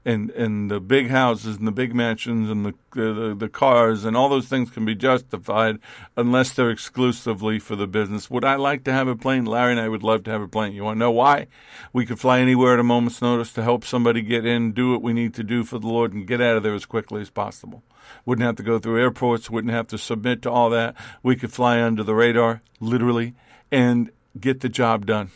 and 0.04 0.30
and 0.30 0.70
the 0.70 0.78
big 0.78 1.08
houses 1.08 1.56
and 1.56 1.66
the 1.66 1.72
big 1.72 1.92
mansions 1.92 2.48
and 2.48 2.64
the, 2.64 2.74
the 2.92 3.34
the 3.36 3.48
cars 3.48 4.04
and 4.04 4.16
all 4.16 4.28
those 4.28 4.46
things 4.46 4.70
can 4.70 4.84
be 4.84 4.94
justified 4.94 5.78
unless 6.16 6.52
they're 6.52 6.70
exclusively 6.70 7.58
for 7.58 7.74
the 7.74 7.88
business. 7.88 8.30
Would 8.30 8.44
I 8.44 8.54
like 8.54 8.84
to 8.84 8.92
have 8.92 9.08
a 9.08 9.16
plane? 9.16 9.44
Larry 9.44 9.72
and 9.72 9.80
I 9.80 9.88
would 9.88 10.04
love 10.04 10.22
to 10.24 10.30
have 10.30 10.42
a 10.42 10.46
plane. 10.46 10.74
You 10.74 10.84
want 10.84 10.96
to 10.96 11.00
know 11.00 11.10
why? 11.10 11.48
We 11.92 12.06
could 12.06 12.20
fly 12.20 12.38
anywhere 12.38 12.74
at 12.74 12.78
a 12.78 12.84
moment's 12.84 13.20
notice 13.20 13.52
to 13.54 13.64
help 13.64 13.84
somebody 13.84 14.22
get 14.22 14.46
in, 14.46 14.70
do 14.70 14.92
what 14.92 15.02
we 15.02 15.12
need 15.12 15.34
to 15.34 15.42
do 15.42 15.64
for 15.64 15.80
the 15.80 15.88
Lord, 15.88 16.12
and 16.12 16.26
get 16.26 16.40
out 16.40 16.56
of 16.56 16.62
there 16.62 16.74
as 16.74 16.86
quickly 16.86 17.20
as 17.20 17.30
possible. 17.30 17.82
Wouldn't 18.24 18.46
have 18.46 18.56
to 18.56 18.62
go 18.62 18.78
through 18.78 19.00
airports. 19.00 19.50
Wouldn't 19.50 19.74
have 19.74 19.88
to 19.88 19.98
submit 19.98 20.40
to 20.42 20.50
all 20.50 20.70
that. 20.70 20.94
We 21.24 21.34
could 21.34 21.52
fly 21.52 21.82
under 21.82 22.04
the 22.04 22.14
radar, 22.14 22.62
literally, 22.78 23.34
and 23.72 24.12
get 24.38 24.60
the 24.60 24.68
job 24.68 25.06
done. 25.06 25.30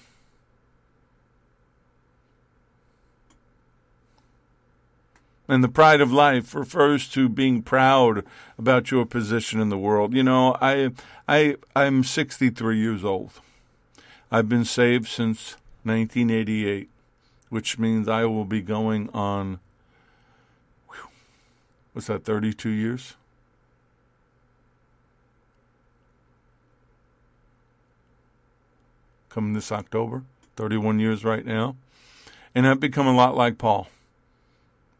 And 5.51 5.64
the 5.64 5.68
pride 5.68 6.01
of 6.01 6.12
life 6.12 6.55
refers 6.55 7.09
to 7.09 7.28
being 7.28 7.62
proud 7.62 8.24
about 8.57 8.92
your 8.92 9.05
position 9.05 9.61
in 9.61 9.68
the 9.68 9.76
world. 9.76 10.14
You 10.14 10.22
know, 10.22 10.57
I 10.62 10.92
I 11.26 11.57
I'm 11.74 12.05
63 12.05 12.78
years 12.78 13.05
old. 13.05 13.32
I've 14.30 14.48
been 14.48 14.64
saved 14.64 15.09
since 15.09 15.57
1988, 15.82 16.88
which 17.48 17.80
means 17.80 18.07
I 18.07 18.26
will 18.26 18.44
be 18.44 18.62
going 18.62 19.11
on 19.11 19.59
what's 21.94 22.07
that 22.07 22.22
32 22.22 22.68
years? 22.68 23.16
Coming 29.30 29.55
this 29.55 29.72
October, 29.72 30.22
31 30.55 31.01
years 31.01 31.24
right 31.24 31.44
now. 31.44 31.74
And 32.55 32.68
I've 32.68 32.78
become 32.78 33.09
a 33.09 33.16
lot 33.16 33.36
like 33.36 33.59
Paul 33.59 33.88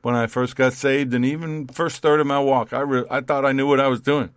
when 0.03 0.15
I 0.15 0.27
first 0.27 0.57
got 0.57 0.73
saved, 0.73 1.13
and 1.15 1.25
even 1.25 1.69
first 1.69 1.97
started 1.97 2.25
my 2.25 2.41
walk. 2.41 2.73
I 2.73 2.81
re- 2.81 3.07
I 3.11 3.21
thought 3.21 3.45
I 3.45 3.53
knew 3.53 3.67
what 3.67 3.81
I 3.81 3.89
was 3.89 4.01
doing. 4.01 4.31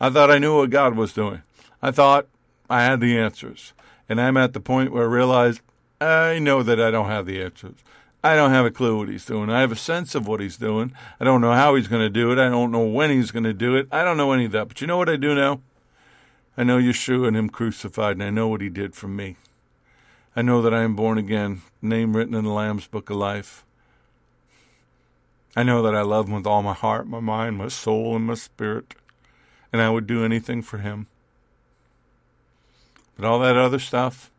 I 0.00 0.10
thought 0.10 0.30
I 0.30 0.38
knew 0.38 0.56
what 0.58 0.70
God 0.70 0.94
was 0.94 1.12
doing. 1.12 1.42
I 1.82 1.90
thought 1.90 2.26
I 2.68 2.82
had 2.82 3.00
the 3.00 3.18
answers, 3.18 3.72
and 4.08 4.20
I'm 4.20 4.36
at 4.36 4.52
the 4.52 4.60
point 4.60 4.92
where 4.92 5.04
I 5.04 5.06
realize 5.06 5.60
I 6.00 6.38
know 6.38 6.62
that 6.62 6.80
I 6.80 6.90
don't 6.90 7.08
have 7.08 7.26
the 7.26 7.42
answers. 7.42 7.76
I 8.22 8.34
don't 8.34 8.50
have 8.50 8.66
a 8.66 8.70
clue 8.70 8.98
what 8.98 9.08
he's 9.08 9.24
doing. 9.24 9.50
I 9.50 9.60
have 9.60 9.72
a 9.72 9.76
sense 9.76 10.14
of 10.14 10.26
what 10.26 10.40
he's 10.40 10.56
doing. 10.56 10.92
I 11.20 11.24
don't 11.24 11.40
know 11.40 11.52
how 11.52 11.76
he's 11.76 11.86
going 11.86 12.02
to 12.02 12.10
do 12.10 12.32
it. 12.32 12.38
I 12.38 12.48
don't 12.48 12.72
know 12.72 12.84
when 12.84 13.10
he's 13.10 13.30
going 13.30 13.44
to 13.44 13.52
do 13.52 13.76
it. 13.76 13.86
I 13.92 14.02
don't 14.02 14.16
know 14.16 14.32
any 14.32 14.46
of 14.46 14.52
that. 14.52 14.68
But 14.68 14.80
you 14.80 14.86
know 14.86 14.96
what 14.96 15.08
I 15.08 15.16
do 15.16 15.34
know? 15.34 15.60
I 16.56 16.64
know 16.64 16.78
Yeshua 16.78 17.28
and 17.28 17.36
him 17.36 17.50
crucified, 17.50 18.16
and 18.16 18.22
I 18.22 18.30
know 18.30 18.48
what 18.48 18.62
he 18.62 18.68
did 18.68 18.94
for 18.94 19.08
me. 19.08 19.36
I 20.34 20.42
know 20.42 20.60
that 20.62 20.74
I 20.74 20.82
am 20.82 20.96
born 20.96 21.18
again, 21.18 21.62
name 21.80 22.16
written 22.16 22.34
in 22.34 22.44
the 22.44 22.50
Lamb's 22.50 22.86
Book 22.86 23.10
of 23.10 23.16
Life. 23.16 23.65
I 25.56 25.62
know 25.62 25.80
that 25.82 25.94
I 25.94 26.02
love 26.02 26.28
him 26.28 26.34
with 26.34 26.46
all 26.46 26.62
my 26.62 26.74
heart, 26.74 27.08
my 27.08 27.18
mind, 27.18 27.56
my 27.56 27.68
soul, 27.68 28.14
and 28.14 28.26
my 28.26 28.34
spirit, 28.34 28.94
and 29.72 29.80
I 29.80 29.88
would 29.88 30.06
do 30.06 30.22
anything 30.22 30.60
for 30.60 30.78
him. 30.78 31.06
But 33.16 33.26
all 33.26 33.38
that 33.40 33.56
other 33.56 33.78
stuff, 33.78 34.30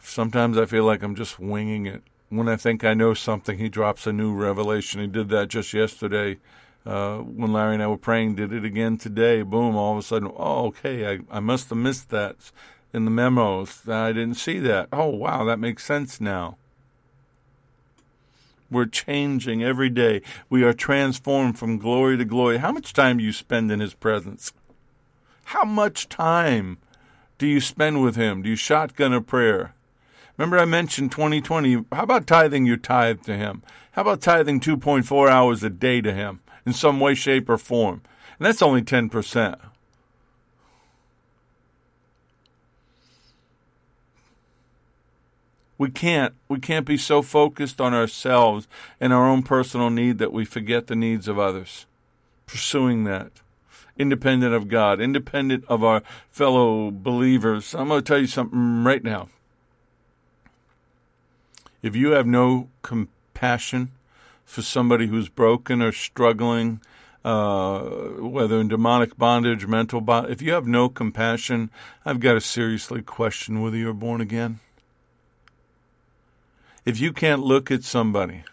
sometimes 0.00 0.56
I 0.56 0.66
feel 0.66 0.84
like 0.84 1.02
I'm 1.02 1.16
just 1.16 1.40
winging 1.40 1.86
it. 1.86 2.02
When 2.28 2.48
I 2.48 2.54
think 2.54 2.84
I 2.84 2.94
know 2.94 3.12
something, 3.14 3.58
he 3.58 3.68
drops 3.68 4.06
a 4.06 4.12
new 4.12 4.32
revelation. 4.32 5.00
He 5.00 5.08
did 5.08 5.28
that 5.30 5.48
just 5.48 5.74
yesterday 5.74 6.38
uh, 6.86 7.18
when 7.18 7.52
Larry 7.52 7.74
and 7.74 7.82
I 7.82 7.88
were 7.88 7.96
praying, 7.96 8.36
did 8.36 8.52
it 8.52 8.64
again 8.64 8.96
today. 8.96 9.42
Boom, 9.42 9.76
all 9.76 9.92
of 9.92 9.98
a 9.98 10.02
sudden, 10.02 10.30
oh, 10.36 10.66
okay, 10.66 11.14
I, 11.14 11.18
I 11.30 11.40
must 11.40 11.68
have 11.70 11.78
missed 11.78 12.10
that 12.10 12.52
in 12.92 13.04
the 13.04 13.10
memos. 13.10 13.88
I 13.88 14.12
didn't 14.12 14.36
see 14.36 14.58
that. 14.60 14.88
Oh, 14.92 15.08
wow, 15.08 15.44
that 15.44 15.58
makes 15.58 15.84
sense 15.84 16.20
now. 16.20 16.56
We're 18.72 18.86
changing 18.86 19.62
every 19.62 19.90
day. 19.90 20.22
We 20.48 20.64
are 20.64 20.72
transformed 20.72 21.58
from 21.58 21.76
glory 21.76 22.16
to 22.16 22.24
glory. 22.24 22.56
How 22.56 22.72
much 22.72 22.94
time 22.94 23.18
do 23.18 23.24
you 23.24 23.32
spend 23.32 23.70
in 23.70 23.80
His 23.80 23.92
presence? 23.92 24.54
How 25.44 25.64
much 25.64 26.08
time 26.08 26.78
do 27.36 27.46
you 27.46 27.60
spend 27.60 28.02
with 28.02 28.16
Him? 28.16 28.40
Do 28.40 28.48
you 28.48 28.56
shotgun 28.56 29.12
a 29.12 29.20
prayer? 29.20 29.74
Remember, 30.38 30.58
I 30.58 30.64
mentioned 30.64 31.12
2020. 31.12 31.84
How 31.92 32.04
about 32.04 32.26
tithing 32.26 32.64
your 32.64 32.78
tithe 32.78 33.20
to 33.24 33.36
Him? 33.36 33.62
How 33.92 34.02
about 34.02 34.22
tithing 34.22 34.60
2.4 34.60 35.28
hours 35.28 35.62
a 35.62 35.68
day 35.68 36.00
to 36.00 36.14
Him 36.14 36.40
in 36.64 36.72
some 36.72 36.98
way, 36.98 37.14
shape, 37.14 37.50
or 37.50 37.58
form? 37.58 38.00
And 38.38 38.46
that's 38.46 38.62
only 38.62 38.80
10%. 38.80 39.60
We 45.78 45.90
can't 45.90 46.34
we 46.48 46.60
can't 46.60 46.86
be 46.86 46.96
so 46.96 47.22
focused 47.22 47.80
on 47.80 47.94
ourselves 47.94 48.68
and 49.00 49.12
our 49.12 49.28
own 49.28 49.42
personal 49.42 49.90
need 49.90 50.18
that 50.18 50.32
we 50.32 50.44
forget 50.44 50.86
the 50.86 50.96
needs 50.96 51.28
of 51.28 51.38
others. 51.38 51.86
Pursuing 52.46 53.04
that 53.04 53.32
independent 53.96 54.54
of 54.54 54.68
God, 54.68 55.00
independent 55.00 55.64
of 55.68 55.84
our 55.84 56.02
fellow 56.30 56.90
believers. 56.90 57.74
I'm 57.74 57.88
going 57.88 58.00
to 58.00 58.06
tell 58.06 58.20
you 58.20 58.26
something 58.26 58.84
right 58.84 59.02
now. 59.02 59.28
If 61.82 61.96
you 61.96 62.10
have 62.12 62.26
no 62.26 62.68
compassion 62.82 63.90
for 64.44 64.62
somebody 64.62 65.08
who's 65.08 65.28
broken 65.28 65.82
or 65.82 65.92
struggling, 65.92 66.80
uh, 67.24 67.80
whether 68.18 68.60
in 68.60 68.68
demonic 68.68 69.16
bondage, 69.16 69.66
mental 69.66 70.00
bondage, 70.00 70.32
if 70.32 70.42
you 70.42 70.52
have 70.52 70.66
no 70.66 70.88
compassion, 70.88 71.70
I've 72.04 72.20
got 72.20 72.34
to 72.34 72.40
seriously 72.40 73.02
question 73.02 73.62
whether 73.62 73.76
you're 73.76 73.92
born 73.92 74.20
again 74.20 74.60
if 76.84 77.00
you 77.00 77.12
can't 77.12 77.42
look 77.42 77.70
at 77.70 77.84
somebody 77.84 78.44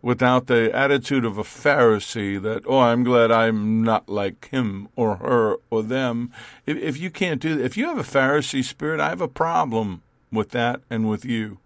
without 0.00 0.46
the 0.46 0.74
attitude 0.74 1.24
of 1.24 1.38
a 1.38 1.42
Pharisee 1.42 2.40
that, 2.40 2.62
oh, 2.66 2.78
I'm 2.78 3.02
glad 3.02 3.30
I'm 3.30 3.82
not 3.82 4.08
like 4.08 4.48
him 4.48 4.88
or 4.96 5.16
her 5.16 5.56
or 5.70 5.82
them, 5.82 6.32
if, 6.66 6.76
if 6.78 6.98
you 6.98 7.10
can't 7.10 7.40
do 7.40 7.56
that, 7.56 7.64
if 7.64 7.76
you 7.76 7.86
have 7.86 7.98
a 7.98 8.02
Pharisee 8.02 8.64
spirit, 8.64 9.00
I 9.00 9.08
have 9.08 9.20
a 9.20 9.28
problem 9.28 10.02
with 10.30 10.50
that 10.50 10.80
and 10.88 11.08
with 11.08 11.24
you. 11.24 11.58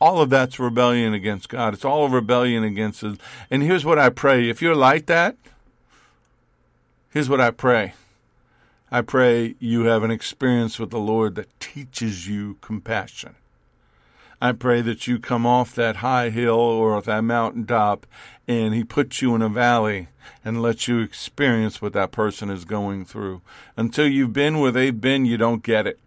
all 0.00 0.20
of 0.20 0.28
that's 0.28 0.58
rebellion 0.58 1.14
against 1.14 1.48
God. 1.48 1.72
It's 1.72 1.84
all 1.84 2.10
rebellion 2.10 2.62
against 2.62 3.02
us. 3.02 3.16
And 3.50 3.62
here's 3.62 3.86
what 3.86 3.98
I 3.98 4.10
pray. 4.10 4.50
If 4.50 4.60
you're 4.60 4.76
like 4.76 5.06
that, 5.06 5.34
here's 7.08 7.30
what 7.30 7.40
I 7.40 7.50
pray. 7.50 7.94
I 8.94 9.00
pray 9.00 9.56
you 9.58 9.86
have 9.86 10.04
an 10.04 10.12
experience 10.12 10.78
with 10.78 10.90
the 10.90 11.00
Lord 11.00 11.34
that 11.34 11.58
teaches 11.58 12.28
you 12.28 12.58
compassion. 12.60 13.34
I 14.40 14.52
pray 14.52 14.82
that 14.82 15.08
you 15.08 15.18
come 15.18 15.44
off 15.44 15.74
that 15.74 15.96
high 15.96 16.30
hill 16.30 16.54
or 16.54 17.02
that 17.02 17.24
mountaintop 17.24 18.06
and 18.46 18.72
He 18.72 18.84
puts 18.84 19.20
you 19.20 19.34
in 19.34 19.42
a 19.42 19.48
valley 19.48 20.10
and 20.44 20.62
lets 20.62 20.86
you 20.86 21.00
experience 21.00 21.82
what 21.82 21.92
that 21.94 22.12
person 22.12 22.50
is 22.50 22.64
going 22.64 23.04
through. 23.04 23.42
Until 23.76 24.06
you've 24.06 24.32
been 24.32 24.60
where 24.60 24.70
they've 24.70 25.00
been, 25.00 25.26
you 25.26 25.38
don't 25.38 25.64
get 25.64 25.88
it. 25.88 25.98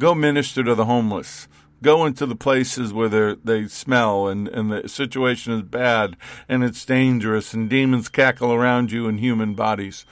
Go 0.00 0.12
minister 0.12 0.64
to 0.64 0.74
the 0.74 0.86
homeless. 0.86 1.46
Go 1.82 2.04
into 2.04 2.26
the 2.26 2.34
places 2.34 2.92
where 2.92 3.36
they 3.36 3.68
smell 3.68 4.26
and, 4.26 4.48
and 4.48 4.72
the 4.72 4.88
situation 4.88 5.52
is 5.52 5.62
bad 5.62 6.16
and 6.48 6.64
it's 6.64 6.84
dangerous 6.84 7.54
and 7.54 7.70
demons 7.70 8.08
cackle 8.08 8.52
around 8.52 8.90
you 8.90 9.06
in 9.06 9.18
human 9.18 9.54
bodies. 9.54 10.04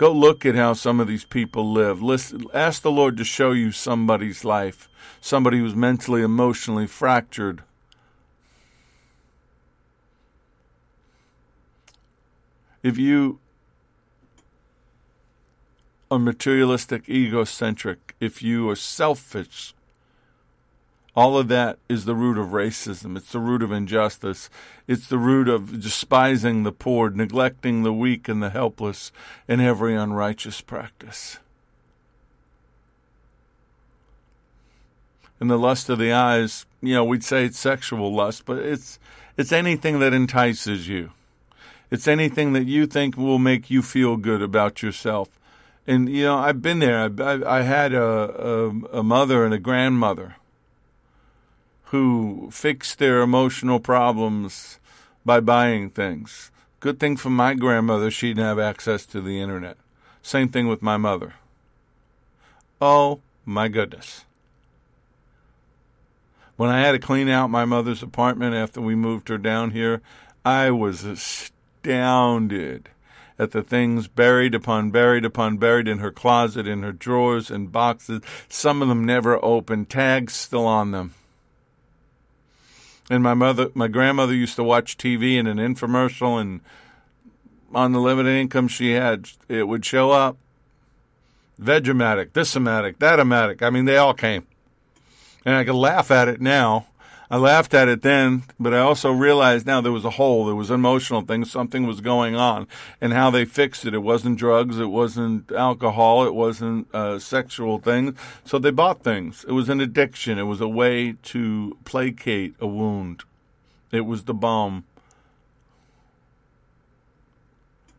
Go 0.00 0.12
look 0.12 0.46
at 0.46 0.54
how 0.54 0.72
some 0.72 0.98
of 0.98 1.08
these 1.08 1.26
people 1.26 1.70
live. 1.70 2.02
Listen, 2.02 2.46
ask 2.54 2.80
the 2.80 2.90
Lord 2.90 3.18
to 3.18 3.22
show 3.24 3.52
you 3.52 3.70
somebody's 3.70 4.46
life, 4.46 4.88
somebody 5.20 5.58
who's 5.58 5.74
mentally, 5.74 6.22
emotionally 6.22 6.86
fractured. 6.86 7.62
If 12.82 12.96
you 12.96 13.40
are 16.10 16.18
materialistic, 16.18 17.06
egocentric, 17.06 18.14
if 18.20 18.42
you 18.42 18.70
are 18.70 18.76
selfish, 18.76 19.74
all 21.16 21.36
of 21.36 21.48
that 21.48 21.78
is 21.88 22.04
the 22.04 22.14
root 22.14 22.38
of 22.38 22.48
racism. 22.48 23.16
It's 23.16 23.32
the 23.32 23.40
root 23.40 23.62
of 23.62 23.72
injustice. 23.72 24.48
It's 24.86 25.08
the 25.08 25.18
root 25.18 25.48
of 25.48 25.80
despising 25.80 26.62
the 26.62 26.72
poor, 26.72 27.10
neglecting 27.10 27.82
the 27.82 27.92
weak 27.92 28.28
and 28.28 28.42
the 28.42 28.50
helpless, 28.50 29.10
and 29.48 29.60
every 29.60 29.94
unrighteous 29.96 30.60
practice. 30.60 31.38
And 35.40 35.50
the 35.50 35.58
lust 35.58 35.88
of 35.88 35.98
the 35.98 36.12
eyes, 36.12 36.66
you 36.80 36.94
know, 36.94 37.04
we'd 37.04 37.24
say 37.24 37.44
it's 37.44 37.58
sexual 37.58 38.14
lust, 38.14 38.44
but 38.44 38.58
it's 38.58 38.98
it's 39.36 39.52
anything 39.52 39.98
that 40.00 40.12
entices 40.12 40.86
you. 40.86 41.10
It's 41.90 42.06
anything 42.06 42.52
that 42.52 42.66
you 42.66 42.86
think 42.86 43.16
will 43.16 43.38
make 43.38 43.70
you 43.70 43.82
feel 43.82 44.16
good 44.16 44.42
about 44.42 44.82
yourself. 44.82 45.40
And 45.86 46.08
you 46.08 46.24
know, 46.24 46.36
I've 46.36 46.62
been 46.62 46.78
there. 46.78 47.10
I, 47.18 47.58
I 47.58 47.62
had 47.62 47.94
a, 47.94 48.02
a, 48.02 48.68
a 48.98 49.02
mother 49.02 49.44
and 49.44 49.52
a 49.52 49.58
grandmother 49.58 50.36
who 51.90 52.48
fixed 52.52 52.98
their 52.98 53.20
emotional 53.20 53.80
problems 53.80 54.78
by 55.24 55.40
buying 55.40 55.90
things. 55.90 56.52
Good 56.78 57.00
thing 57.00 57.16
for 57.16 57.30
my 57.30 57.54
grandmother, 57.54 58.10
she 58.10 58.28
didn't 58.28 58.44
have 58.44 58.58
access 58.60 59.04
to 59.06 59.20
the 59.20 59.40
internet. 59.40 59.76
Same 60.22 60.48
thing 60.48 60.68
with 60.68 60.82
my 60.82 60.96
mother. 60.96 61.34
Oh 62.80 63.20
my 63.44 63.66
goodness. 63.66 64.24
When 66.56 66.70
I 66.70 66.80
had 66.80 66.92
to 66.92 66.98
clean 67.00 67.28
out 67.28 67.50
my 67.50 67.64
mother's 67.64 68.02
apartment 68.02 68.54
after 68.54 68.80
we 68.80 68.94
moved 68.94 69.28
her 69.28 69.38
down 69.38 69.72
here, 69.72 70.00
I 70.44 70.70
was 70.70 71.04
astounded 71.04 72.88
at 73.36 73.50
the 73.50 73.62
things 73.62 74.06
buried 74.06 74.54
upon 74.54 74.90
buried 74.90 75.24
upon 75.24 75.56
buried 75.56 75.88
in 75.88 75.98
her 75.98 76.12
closet, 76.12 76.68
in 76.68 76.82
her 76.82 76.92
drawers 76.92 77.50
and 77.50 77.72
boxes, 77.72 78.22
some 78.48 78.80
of 78.80 78.88
them 78.88 79.04
never 79.04 79.44
opened, 79.44 79.90
tags 79.90 80.34
still 80.34 80.66
on 80.66 80.92
them. 80.92 81.14
And 83.10 83.22
my 83.24 83.34
mother, 83.34 83.70
my 83.74 83.88
grandmother 83.88 84.34
used 84.34 84.54
to 84.56 84.62
watch 84.62 84.96
TV 84.96 85.36
and 85.36 85.48
an 85.48 85.58
infomercial, 85.58 86.40
and 86.40 86.60
on 87.74 87.90
the 87.90 87.98
limited 87.98 88.30
income 88.30 88.68
she 88.68 88.92
had, 88.92 89.28
it 89.48 89.66
would 89.66 89.84
show 89.84 90.12
up. 90.12 90.38
Veg-O-Matic, 91.58 92.32
this-o-matic, 92.32 93.00
that-o-matic. 93.00 93.62
I 93.62 93.68
mean, 93.68 93.84
they 93.84 93.96
all 93.96 94.14
came. 94.14 94.46
And 95.44 95.56
I 95.56 95.64
could 95.64 95.74
laugh 95.74 96.10
at 96.10 96.28
it 96.28 96.40
now 96.40 96.86
I 97.32 97.36
laughed 97.36 97.74
at 97.74 97.86
it 97.86 98.02
then, 98.02 98.42
but 98.58 98.74
I 98.74 98.80
also 98.80 99.12
realized 99.12 99.64
now 99.64 99.80
there 99.80 99.92
was 99.92 100.04
a 100.04 100.10
hole. 100.10 100.46
There 100.46 100.54
was 100.56 100.68
emotional 100.68 101.20
things. 101.22 101.48
Something 101.48 101.86
was 101.86 102.00
going 102.00 102.34
on, 102.34 102.66
and 103.00 103.12
how 103.12 103.30
they 103.30 103.44
fixed 103.44 103.86
it. 103.86 103.94
It 103.94 104.02
wasn't 104.02 104.36
drugs. 104.36 104.80
It 104.80 104.86
wasn't 104.86 105.52
alcohol. 105.52 106.26
It 106.26 106.34
wasn't 106.34 106.92
uh, 106.92 107.20
sexual 107.20 107.78
things. 107.78 108.18
So 108.44 108.58
they 108.58 108.72
bought 108.72 109.04
things. 109.04 109.44
It 109.46 109.52
was 109.52 109.68
an 109.68 109.80
addiction. 109.80 110.40
It 110.40 110.44
was 110.44 110.60
a 110.60 110.66
way 110.66 111.14
to 111.22 111.78
placate 111.84 112.56
a 112.60 112.66
wound. 112.66 113.22
It 113.92 114.06
was 114.06 114.24
the 114.24 114.34
balm. 114.34 114.84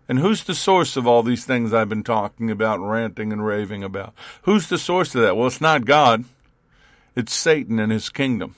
And 0.10 0.20
who's 0.20 0.44
the 0.44 0.56
source 0.56 0.98
of 0.98 1.08
all 1.08 1.24
these 1.24 1.46
things 1.46 1.72
I've 1.72 1.88
been 1.88 2.04
talking 2.04 2.52
about, 2.52 2.82
ranting 2.82 3.32
and 3.32 3.46
raving 3.46 3.82
about? 3.82 4.14
Who's 4.42 4.68
the 4.68 4.78
source 4.78 5.16
of 5.16 5.22
that? 5.22 5.38
Well, 5.38 5.48
it's 5.48 5.62
not 5.62 5.86
God. 5.86 6.26
It's 7.16 7.34
Satan 7.34 7.80
and 7.80 7.94
his 7.94 8.10
kingdom. 8.10 8.56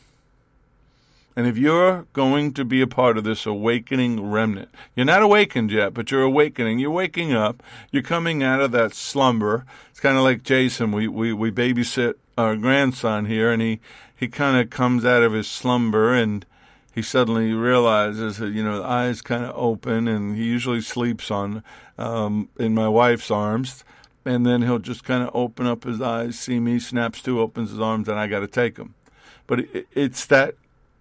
And 1.35 1.47
if 1.47 1.57
you're 1.57 2.05
going 2.13 2.53
to 2.53 2.65
be 2.65 2.81
a 2.81 2.87
part 2.87 3.17
of 3.17 3.23
this 3.23 3.45
awakening 3.45 4.29
remnant, 4.29 4.69
you're 4.95 5.05
not 5.05 5.23
awakened 5.23 5.71
yet, 5.71 5.93
but 5.93 6.11
you're 6.11 6.21
awakening. 6.21 6.79
You're 6.79 6.91
waking 6.91 7.33
up. 7.33 7.63
You're 7.91 8.03
coming 8.03 8.43
out 8.43 8.61
of 8.61 8.71
that 8.71 8.93
slumber. 8.93 9.65
It's 9.89 9.99
kind 9.99 10.17
of 10.17 10.23
like 10.23 10.43
Jason. 10.43 10.91
We, 10.91 11.07
we, 11.07 11.33
we 11.33 11.51
babysit 11.51 12.15
our 12.37 12.55
grandson 12.55 13.25
here, 13.25 13.51
and 13.51 13.61
he, 13.61 13.79
he 14.15 14.27
kind 14.27 14.59
of 14.59 14.69
comes 14.69 15.05
out 15.05 15.23
of 15.23 15.33
his 15.33 15.47
slumber 15.47 16.13
and 16.13 16.45
he 16.93 17.01
suddenly 17.01 17.53
realizes 17.53 18.37
that, 18.37 18.53
you 18.53 18.63
know, 18.63 18.77
the 18.77 18.85
eyes 18.85 19.21
kind 19.23 19.43
of 19.43 19.55
open, 19.55 20.07
and 20.07 20.35
he 20.35 20.43
usually 20.43 20.81
sleeps 20.81 21.31
on 21.31 21.63
um, 21.97 22.49
in 22.59 22.75
my 22.75 22.87
wife's 22.87 23.31
arms. 23.31 23.83
And 24.25 24.45
then 24.45 24.61
he'll 24.61 24.79
just 24.79 25.03
kind 25.03 25.23
of 25.23 25.31
open 25.33 25.65
up 25.65 25.83
his 25.83 25.99
eyes, 25.99 26.39
see 26.39 26.59
me, 26.59 26.79
snaps 26.79 27.21
to, 27.23 27.41
opens 27.41 27.71
his 27.71 27.79
arms, 27.79 28.07
and 28.07 28.19
I 28.19 28.27
got 28.27 28.41
to 28.41 28.47
take 28.47 28.77
him. 28.77 28.93
But 29.47 29.61
it, 29.61 29.87
it's 29.93 30.25
that 30.27 30.53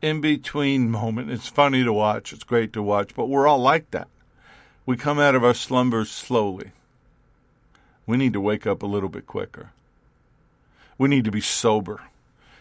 in 0.03 0.21
between 0.21 0.91
moment. 0.91 1.31
It's 1.31 1.49
funny 1.49 1.85
to 1.85 1.93
watch. 1.93 2.33
It's 2.33 2.45
great 2.45 2.73
to 2.75 2.83
watch, 2.83 3.15
but 3.15 3.29
we're 3.29 3.47
all 3.47 3.61
like 3.61 3.91
that. 3.93 4.09
We 4.85 4.97
come 4.97 5.21
out 5.21 5.37
of 5.37 5.45
our 5.45 5.55
slumbers 5.55 6.11
slowly. 6.11 6.73
We 8.05 8.17
need 8.17 8.33
to 8.33 8.41
wake 8.41 8.67
up 8.67 8.83
a 8.83 8.87
little 8.87 9.09
bit 9.09 9.27
quicker. 9.27 9.71
We 10.99 11.09
need 11.09 11.25
to 11.25 11.31
be 11.31 11.41
sober. 11.41 12.03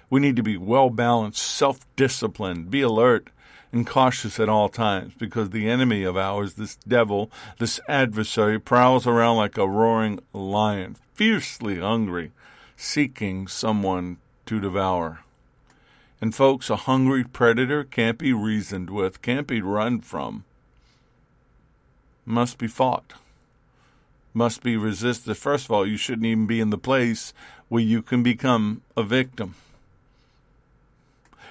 We 0.09 0.19
need 0.19 0.35
to 0.35 0.43
be 0.43 0.55
well 0.55 0.91
balanced, 0.91 1.41
self 1.41 1.79
disciplined, 1.95 2.69
be 2.69 2.81
alert 2.81 3.29
and 3.71 3.87
cautious 3.87 4.39
at 4.39 4.49
all 4.49 4.69
times 4.69 5.13
because 5.17 5.49
the 5.49 5.69
enemy 5.69 6.03
of 6.03 6.17
ours, 6.17 6.55
this 6.55 6.75
devil, 6.87 7.31
this 7.57 7.79
adversary, 7.87 8.59
prowls 8.59 9.07
around 9.07 9.37
like 9.37 9.57
a 9.57 9.67
roaring 9.67 10.19
lion, 10.33 10.97
fiercely 11.13 11.79
hungry, 11.79 12.31
seeking 12.75 13.47
someone 13.47 14.17
to 14.45 14.59
devour. 14.59 15.21
And 16.21 16.35
folks, 16.35 16.69
a 16.69 16.75
hungry 16.75 17.23
predator 17.23 17.83
can't 17.83 18.19
be 18.19 18.31
reasoned 18.31 18.91
with, 18.91 19.23
can't 19.23 19.47
be 19.47 19.59
run 19.59 20.01
from. 20.01 20.45
Must 22.25 22.59
be 22.59 22.67
fought. 22.67 23.13
Must 24.31 24.61
be 24.61 24.77
resisted. 24.77 25.35
First 25.35 25.65
of 25.65 25.71
all, 25.71 25.85
you 25.85 25.97
shouldn't 25.97 26.27
even 26.27 26.45
be 26.45 26.61
in 26.61 26.69
the 26.69 26.77
place 26.77 27.33
where 27.69 27.81
you 27.81 28.03
can 28.03 28.21
become 28.21 28.83
a 28.95 29.01
victim. 29.03 29.55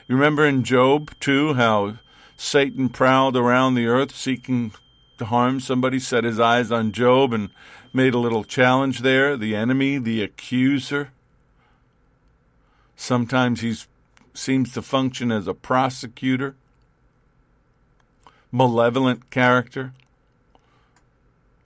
You 0.07 0.15
remember 0.15 0.47
in 0.47 0.63
Job, 0.63 1.11
too, 1.19 1.55
how 1.55 1.99
Satan 2.37 2.89
prowled 2.89 3.37
around 3.37 3.75
the 3.75 3.87
earth 3.87 4.15
seeking 4.15 4.73
to 5.19 5.27
harm 5.27 5.61
somebody, 5.61 5.99
set 5.99 6.25
his 6.25 6.41
eyes 6.41 6.73
on 6.73 6.93
Job 6.93 7.33
and 7.33 7.51
made 7.93 8.15
a 8.15 8.19
little 8.19 8.45
challenge 8.45 9.01
there. 9.01 9.37
The 9.37 9.55
enemy, 9.55 9.99
the 9.99 10.23
accuser. 10.23 11.11
Sometimes 12.97 13.61
he's 13.61 13.89
seems 14.35 14.73
to 14.73 14.83
function 14.83 15.31
as 15.33 15.47
a 15.47 15.55
prosecutor, 15.55 16.55
malevolent 18.53 19.31
character. 19.31 19.93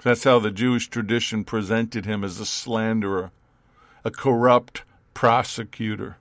That's 0.02 0.24
how 0.24 0.38
the 0.38 0.50
Jewish 0.50 0.88
tradition 0.88 1.44
presented 1.44 2.04
him 2.04 2.24
as 2.24 2.38
a 2.38 2.46
slanderer, 2.46 3.30
a 4.04 4.10
corrupt 4.10 4.82
prosecutor, 5.14 6.18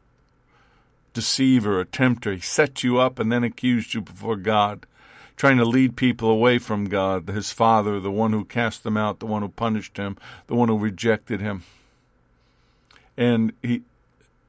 deceiver, 1.14 1.80
a 1.80 1.86
tempter. 1.86 2.34
He 2.34 2.40
set 2.40 2.84
you 2.84 3.00
up 3.00 3.20
and 3.20 3.32
then 3.32 3.44
accused 3.44 3.94
you 3.94 4.02
before 4.02 4.38
God, 4.38 4.86
trying 5.36 5.58
to 5.58 5.66
lead 5.66 5.98
people 5.98 6.30
away 6.30 6.60
from 6.60 6.86
God, 6.86 7.28
his 7.28 7.52
Father, 7.52 8.00
the 8.00 8.12
one 8.12 8.32
who 8.32 8.46
cast 8.46 8.84
them 8.84 8.96
out, 8.96 9.20
the 9.20 9.26
one 9.26 9.42
who 9.42 9.50
punished 9.50 9.98
him, 9.98 10.16
the 10.48 10.56
one 10.56 10.70
who 10.70 10.78
rejected 10.78 11.42
him. 11.42 11.64
And 13.18 13.52
he 13.62 13.84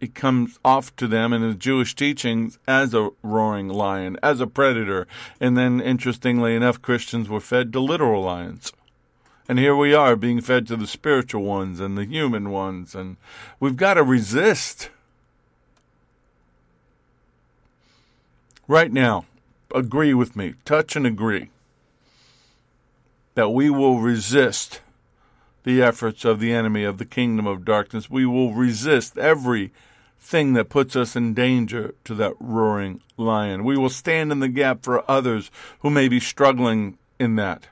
he 0.00 0.08
comes 0.08 0.58
off 0.64 0.94
to 0.96 1.06
them 1.06 1.32
in 1.32 1.42
the 1.42 1.54
Jewish 1.54 1.94
teachings 1.94 2.58
as 2.66 2.94
a 2.94 3.10
roaring 3.22 3.68
lion, 3.68 4.18
as 4.22 4.40
a 4.40 4.46
predator. 4.46 5.06
And 5.40 5.56
then, 5.56 5.80
interestingly 5.80 6.54
enough, 6.54 6.82
Christians 6.82 7.28
were 7.28 7.40
fed 7.40 7.72
to 7.72 7.80
literal 7.80 8.22
lions. 8.22 8.72
And 9.48 9.58
here 9.58 9.76
we 9.76 9.94
are 9.94 10.16
being 10.16 10.40
fed 10.40 10.66
to 10.68 10.76
the 10.76 10.86
spiritual 10.86 11.42
ones 11.42 11.80
and 11.80 11.96
the 11.96 12.06
human 12.06 12.50
ones. 12.50 12.94
And 12.94 13.16
we've 13.60 13.76
got 13.76 13.94
to 13.94 14.02
resist. 14.02 14.90
Right 18.66 18.92
now, 18.92 19.26
agree 19.74 20.14
with 20.14 20.36
me, 20.36 20.54
touch 20.64 20.96
and 20.96 21.06
agree 21.06 21.50
that 23.34 23.50
we 23.50 23.68
will 23.68 24.00
resist 24.00 24.80
the 25.64 25.82
efforts 25.82 26.24
of 26.24 26.40
the 26.40 26.52
enemy 26.52 26.84
of 26.84 26.98
the 26.98 27.04
kingdom 27.04 27.46
of 27.46 27.64
darkness. 27.64 28.08
We 28.08 28.24
will 28.24 28.52
resist 28.54 29.18
every 29.18 29.72
thing 30.20 30.52
that 30.54 30.68
puts 30.70 30.94
us 30.94 31.16
in 31.16 31.34
danger 31.34 31.94
to 32.04 32.14
that 32.14 32.34
roaring 32.38 33.00
lion. 33.16 33.64
We 33.64 33.76
will 33.76 33.90
stand 33.90 34.32
in 34.32 34.40
the 34.40 34.48
gap 34.48 34.82
for 34.82 35.08
others 35.10 35.50
who 35.80 35.90
may 35.90 36.08
be 36.08 36.20
struggling 36.20 36.96
in 37.18 37.36
that, 37.36 37.66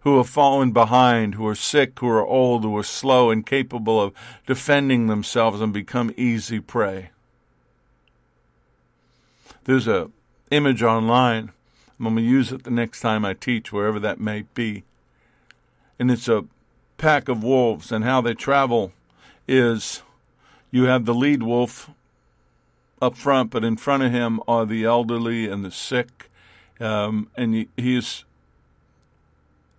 who 0.00 0.16
have 0.16 0.28
fallen 0.28 0.72
behind, 0.72 1.34
who 1.34 1.46
are 1.46 1.54
sick, 1.54 1.98
who 1.98 2.08
are 2.08 2.26
old, 2.26 2.64
who 2.64 2.76
are 2.76 2.82
slow, 2.82 3.30
incapable 3.30 4.00
of 4.00 4.14
defending 4.46 5.06
themselves 5.06 5.60
and 5.60 5.72
become 5.72 6.14
easy 6.16 6.58
prey. 6.58 7.10
There's 9.64 9.86
a 9.86 10.10
image 10.50 10.82
online. 10.82 11.52
I'm 11.98 12.04
going 12.04 12.16
to 12.16 12.22
use 12.22 12.50
it 12.50 12.64
the 12.64 12.70
next 12.70 13.00
time 13.00 13.24
I 13.24 13.34
teach, 13.34 13.72
wherever 13.72 14.00
that 14.00 14.18
may 14.18 14.42
be. 14.54 14.82
And 16.00 16.10
it's 16.10 16.26
a 16.26 16.44
pack 16.96 17.28
of 17.28 17.42
wolves, 17.42 17.90
and 17.90 18.04
how 18.04 18.20
they 18.20 18.34
travel 18.34 18.92
is 19.48 20.02
you 20.70 20.84
have 20.84 21.04
the 21.04 21.14
lead 21.14 21.42
wolf 21.42 21.90
up 23.00 23.16
front, 23.16 23.50
but 23.50 23.64
in 23.64 23.76
front 23.76 24.02
of 24.02 24.12
him 24.12 24.40
are 24.46 24.64
the 24.64 24.84
elderly 24.84 25.48
and 25.48 25.64
the 25.64 25.70
sick, 25.70 26.30
um, 26.80 27.28
and 27.36 27.54
he, 27.54 27.68
he 27.76 27.96
is 27.96 28.24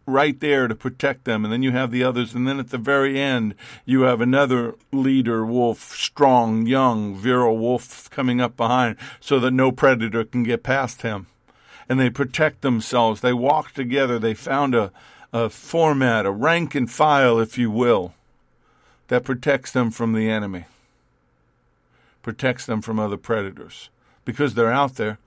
right 0.05 0.41
there 0.41 0.67
to 0.67 0.75
protect 0.75 1.23
them. 1.23 1.45
And 1.45 1.53
then 1.53 1.63
you 1.63 1.71
have 1.71 1.91
the 1.91 2.03
others, 2.03 2.35
and 2.35 2.45
then 2.45 2.59
at 2.59 2.69
the 2.69 2.77
very 2.77 3.19
end, 3.19 3.55
you 3.85 4.01
have 4.01 4.19
another 4.19 4.75
leader 4.91 5.45
wolf, 5.45 5.95
strong, 5.95 6.67
young, 6.67 7.15
virile 7.15 7.57
wolf 7.57 8.09
coming 8.09 8.41
up 8.41 8.57
behind, 8.57 8.97
so 9.21 9.39
that 9.39 9.51
no 9.51 9.71
predator 9.71 10.25
can 10.25 10.43
get 10.43 10.61
past 10.61 11.03
him. 11.03 11.27
And 11.87 11.99
they 11.99 12.09
protect 12.09 12.61
themselves. 12.61 13.21
They 13.21 13.33
walk 13.33 13.73
together. 13.73 14.19
They 14.19 14.33
found 14.33 14.75
a, 14.75 14.91
a 15.33 15.49
format, 15.49 16.25
a 16.25 16.31
rank 16.31 16.75
and 16.75 16.89
file, 16.89 17.39
if 17.39 17.57
you 17.57 17.69
will, 17.69 18.13
that 19.09 19.25
protects 19.25 19.71
them 19.71 19.91
from 19.91 20.13
the 20.13 20.29
enemy 20.29 20.65
protects 22.23 22.65
them 22.65 22.81
from 22.81 22.97
other 22.97 23.17
predators 23.17 23.89
because 24.25 24.55
they're 24.55 24.71
out 24.71 24.95
there. 24.95 25.19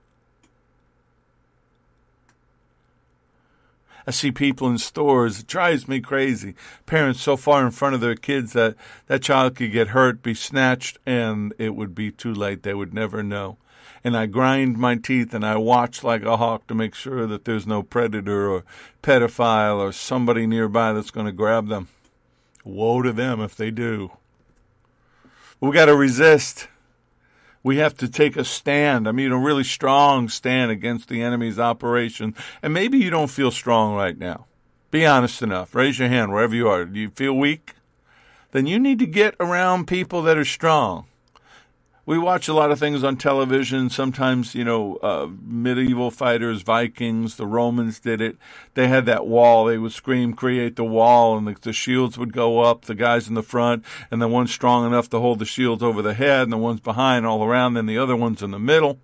I 4.05 4.11
see 4.11 4.31
people 4.31 4.69
in 4.69 4.77
stores. 4.77 5.41
It 5.41 5.47
drives 5.47 5.87
me 5.87 5.99
crazy. 5.99 6.55
Parents 6.85 7.21
so 7.21 7.37
far 7.37 7.65
in 7.65 7.71
front 7.71 7.93
of 7.93 8.01
their 8.01 8.15
kids 8.15 8.53
that 8.53 8.75
that 9.07 9.21
child 9.21 9.55
could 9.55 9.71
get 9.71 9.89
hurt, 9.89 10.23
be 10.23 10.33
snatched, 10.33 10.97
and 11.05 11.53
it 11.57 11.75
would 11.75 11.93
be 11.93 12.11
too 12.11 12.33
late. 12.33 12.63
They 12.63 12.73
would 12.73 12.93
never 12.93 13.21
know. 13.21 13.57
And 14.03 14.15
I 14.15 14.25
grind 14.25 14.77
my 14.77 14.95
teeth 14.95 15.33
and 15.33 15.45
I 15.45 15.57
watch 15.57 16.03
like 16.03 16.23
a 16.23 16.37
hawk 16.37 16.67
to 16.67 16.75
make 16.75 16.95
sure 16.95 17.25
that 17.27 17.45
there's 17.45 17.67
no 17.67 17.83
predator 17.83 18.49
or 18.49 18.63
pedophile 19.01 19.79
or 19.79 19.91
somebody 19.91 20.47
nearby 20.47 20.93
that's 20.93 21.11
going 21.11 21.25
to 21.25 21.31
grab 21.31 21.67
them. 21.67 21.87
Woe 22.63 23.01
to 23.01 23.13
them 23.13 23.41
if 23.41 23.55
they 23.55 23.71
do. 23.71 24.11
We 25.59 25.71
got 25.71 25.85
to 25.85 25.95
resist. 25.95 26.67
We 27.63 27.77
have 27.77 27.95
to 27.97 28.07
take 28.07 28.37
a 28.37 28.45
stand. 28.45 29.07
I 29.07 29.11
mean, 29.11 29.31
a 29.31 29.37
really 29.37 29.63
strong 29.63 30.29
stand 30.29 30.71
against 30.71 31.09
the 31.09 31.21
enemy's 31.21 31.59
operation. 31.59 32.35
And 32.61 32.73
maybe 32.73 32.97
you 32.97 33.09
don't 33.09 33.29
feel 33.29 33.51
strong 33.51 33.95
right 33.95 34.17
now. 34.17 34.45
Be 34.91 35.05
honest 35.05 35.41
enough. 35.41 35.75
Raise 35.75 35.99
your 35.99 36.07
hand 36.07 36.31
wherever 36.31 36.55
you 36.55 36.69
are. 36.69 36.85
Do 36.85 36.99
you 36.99 37.09
feel 37.09 37.33
weak? 37.33 37.73
Then 38.51 38.67
you 38.67 38.79
need 38.79 38.99
to 38.99 39.05
get 39.05 39.35
around 39.39 39.87
people 39.87 40.21
that 40.23 40.37
are 40.37 40.45
strong 40.45 41.07
we 42.07 42.17
watch 42.17 42.47
a 42.47 42.53
lot 42.53 42.71
of 42.71 42.79
things 42.79 43.03
on 43.03 43.17
television. 43.17 43.89
Sometimes, 43.89 44.55
you 44.55 44.63
know, 44.63 44.95
uh, 45.03 45.27
medieval 45.45 46.09
fighters, 46.09 46.61
Vikings, 46.61 47.35
the 47.35 47.45
Romans 47.45 47.99
did 47.99 48.21
it. 48.21 48.37
They 48.75 48.87
had 48.87 49.05
that 49.07 49.27
wall. 49.27 49.65
They 49.65 49.77
would 49.77 49.91
scream, 49.91 50.33
create 50.33 50.77
the 50.77 50.85
wall, 50.85 51.37
and 51.37 51.45
the, 51.45 51.57
the 51.59 51.73
shields 51.73 52.17
would 52.17 52.31
go 52.31 52.61
up, 52.61 52.85
the 52.85 52.95
guys 52.95 53.27
in 53.27 53.33
the 53.33 53.43
front, 53.43 53.83
and 54.09 54.21
the 54.21 54.29
one 54.29 54.47
strong 54.47 54.87
enough 54.87 55.09
to 55.09 55.19
hold 55.19 55.39
the 55.39 55.45
shields 55.45 55.83
over 55.83 56.01
the 56.01 56.13
head, 56.13 56.43
and 56.43 56.53
the 56.53 56.57
ones 56.57 56.79
behind 56.79 57.25
all 57.25 57.43
around, 57.43 57.75
and 57.75 57.89
the 57.89 57.97
other 57.97 58.15
ones 58.15 58.41
in 58.41 58.51
the 58.51 58.59
middle. 58.59 58.99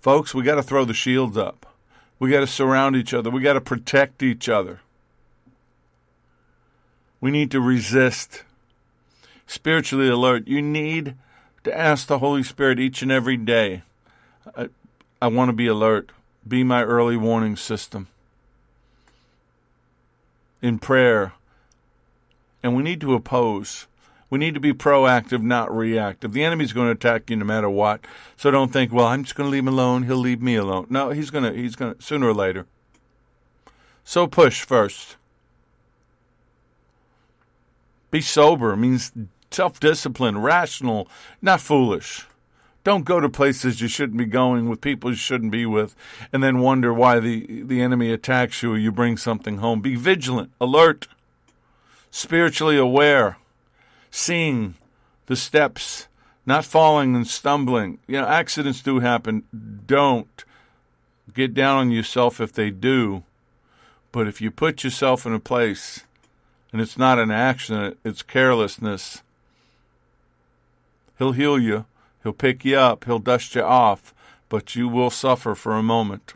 Folks, 0.00 0.34
we 0.34 0.42
got 0.42 0.56
to 0.56 0.64
throw 0.64 0.84
the 0.84 0.94
shields 0.94 1.36
up. 1.36 1.76
We 2.18 2.28
got 2.28 2.40
to 2.40 2.46
surround 2.48 2.96
each 2.96 3.14
other. 3.14 3.30
We 3.30 3.40
got 3.40 3.52
to 3.52 3.60
protect 3.60 4.20
each 4.20 4.48
other. 4.48 4.80
We 7.20 7.30
need 7.30 7.52
to 7.52 7.60
resist 7.60 8.42
spiritually 9.48 10.08
alert, 10.08 10.46
you 10.46 10.62
need 10.62 11.16
to 11.64 11.76
ask 11.76 12.06
the 12.06 12.20
Holy 12.20 12.44
Spirit 12.44 12.78
each 12.78 13.02
and 13.02 13.10
every 13.10 13.36
day. 13.36 13.82
I, 14.56 14.68
I 15.20 15.26
want 15.26 15.48
to 15.48 15.52
be 15.52 15.66
alert. 15.66 16.12
Be 16.46 16.62
my 16.62 16.84
early 16.84 17.16
warning 17.16 17.56
system. 17.56 18.06
In 20.62 20.78
prayer, 20.78 21.32
and 22.62 22.76
we 22.76 22.82
need 22.82 23.00
to 23.00 23.14
oppose. 23.14 23.86
We 24.30 24.38
need 24.38 24.54
to 24.54 24.60
be 24.60 24.72
proactive, 24.72 25.42
not 25.42 25.74
reactive. 25.74 26.32
The 26.32 26.44
enemy's 26.44 26.72
going 26.72 26.88
to 26.88 26.92
attack 26.92 27.30
you 27.30 27.36
no 27.36 27.44
matter 27.44 27.70
what. 27.70 28.00
So 28.36 28.50
don't 28.50 28.72
think, 28.72 28.92
well, 28.92 29.06
I'm 29.06 29.22
just 29.22 29.36
going 29.36 29.46
to 29.46 29.52
leave 29.52 29.62
him 29.62 29.68
alone. 29.68 30.02
He'll 30.02 30.16
leave 30.16 30.42
me 30.42 30.56
alone. 30.56 30.86
No, 30.90 31.10
he's 31.10 31.30
going 31.30 31.44
to, 31.44 31.52
he's 31.58 31.76
going 31.76 31.94
to, 31.94 32.02
sooner 32.02 32.28
or 32.28 32.34
later. 32.34 32.66
So 34.04 34.26
push 34.26 34.64
first. 34.64 35.16
Be 38.10 38.20
sober 38.20 38.76
means 38.76 39.12
self 39.50 39.80
discipline, 39.80 40.38
rational, 40.38 41.08
not 41.40 41.60
foolish. 41.60 42.26
Don't 42.84 43.04
go 43.04 43.20
to 43.20 43.28
places 43.28 43.80
you 43.80 43.88
shouldn't 43.88 44.16
be 44.16 44.24
going 44.24 44.68
with 44.68 44.80
people 44.80 45.10
you 45.10 45.16
shouldn't 45.16 45.52
be 45.52 45.66
with 45.66 45.94
and 46.32 46.42
then 46.42 46.60
wonder 46.60 46.94
why 46.94 47.20
the, 47.20 47.62
the 47.62 47.82
enemy 47.82 48.12
attacks 48.12 48.62
you 48.62 48.72
or 48.72 48.78
you 48.78 48.90
bring 48.90 49.16
something 49.16 49.58
home. 49.58 49.82
Be 49.82 49.94
vigilant, 49.94 50.52
alert, 50.60 51.06
spiritually 52.10 52.78
aware, 52.78 53.36
seeing 54.10 54.74
the 55.26 55.36
steps, 55.36 56.08
not 56.46 56.64
falling 56.64 57.14
and 57.14 57.26
stumbling. 57.26 57.98
You 58.06 58.20
know, 58.20 58.26
accidents 58.26 58.80
do 58.80 59.00
happen. 59.00 59.42
Don't 59.86 60.44
get 61.34 61.52
down 61.52 61.76
on 61.76 61.90
yourself 61.90 62.40
if 62.40 62.52
they 62.52 62.70
do. 62.70 63.22
But 64.12 64.26
if 64.26 64.40
you 64.40 64.50
put 64.50 64.82
yourself 64.82 65.26
in 65.26 65.34
a 65.34 65.40
place 65.40 66.04
and 66.72 66.80
it's 66.80 66.96
not 66.96 67.18
an 67.18 67.30
accident, 67.30 67.98
it's 68.04 68.22
carelessness, 68.22 69.22
He'll 71.18 71.32
heal 71.32 71.58
you, 71.58 71.86
He'll 72.22 72.32
pick 72.32 72.64
you 72.64 72.76
up, 72.76 73.04
He'll 73.04 73.18
dust 73.18 73.54
you 73.54 73.62
off, 73.62 74.14
but 74.48 74.74
you 74.74 74.88
will 74.88 75.10
suffer 75.10 75.54
for 75.54 75.74
a 75.74 75.82
moment. 75.82 76.34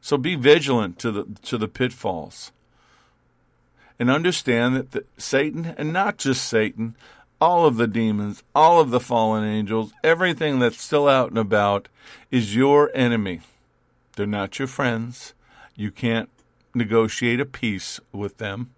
So 0.00 0.16
be 0.16 0.34
vigilant 0.34 0.98
to 1.00 1.10
the 1.10 1.26
to 1.42 1.58
the 1.58 1.68
pitfalls. 1.68 2.52
And 3.98 4.10
understand 4.10 4.76
that 4.76 4.90
the, 4.92 5.04
Satan, 5.16 5.74
and 5.78 5.92
not 5.92 6.18
just 6.18 6.44
Satan, 6.44 6.94
all 7.40 7.66
of 7.66 7.76
the 7.76 7.86
demons, 7.86 8.42
all 8.54 8.80
of 8.80 8.90
the 8.90 9.00
fallen 9.00 9.44
angels, 9.44 9.92
everything 10.04 10.58
that's 10.58 10.80
still 10.80 11.08
out 11.08 11.30
and 11.30 11.38
about 11.38 11.88
is 12.30 12.54
your 12.54 12.90
enemy. 12.94 13.40
They're 14.16 14.26
not 14.26 14.58
your 14.58 14.68
friends. 14.68 15.34
You 15.74 15.90
can't 15.90 16.28
negotiate 16.74 17.40
a 17.40 17.46
peace 17.46 18.00
with 18.12 18.38
them. 18.38 18.70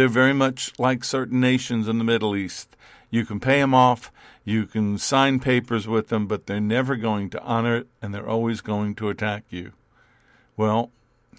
They're 0.00 0.08
very 0.08 0.32
much 0.32 0.72
like 0.78 1.04
certain 1.04 1.40
nations 1.40 1.86
in 1.86 1.98
the 1.98 2.04
Middle 2.04 2.34
East. 2.34 2.74
You 3.10 3.26
can 3.26 3.38
pay 3.38 3.60
them 3.60 3.74
off, 3.74 4.10
you 4.46 4.64
can 4.64 4.96
sign 4.96 5.40
papers 5.40 5.86
with 5.86 6.08
them, 6.08 6.26
but 6.26 6.46
they're 6.46 6.58
never 6.58 6.96
going 6.96 7.28
to 7.28 7.42
honor 7.42 7.76
it 7.76 7.86
and 8.00 8.14
they're 8.14 8.26
always 8.26 8.62
going 8.62 8.94
to 8.94 9.10
attack 9.10 9.44
you. 9.50 9.72
Well, 10.56 10.90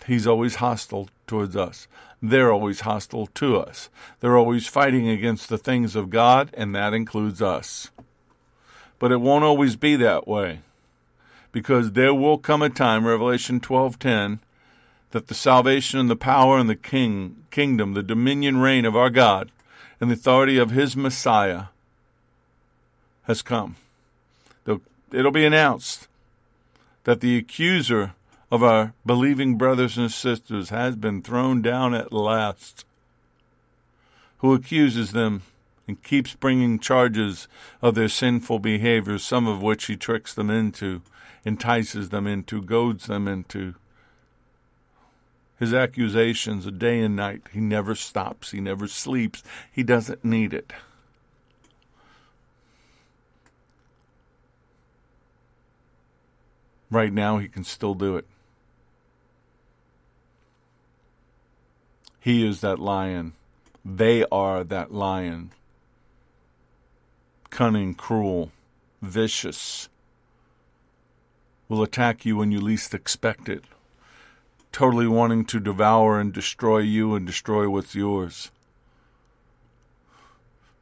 he's 0.05 0.27
always 0.27 0.57
hostile 0.57 1.09
towards 1.25 1.55
us. 1.55 1.87
They're 2.21 2.51
always 2.51 2.81
hostile 2.81 3.25
to 3.33 3.57
us. 3.57 3.89
They're 4.19 4.37
always 4.37 4.67
fighting 4.67 5.09
against 5.09 5.49
the 5.49 5.57
things 5.57 5.95
of 5.95 6.11
God, 6.11 6.51
and 6.53 6.75
that 6.75 6.93
includes 6.93 7.41
us. 7.41 7.89
But 8.99 9.11
it 9.11 9.21
won't 9.21 9.43
always 9.43 9.75
be 9.75 9.95
that 9.95 10.27
way. 10.27 10.59
Because 11.51 11.93
there 11.93 12.13
will 12.13 12.37
come 12.37 12.61
a 12.61 12.69
time, 12.69 13.07
Revelation 13.07 13.59
12:10, 13.59 14.37
that 15.11 15.27
the 15.27 15.33
salvation 15.33 15.99
and 15.99 16.09
the 16.09 16.15
power 16.15 16.57
and 16.57 16.69
the 16.69 16.75
king 16.75 17.43
kingdom, 17.51 17.93
the 17.93 18.03
dominion 18.03 18.57
reign 18.57 18.85
of 18.85 18.95
our 18.95 19.09
God 19.09 19.51
and 19.99 20.09
the 20.09 20.15
authority 20.15 20.57
of 20.57 20.71
his 20.71 20.95
Messiah 20.95 21.65
has 23.23 23.41
come. 23.41 23.75
It'll 25.11 25.31
be 25.31 25.45
announced 25.45 26.07
that 27.03 27.19
the 27.19 27.37
accuser 27.37 28.13
of 28.49 28.63
our 28.63 28.93
believing 29.05 29.57
brothers 29.57 29.97
and 29.97 30.09
sisters 30.09 30.69
has 30.69 30.95
been 30.95 31.21
thrown 31.21 31.61
down 31.61 31.93
at 31.93 32.13
last, 32.13 32.85
who 34.37 34.53
accuses 34.53 35.11
them 35.11 35.41
and 35.87 36.01
keeps 36.01 36.33
bringing 36.35 36.79
charges 36.79 37.49
of 37.81 37.95
their 37.95 38.07
sinful 38.07 38.59
behavior, 38.59 39.17
some 39.17 39.47
of 39.47 39.61
which 39.61 39.85
he 39.85 39.97
tricks 39.97 40.33
them 40.33 40.49
into, 40.49 41.01
entices 41.43 42.09
them 42.09 42.25
into, 42.25 42.61
goads 42.61 43.07
them 43.07 43.27
into. 43.27 43.75
His 45.61 45.75
accusations 45.75 46.65
day 46.71 47.01
and 47.01 47.15
night. 47.15 47.43
He 47.53 47.59
never 47.59 47.93
stops. 47.93 48.49
He 48.49 48.59
never 48.59 48.87
sleeps. 48.87 49.43
He 49.71 49.83
doesn't 49.83 50.25
need 50.25 50.55
it. 50.55 50.73
Right 56.89 57.13
now, 57.13 57.37
he 57.37 57.47
can 57.47 57.63
still 57.63 57.93
do 57.93 58.17
it. 58.17 58.25
He 62.19 62.43
is 62.43 62.61
that 62.61 62.79
lion. 62.79 63.33
They 63.85 64.25
are 64.31 64.63
that 64.63 64.91
lion. 64.91 65.51
Cunning, 67.51 67.93
cruel, 67.93 68.51
vicious. 68.99 69.89
Will 71.69 71.83
attack 71.83 72.25
you 72.25 72.37
when 72.37 72.51
you 72.51 72.59
least 72.59 72.95
expect 72.95 73.47
it 73.47 73.63
totally 74.71 75.07
wanting 75.07 75.45
to 75.45 75.59
devour 75.59 76.19
and 76.19 76.33
destroy 76.33 76.79
you 76.79 77.15
and 77.15 77.25
destroy 77.25 77.69
what's 77.69 77.95
yours. 77.95 78.51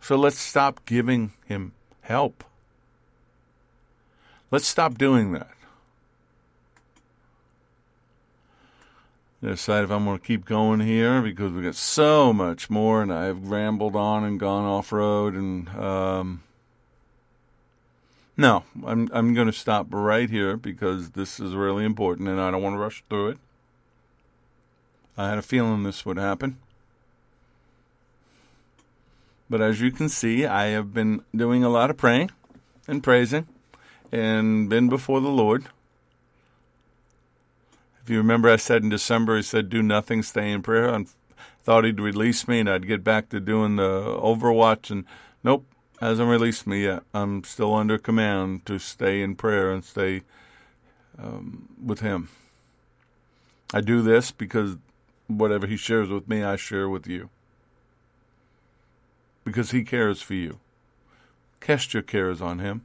So 0.02 0.16
let's 0.16 0.40
stop 0.40 0.86
giving 0.86 1.34
him 1.46 1.74
help. 2.02 2.44
Let's 4.52 4.68
stop 4.68 4.98
doing 4.98 5.34
that. 5.34 5.52
Decide 9.42 9.86
if 9.86 9.92
I'm 9.92 10.04
going 10.04 10.20
to 10.20 10.26
keep 10.26 10.44
going 10.44 10.82
here 10.82 11.22
because 11.22 11.54
we 11.54 11.64
got 11.64 11.76
so 11.76 12.34
much 12.34 12.70
more, 12.70 13.02
and 13.02 13.14
I've 13.14 13.50
rambled 13.50 13.96
on 13.96 14.26
and 14.26 14.38
gone 14.38 14.66
off 14.66 14.92
road, 14.92 15.34
and 15.34 15.70
um, 15.70 16.44
no, 18.36 18.66
I'm 18.86 19.10
I'm 19.14 19.34
going 19.34 19.48
to 19.48 19.54
stop 19.54 19.88
right 19.92 20.30
here 20.30 20.58
because 20.58 21.12
this 21.12 21.40
is 21.40 21.56
really 21.56 21.86
important, 21.86 22.28
and 22.28 22.42
I 22.42 22.52
don't 22.52 22.62
want 22.62 22.76
to 22.76 22.80
rush 22.80 23.02
through 23.10 23.30
it. 23.30 23.38
I 25.20 25.28
had 25.28 25.38
a 25.38 25.42
feeling 25.42 25.84
this 25.84 26.06
would 26.06 26.16
happen. 26.16 26.60
But 29.50 29.60
as 29.60 29.82
you 29.82 29.92
can 29.92 30.08
see, 30.08 30.46
I 30.46 30.68
have 30.68 30.94
been 30.94 31.24
doing 31.36 31.62
a 31.62 31.68
lot 31.68 31.90
of 31.90 31.98
praying 31.98 32.32
and 32.88 33.04
praising 33.04 33.46
and 34.14 34.70
been 34.70 34.88
before 34.88 35.20
the 35.20 35.28
Lord. 35.28 35.66
If 38.02 38.10
you 38.10 38.18
remember, 38.18 38.50
I 38.50 38.56
said 38.56 38.82
in 38.82 38.88
December, 38.88 39.36
He 39.36 39.44
said, 39.44 39.68
Do 39.68 39.84
nothing, 39.84 40.24
stay 40.24 40.50
in 40.54 40.62
prayer. 40.62 40.96
I 40.96 41.04
thought 41.66 41.84
He'd 41.84 42.00
release 42.00 42.48
me 42.48 42.62
and 42.62 42.70
I'd 42.70 42.88
get 42.88 43.04
back 43.04 43.28
to 43.30 43.42
doing 43.42 43.76
the 43.76 44.18
Overwatch. 44.24 44.90
And 44.90 45.04
nope, 45.44 45.66
hasn't 46.00 46.30
released 46.30 46.66
me 46.66 46.84
yet. 46.86 47.04
I'm 47.14 47.44
still 47.44 47.76
under 47.76 47.98
command 47.98 48.66
to 48.68 48.80
stay 48.80 49.22
in 49.22 49.36
prayer 49.36 49.70
and 49.70 49.84
stay 49.84 50.22
um, 51.22 51.68
with 51.84 52.00
Him. 52.00 52.30
I 53.74 53.82
do 53.82 54.02
this 54.02 54.32
because 54.32 54.78
whatever 55.30 55.68
he 55.68 55.78
shares 55.78 56.10
with 56.10 56.28
me, 56.28 56.44
I 56.44 56.56
share 56.56 56.90
with 56.90 57.08
you. 57.08 57.30
Because 59.46 59.72
he 59.72 59.84
cares 59.84 60.22
for 60.22 60.34
you. 60.34 60.60
Cast 61.60 61.94
your 61.94 62.04
cares 62.04 62.42
on 62.42 62.60
him. 62.60 62.84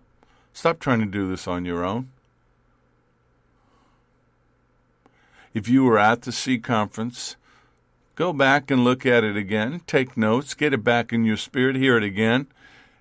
Stop 0.53 0.79
trying 0.79 1.01
to 1.01 1.07
do 1.07 1.29
this 1.29 1.49
on 1.49 1.65
your 1.65 1.85
own. 1.85 2.11
If 5.53 5.69
you 5.69 5.85
were 5.85 5.99
at 5.99 6.23
the 6.23 6.33
C 6.33 6.59
conference, 6.59 7.37
go 8.17 8.33
back 8.33 8.71
and 8.71 8.85
look 8.85 9.07
at 9.07 9.25
it 9.25 9.37
again. 9.37 9.81
Take 9.87 10.17
notes, 10.17 10.55
get 10.55 10.73
it 10.73 10.85
back 10.85 11.13
in 11.13 11.25
your 11.25 11.37
spirit, 11.37 11.77
hear 11.77 11.97
it 11.97 12.05
again. 12.05 12.49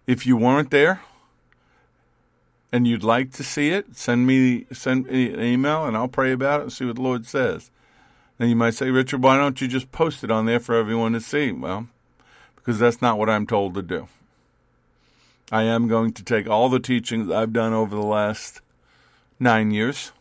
If 0.06 0.26
you 0.26 0.38
weren't 0.38 0.70
there 0.70 1.02
and 2.72 2.88
you'd 2.88 3.04
like 3.04 3.32
to 3.34 3.44
see 3.44 3.70
it, 3.70 3.96
send 3.96 4.28
me 4.28 4.66
send 4.72 5.08
me 5.08 5.34
an 5.34 5.42
email 5.42 5.86
and 5.86 5.98
I'll 5.98 6.08
pray 6.08 6.32
about 6.32 6.60
it 6.60 6.64
and 6.64 6.74
see 6.74 6.86
what 6.86 6.96
the 6.96 7.02
Lord 7.02 7.26
says. 7.26 7.72
And 8.40 8.50
you 8.50 8.56
might 8.56 8.74
say, 8.74 8.90
Richard, 8.90 9.22
why 9.22 9.38
don't 9.38 9.62
you 9.62 9.68
just 9.68 9.92
post 9.92 10.24
it 10.24 10.32
on 10.32 10.46
there 10.46 10.60
for 10.60 10.76
everyone 10.76 11.14
to 11.14 11.22
see? 11.22 11.52
Well, 11.52 11.88
because 12.56 12.80
that's 12.80 13.02
not 13.02 13.18
what 13.18 13.30
I'm 13.30 13.46
told 13.46 13.74
to 13.76 13.82
do. 13.82 14.08
I 15.52 15.64
am 15.64 15.88
going 15.88 16.14
to 16.14 16.24
take 16.24 16.50
all 16.50 16.70
the 16.70 16.80
teachings 16.80 17.30
I've 17.30 17.54
done 17.54 17.74
over 17.74 17.96
the 17.96 18.02
last 18.02 18.62
nine 19.40 19.72
years 19.72 20.12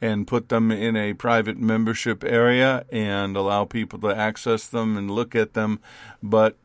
and 0.00 0.26
put 0.26 0.48
them 0.48 0.70
in 0.70 0.96
a 0.96 1.14
private 1.14 1.56
membership 1.56 2.24
area 2.24 2.84
and 2.90 3.36
allow 3.36 3.64
people 3.64 3.98
to 4.00 4.08
access 4.08 4.66
them 4.66 4.96
and 4.96 5.10
look 5.10 5.34
at 5.34 5.54
them. 5.54 5.80
But 6.22 6.56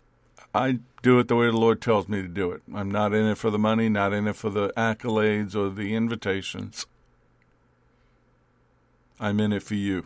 I 0.54 0.80
do 1.02 1.20
it 1.20 1.28
the 1.28 1.36
way 1.36 1.46
the 1.46 1.58
Lord 1.58 1.82
tells 1.82 2.10
me 2.10 2.22
to 2.22 2.28
do 2.28 2.52
it. 2.52 2.62
I'm 2.74 2.92
not 2.92 3.14
in 3.14 3.26
it 3.26 3.38
for 3.38 3.50
the 3.50 3.60
money, 3.60 3.88
not 3.88 4.14
in 4.14 4.28
it 4.28 4.36
for 4.36 4.50
the 4.50 4.70
accolades 4.76 5.56
or 5.56 5.70
the 5.70 5.96
invitations. 5.96 6.86
I'm 9.22 9.42
in 9.42 9.52
it 9.52 9.64
for 9.64 9.76
you. 9.76 10.06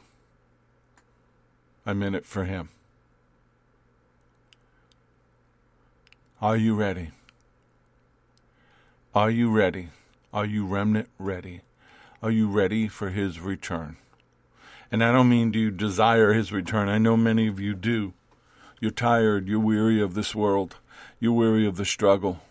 I'm 1.86 2.02
in 2.02 2.16
it 2.16 2.26
for 2.26 2.46
Him. 2.46 2.70
Are 6.42 6.58
you 6.58 6.74
ready? 6.74 7.12
Are 9.14 9.30
you 9.30 9.52
ready? 9.52 9.90
Are 10.34 10.46
you 10.46 10.66
remnant 10.66 11.10
ready? 11.20 11.62
Are 12.24 12.32
you 12.32 12.48
ready 12.48 12.88
for 12.88 13.12
His 13.12 13.40
return? 13.40 13.98
And 14.92 15.04
I 15.04 15.12
don't 15.12 15.30
mean 15.30 15.52
do 15.52 15.60
you 15.60 15.70
desire 15.70 16.34
His 16.34 16.52
return. 16.52 16.90
I 16.90 16.98
know 16.98 17.16
many 17.16 17.48
of 17.48 17.60
you 17.60 17.76
do. 17.76 18.14
You're 18.80 18.90
tired. 18.92 19.48
You're 19.48 19.60
weary 19.60 20.02
of 20.02 20.16
this 20.16 20.34
world. 20.34 20.78
You're 21.20 21.34
weary 21.34 21.68
of 21.68 21.78
the 21.78 21.86
struggle. 21.86 22.42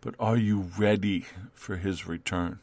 But 0.00 0.14
are 0.18 0.38
you 0.38 0.70
ready 0.78 1.26
for 1.52 1.76
His 1.76 2.06
return? 2.06 2.60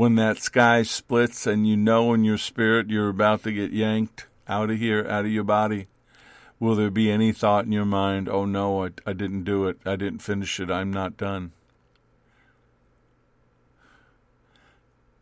When 0.00 0.14
that 0.14 0.38
sky 0.38 0.82
splits 0.82 1.46
and 1.46 1.68
you 1.68 1.76
know 1.76 2.14
in 2.14 2.24
your 2.24 2.38
spirit 2.38 2.88
you're 2.88 3.10
about 3.10 3.42
to 3.42 3.52
get 3.52 3.70
yanked 3.70 4.26
out 4.48 4.70
of 4.70 4.78
here, 4.78 5.06
out 5.06 5.26
of 5.26 5.30
your 5.30 5.44
body, 5.44 5.88
will 6.58 6.74
there 6.74 6.88
be 6.88 7.10
any 7.10 7.32
thought 7.32 7.66
in 7.66 7.72
your 7.72 7.84
mind, 7.84 8.26
oh 8.26 8.46
no, 8.46 8.86
I, 8.86 8.88
I 9.04 9.12
didn't 9.12 9.44
do 9.44 9.66
it, 9.66 9.76
I 9.84 9.96
didn't 9.96 10.20
finish 10.20 10.58
it, 10.58 10.70
I'm 10.70 10.90
not 10.90 11.18
done? 11.18 11.52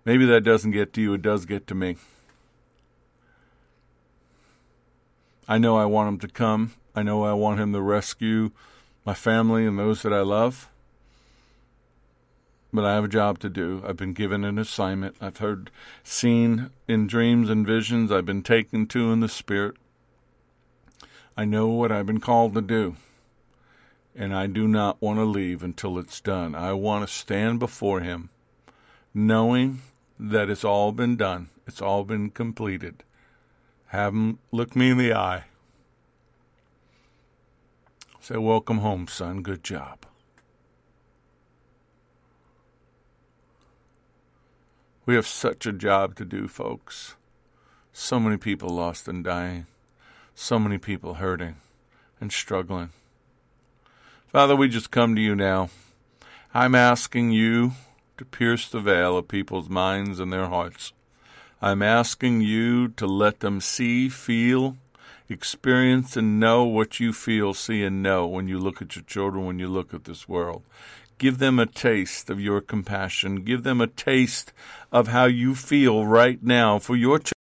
Maybe 0.05 0.25
that 0.27 0.45
doesn't 0.45 0.71
get 0.71 0.93
to 0.93 1.01
you, 1.01 1.15
it 1.15 1.23
does 1.23 1.45
get 1.45 1.67
to 1.67 1.75
me. 1.75 1.97
I 5.49 5.59
know 5.59 5.77
I 5.77 5.87
want 5.87 6.09
him 6.09 6.19
to 6.21 6.29
come. 6.29 6.75
I 6.95 7.03
know 7.03 7.25
I 7.25 7.33
want 7.33 7.59
him 7.59 7.73
to 7.73 7.81
rescue 7.81 8.53
my 9.05 9.15
family 9.15 9.67
and 9.67 9.77
those 9.77 10.03
that 10.03 10.13
I 10.13 10.21
love 10.21 10.69
but 12.73 12.85
I 12.85 12.95
have 12.95 13.05
a 13.05 13.09
job 13.09 13.39
to 13.41 13.49
do. 13.49 13.83
I've 13.87 13.97
been 13.97 14.13
given 14.13 14.45
an 14.45 14.59
assignment. 14.59 15.17
I've 15.21 15.39
heard, 15.39 15.71
seen 16.03 16.71
in 16.87 17.07
dreams 17.07 17.49
and 17.49 17.67
visions. 17.67 18.13
I've 18.13 18.27
been 18.27 18.43
taken 18.43 18.87
to 18.89 19.13
in 19.13 19.21
the 19.21 19.29
spirit. 19.29 19.77
I 21.37 21.45
know 21.45 21.69
what 21.69 21.93
I've 21.93 22.07
been 22.07 22.21
called 22.21 22.55
to 22.55 22.61
do. 22.61 22.97
And 24.15 24.35
I 24.35 24.47
do 24.47 24.67
not 24.67 25.01
want 25.01 25.19
to 25.19 25.25
leave 25.25 25.63
until 25.63 25.99
it's 25.99 26.21
done. 26.21 26.55
I 26.55 26.73
want 26.73 27.07
to 27.09 27.15
stand 27.15 27.61
before 27.61 28.01
Him 28.01 28.31
knowing 29.15 29.81
that 30.19 30.51
it's 30.51 30.65
all 30.65 30.93
been 30.93 31.17
done, 31.17 31.49
it's 31.67 31.81
all 31.81 32.05
been 32.05 32.31
completed. 32.31 33.03
Have 33.87 34.13
Him 34.13 34.39
look 34.53 34.77
me 34.77 34.91
in 34.91 34.99
the 34.99 35.15
eye. 35.15 35.45
Say, 38.21 38.37
Welcome 38.37 38.79
home, 38.79 39.09
son. 39.09 39.43
Good 39.43 39.65
job. 39.65 40.08
We 45.09 45.15
have 45.15 45.27
such 45.27 45.65
a 45.65 45.73
job 45.73 46.17
to 46.17 46.25
do, 46.27 46.49
folks. 46.49 47.17
So 47.95 48.21
many 48.21 48.37
people 48.37 48.69
lost 48.69 49.09
and 49.09 49.25
dying. 49.25 49.67
So 50.35 50.59
many 50.59 50.77
people 50.77 51.15
hurting 51.15 51.57
and 52.21 52.31
struggling. 52.31 52.91
Father, 54.27 54.55
we 54.55 54.69
just 54.69 54.91
come 54.91 55.17
to 55.17 55.23
you 55.23 55.35
now. 55.35 55.71
I'm 56.53 56.75
asking 56.75 57.31
you 57.31 57.73
to 58.19 58.27
pierce 58.27 58.69
the 58.69 58.81
veil 58.81 59.17
of 59.17 59.29
people's 59.29 59.71
minds 59.71 60.21
and 60.21 60.31
their 60.31 60.49
hearts. 60.49 60.93
I'm 61.63 61.81
asking 61.81 62.43
you 62.43 62.89
to 62.89 63.07
let 63.07 63.41
them 63.41 63.63
see, 63.63 64.11
feel, 64.11 64.77
experience, 65.31 66.19
and 66.19 66.39
know 66.39 66.65
what 66.65 67.01
you 67.01 67.15
feel, 67.15 67.55
see, 67.55 67.83
and 67.83 68.03
know 68.03 68.27
when 68.27 68.47
you 68.47 68.59
look 68.59 68.83
at 68.83 68.95
your 68.95 69.07
children, 69.07 69.47
when 69.47 69.59
you 69.59 69.69
look 69.69 69.95
at 69.95 70.05
this 70.05 70.29
world. 70.29 70.65
Give 71.19 71.39
them 71.39 71.59
a 71.59 71.67
taste 71.67 72.31
of 72.31 72.41
your 72.41 72.61
compassion. 72.61 73.43
Give 73.43 73.65
them 73.65 73.81
a 73.81 73.89
taste 73.89 74.53
of 74.93 75.09
how 75.09 75.25
you 75.27 75.55
feel 75.55 76.07
right 76.07 76.43
now 76.43 76.79
for 76.79 76.97
your 76.97 77.19
children 77.19 77.33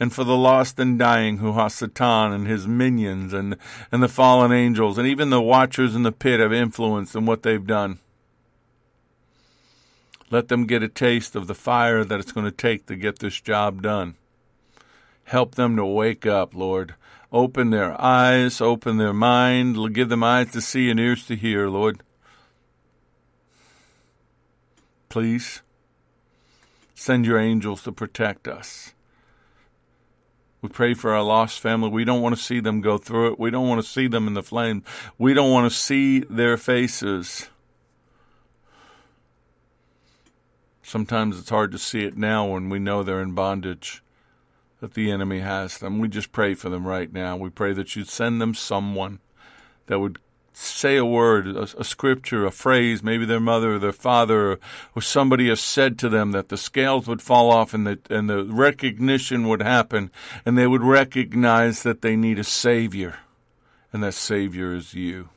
and 0.00 0.12
for 0.12 0.24
the 0.24 0.36
lost 0.36 0.78
and 0.78 0.98
dying 0.98 1.38
who 1.38 1.52
are 1.52 1.70
Satan 1.70 2.32
and 2.32 2.46
his 2.46 2.66
minions 2.66 3.32
and, 3.32 3.56
and 3.92 4.02
the 4.02 4.08
fallen 4.08 4.52
angels 4.52 4.98
and 4.98 5.06
even 5.06 5.30
the 5.30 5.40
watchers 5.40 5.94
in 5.94 6.02
the 6.02 6.12
pit 6.12 6.40
have 6.40 6.52
influence 6.52 7.14
in 7.14 7.26
what 7.26 7.42
they've 7.42 7.66
done. 7.66 7.98
Let 10.30 10.48
them 10.48 10.66
get 10.66 10.82
a 10.82 10.88
taste 10.88 11.36
of 11.36 11.46
the 11.46 11.54
fire 11.54 12.04
that 12.04 12.18
it's 12.18 12.32
going 12.32 12.46
to 12.46 12.50
take 12.50 12.86
to 12.86 12.96
get 12.96 13.18
this 13.18 13.40
job 13.40 13.82
done. 13.82 14.14
Help 15.24 15.54
them 15.54 15.76
to 15.76 15.84
wake 15.84 16.26
up, 16.26 16.54
Lord. 16.54 16.94
Open 17.32 17.70
their 17.70 18.00
eyes, 18.00 18.60
open 18.60 18.96
their 18.98 19.12
mind, 19.12 19.94
give 19.94 20.08
them 20.08 20.22
eyes 20.22 20.52
to 20.52 20.60
see 20.60 20.90
and 20.90 21.00
ears 21.00 21.26
to 21.26 21.36
hear, 21.36 21.68
Lord. 21.68 22.00
Please. 25.14 25.62
Send 26.96 27.24
your 27.24 27.38
angels 27.38 27.84
to 27.84 27.92
protect 27.92 28.48
us. 28.48 28.94
We 30.60 30.68
pray 30.68 30.92
for 30.94 31.14
our 31.14 31.22
lost 31.22 31.60
family. 31.60 31.88
We 31.88 32.04
don't 32.04 32.20
want 32.20 32.34
to 32.34 32.42
see 32.42 32.58
them 32.58 32.80
go 32.80 32.98
through 32.98 33.30
it. 33.30 33.38
We 33.38 33.52
don't 33.52 33.68
want 33.68 33.80
to 33.80 33.88
see 33.88 34.08
them 34.08 34.26
in 34.26 34.34
the 34.34 34.42
flame. 34.42 34.82
We 35.16 35.32
don't 35.32 35.52
want 35.52 35.70
to 35.70 35.78
see 35.78 36.18
their 36.18 36.56
faces. 36.56 37.48
Sometimes 40.82 41.38
it's 41.38 41.50
hard 41.50 41.70
to 41.70 41.78
see 41.78 42.02
it 42.02 42.16
now 42.16 42.46
when 42.46 42.68
we 42.68 42.80
know 42.80 43.04
they're 43.04 43.22
in 43.22 43.34
bondage, 43.34 44.02
that 44.80 44.94
the 44.94 45.12
enemy 45.12 45.38
has 45.38 45.78
them. 45.78 46.00
We 46.00 46.08
just 46.08 46.32
pray 46.32 46.54
for 46.54 46.70
them 46.70 46.88
right 46.88 47.12
now. 47.12 47.36
We 47.36 47.50
pray 47.50 47.72
that 47.74 47.94
you'd 47.94 48.08
send 48.08 48.40
them 48.40 48.52
someone 48.52 49.20
that 49.86 50.00
would 50.00 50.18
say 50.56 50.96
a 50.96 51.04
word, 51.04 51.48
a, 51.48 51.62
a, 51.78 51.84
scripture, 51.84 52.46
a 52.46 52.50
phrase, 52.50 53.02
maybe 53.02 53.24
their 53.24 53.40
mother 53.40 53.78
their 53.78 53.92
father 53.92 54.58
or, 54.94 55.02
somebody 55.02 55.48
has 55.48 55.60
said 55.60 55.98
to 55.98 56.08
them 56.08 56.32
that 56.32 56.48
the 56.48 56.56
scales 56.56 57.06
would 57.06 57.20
fall 57.20 57.50
off 57.50 57.74
and 57.74 57.86
the, 57.86 57.98
and 58.08 58.30
the 58.30 58.44
recognition 58.44 59.48
would 59.48 59.62
happen 59.62 60.10
and 60.46 60.56
they 60.56 60.66
would 60.66 60.82
recognize 60.82 61.82
that 61.82 62.02
they 62.02 62.16
need 62.16 62.38
a 62.38 62.44
savior 62.44 63.18
and 63.92 64.02
that 64.02 64.14
savior 64.14 64.74
is 64.74 64.94
you. 64.94 65.28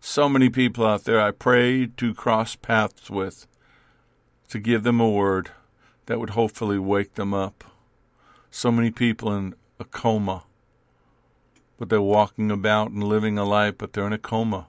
So 0.00 0.28
many 0.28 0.48
people 0.48 0.86
out 0.86 1.04
there 1.04 1.20
I 1.20 1.32
pray 1.32 1.86
to 1.86 2.14
cross 2.14 2.54
paths 2.54 3.10
with, 3.10 3.46
to 4.48 4.58
give 4.58 4.84
them 4.84 5.00
a 5.00 5.10
word 5.10 5.50
that 6.06 6.20
would 6.20 6.30
hopefully 6.30 6.78
wake 6.78 7.14
them 7.14 7.34
up. 7.34 7.64
So 8.50 8.70
many 8.70 8.90
people 8.90 9.34
in 9.34 9.54
a 9.80 9.84
coma 9.84 10.44
but 11.78 11.88
they're 11.88 12.00
walking 12.00 12.50
about 12.50 12.90
and 12.90 13.04
living 13.04 13.38
a 13.38 13.44
life, 13.44 13.74
but 13.78 13.92
they're 13.92 14.06
in 14.06 14.12
a 14.12 14.18
coma. 14.18 14.66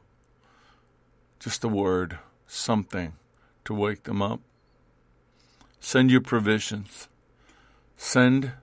Just 1.39 1.64
a 1.64 1.68
word, 1.68 2.20
something 2.47 3.14
to 3.66 3.74
wake 3.74 4.03
them 4.03 4.22
up. 4.22 4.41
Send 5.80 6.12
your 6.12 6.22
provisions. 6.22 7.08
Send 7.95 8.53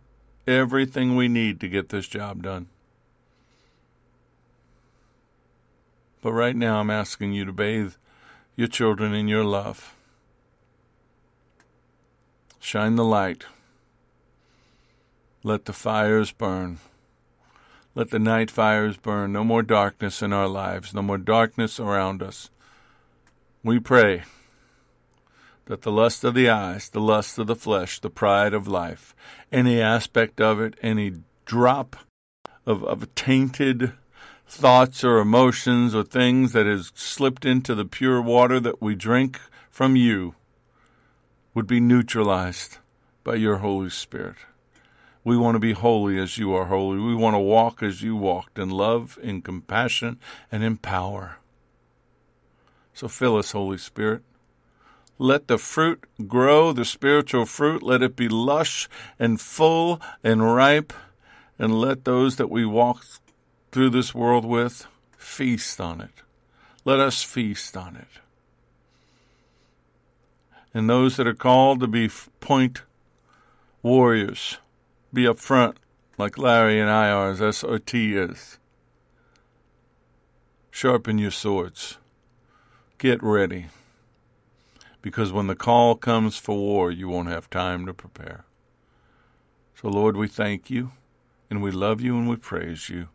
everything 0.46 1.16
we 1.16 1.28
need 1.28 1.60
to 1.60 1.68
get 1.68 1.88
this 1.88 2.06
job 2.06 2.42
done. 2.42 2.68
But 6.20 6.32
right 6.32 6.56
now, 6.56 6.80
I'm 6.80 6.90
asking 6.90 7.32
you 7.32 7.44
to 7.44 7.52
bathe 7.52 7.94
your 8.56 8.68
children 8.68 9.14
in 9.14 9.28
your 9.28 9.44
love. 9.44 9.94
Shine 12.60 12.96
the 12.96 13.04
light. 13.04 13.44
Let 15.42 15.66
the 15.66 15.74
fires 15.74 16.32
burn. 16.32 16.78
Let 17.94 18.10
the 18.10 18.18
night 18.18 18.50
fires 18.50 18.96
burn. 18.96 19.32
No 19.32 19.44
more 19.44 19.62
darkness 19.62 20.20
in 20.20 20.32
our 20.32 20.48
lives, 20.48 20.92
no 20.92 21.02
more 21.02 21.18
darkness 21.18 21.78
around 21.78 22.22
us. 22.22 22.50
We 23.62 23.78
pray 23.78 24.24
that 25.66 25.82
the 25.82 25.92
lust 25.92 26.24
of 26.24 26.34
the 26.34 26.50
eyes, 26.50 26.88
the 26.88 27.00
lust 27.00 27.38
of 27.38 27.46
the 27.46 27.56
flesh, 27.56 28.00
the 28.00 28.10
pride 28.10 28.52
of 28.52 28.66
life, 28.66 29.14
any 29.52 29.80
aspect 29.80 30.40
of 30.40 30.60
it, 30.60 30.74
any 30.82 31.12
drop 31.46 31.96
of, 32.66 32.82
of 32.84 33.14
tainted 33.14 33.92
thoughts 34.46 35.04
or 35.04 35.18
emotions 35.18 35.94
or 35.94 36.02
things 36.02 36.52
that 36.52 36.66
has 36.66 36.92
slipped 36.94 37.44
into 37.44 37.74
the 37.74 37.84
pure 37.84 38.20
water 38.20 38.60
that 38.60 38.82
we 38.82 38.94
drink 38.94 39.40
from 39.70 39.96
you 39.96 40.34
would 41.54 41.66
be 41.66 41.80
neutralized 41.80 42.78
by 43.22 43.36
your 43.36 43.58
Holy 43.58 43.90
Spirit. 43.90 44.36
We 45.24 45.38
want 45.38 45.54
to 45.54 45.58
be 45.58 45.72
holy 45.72 46.18
as 46.18 46.36
you 46.36 46.52
are 46.54 46.66
holy. 46.66 46.98
We 46.98 47.14
want 47.14 47.34
to 47.34 47.40
walk 47.40 47.82
as 47.82 48.02
you 48.02 48.14
walked 48.14 48.58
in 48.58 48.68
love, 48.68 49.18
in 49.22 49.40
compassion, 49.40 50.18
and 50.52 50.62
in 50.62 50.76
power. 50.76 51.38
So 52.92 53.08
fill 53.08 53.38
us, 53.38 53.52
Holy 53.52 53.78
Spirit. 53.78 54.22
Let 55.18 55.48
the 55.48 55.58
fruit 55.58 56.04
grow, 56.28 56.72
the 56.72 56.84
spiritual 56.84 57.46
fruit. 57.46 57.82
Let 57.82 58.02
it 58.02 58.16
be 58.16 58.28
lush 58.28 58.88
and 59.18 59.40
full 59.40 60.00
and 60.22 60.54
ripe. 60.54 60.92
And 61.58 61.80
let 61.80 62.04
those 62.04 62.36
that 62.36 62.50
we 62.50 62.66
walk 62.66 63.04
through 63.72 63.90
this 63.90 64.14
world 64.14 64.44
with 64.44 64.86
feast 65.16 65.80
on 65.80 66.00
it. 66.00 66.22
Let 66.84 67.00
us 67.00 67.22
feast 67.22 67.76
on 67.76 67.96
it. 67.96 68.20
And 70.74 70.90
those 70.90 71.16
that 71.16 71.26
are 71.26 71.34
called 71.34 71.80
to 71.80 71.86
be 71.86 72.10
point 72.40 72.82
warriors, 73.82 74.58
be 75.14 75.26
up 75.28 75.38
front 75.38 75.78
like 76.18 76.36
Larry 76.36 76.80
and 76.80 76.90
I 76.90 77.10
are, 77.10 77.30
as 77.30 77.56
SOT 77.56 77.94
is. 77.94 78.58
Sharpen 80.70 81.18
your 81.18 81.30
swords. 81.30 81.98
Get 82.98 83.22
ready. 83.22 83.66
Because 85.02 85.32
when 85.32 85.46
the 85.46 85.54
call 85.54 85.94
comes 85.94 86.36
for 86.36 86.56
war, 86.56 86.90
you 86.90 87.08
won't 87.08 87.28
have 87.28 87.48
time 87.48 87.86
to 87.86 87.94
prepare. 87.94 88.44
So, 89.80 89.88
Lord, 89.88 90.16
we 90.16 90.28
thank 90.28 90.70
you, 90.70 90.92
and 91.50 91.62
we 91.62 91.70
love 91.70 92.00
you, 92.00 92.16
and 92.16 92.28
we 92.28 92.36
praise 92.36 92.88
you. 92.88 93.08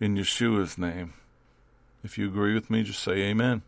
In 0.00 0.16
Yeshua's 0.16 0.78
name. 0.78 1.14
If 2.04 2.18
you 2.18 2.26
agree 2.28 2.54
with 2.54 2.70
me, 2.70 2.82
just 2.82 3.02
say 3.02 3.18
amen. 3.22 3.62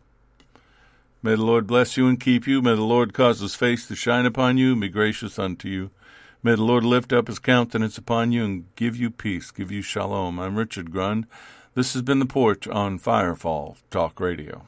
May 1.23 1.35
the 1.35 1.43
Lord 1.43 1.67
bless 1.67 1.97
you 1.97 2.07
and 2.07 2.19
keep 2.19 2.47
you. 2.47 2.61
May 2.61 2.75
the 2.75 2.81
Lord 2.81 3.13
cause 3.13 3.41
his 3.41 3.55
face 3.55 3.87
to 3.87 3.95
shine 3.95 4.25
upon 4.25 4.57
you 4.57 4.71
and 4.71 4.81
be 4.81 4.89
gracious 4.89 5.37
unto 5.37 5.67
you. 5.67 5.91
May 6.43 6.55
the 6.55 6.63
Lord 6.63 6.83
lift 6.83 7.13
up 7.13 7.27
his 7.27 7.37
countenance 7.37 7.99
upon 7.99 8.31
you 8.31 8.43
and 8.43 8.75
give 8.75 8.95
you 8.95 9.11
peace, 9.11 9.51
give 9.51 9.71
you 9.71 9.83
shalom. 9.83 10.39
I'm 10.39 10.57
Richard 10.57 10.89
Grund. 10.89 11.25
This 11.75 11.93
has 11.93 12.01
been 12.01 12.17
The 12.17 12.25
Porch 12.25 12.67
on 12.67 12.97
Firefall 12.97 13.77
Talk 13.91 14.19
Radio. 14.19 14.67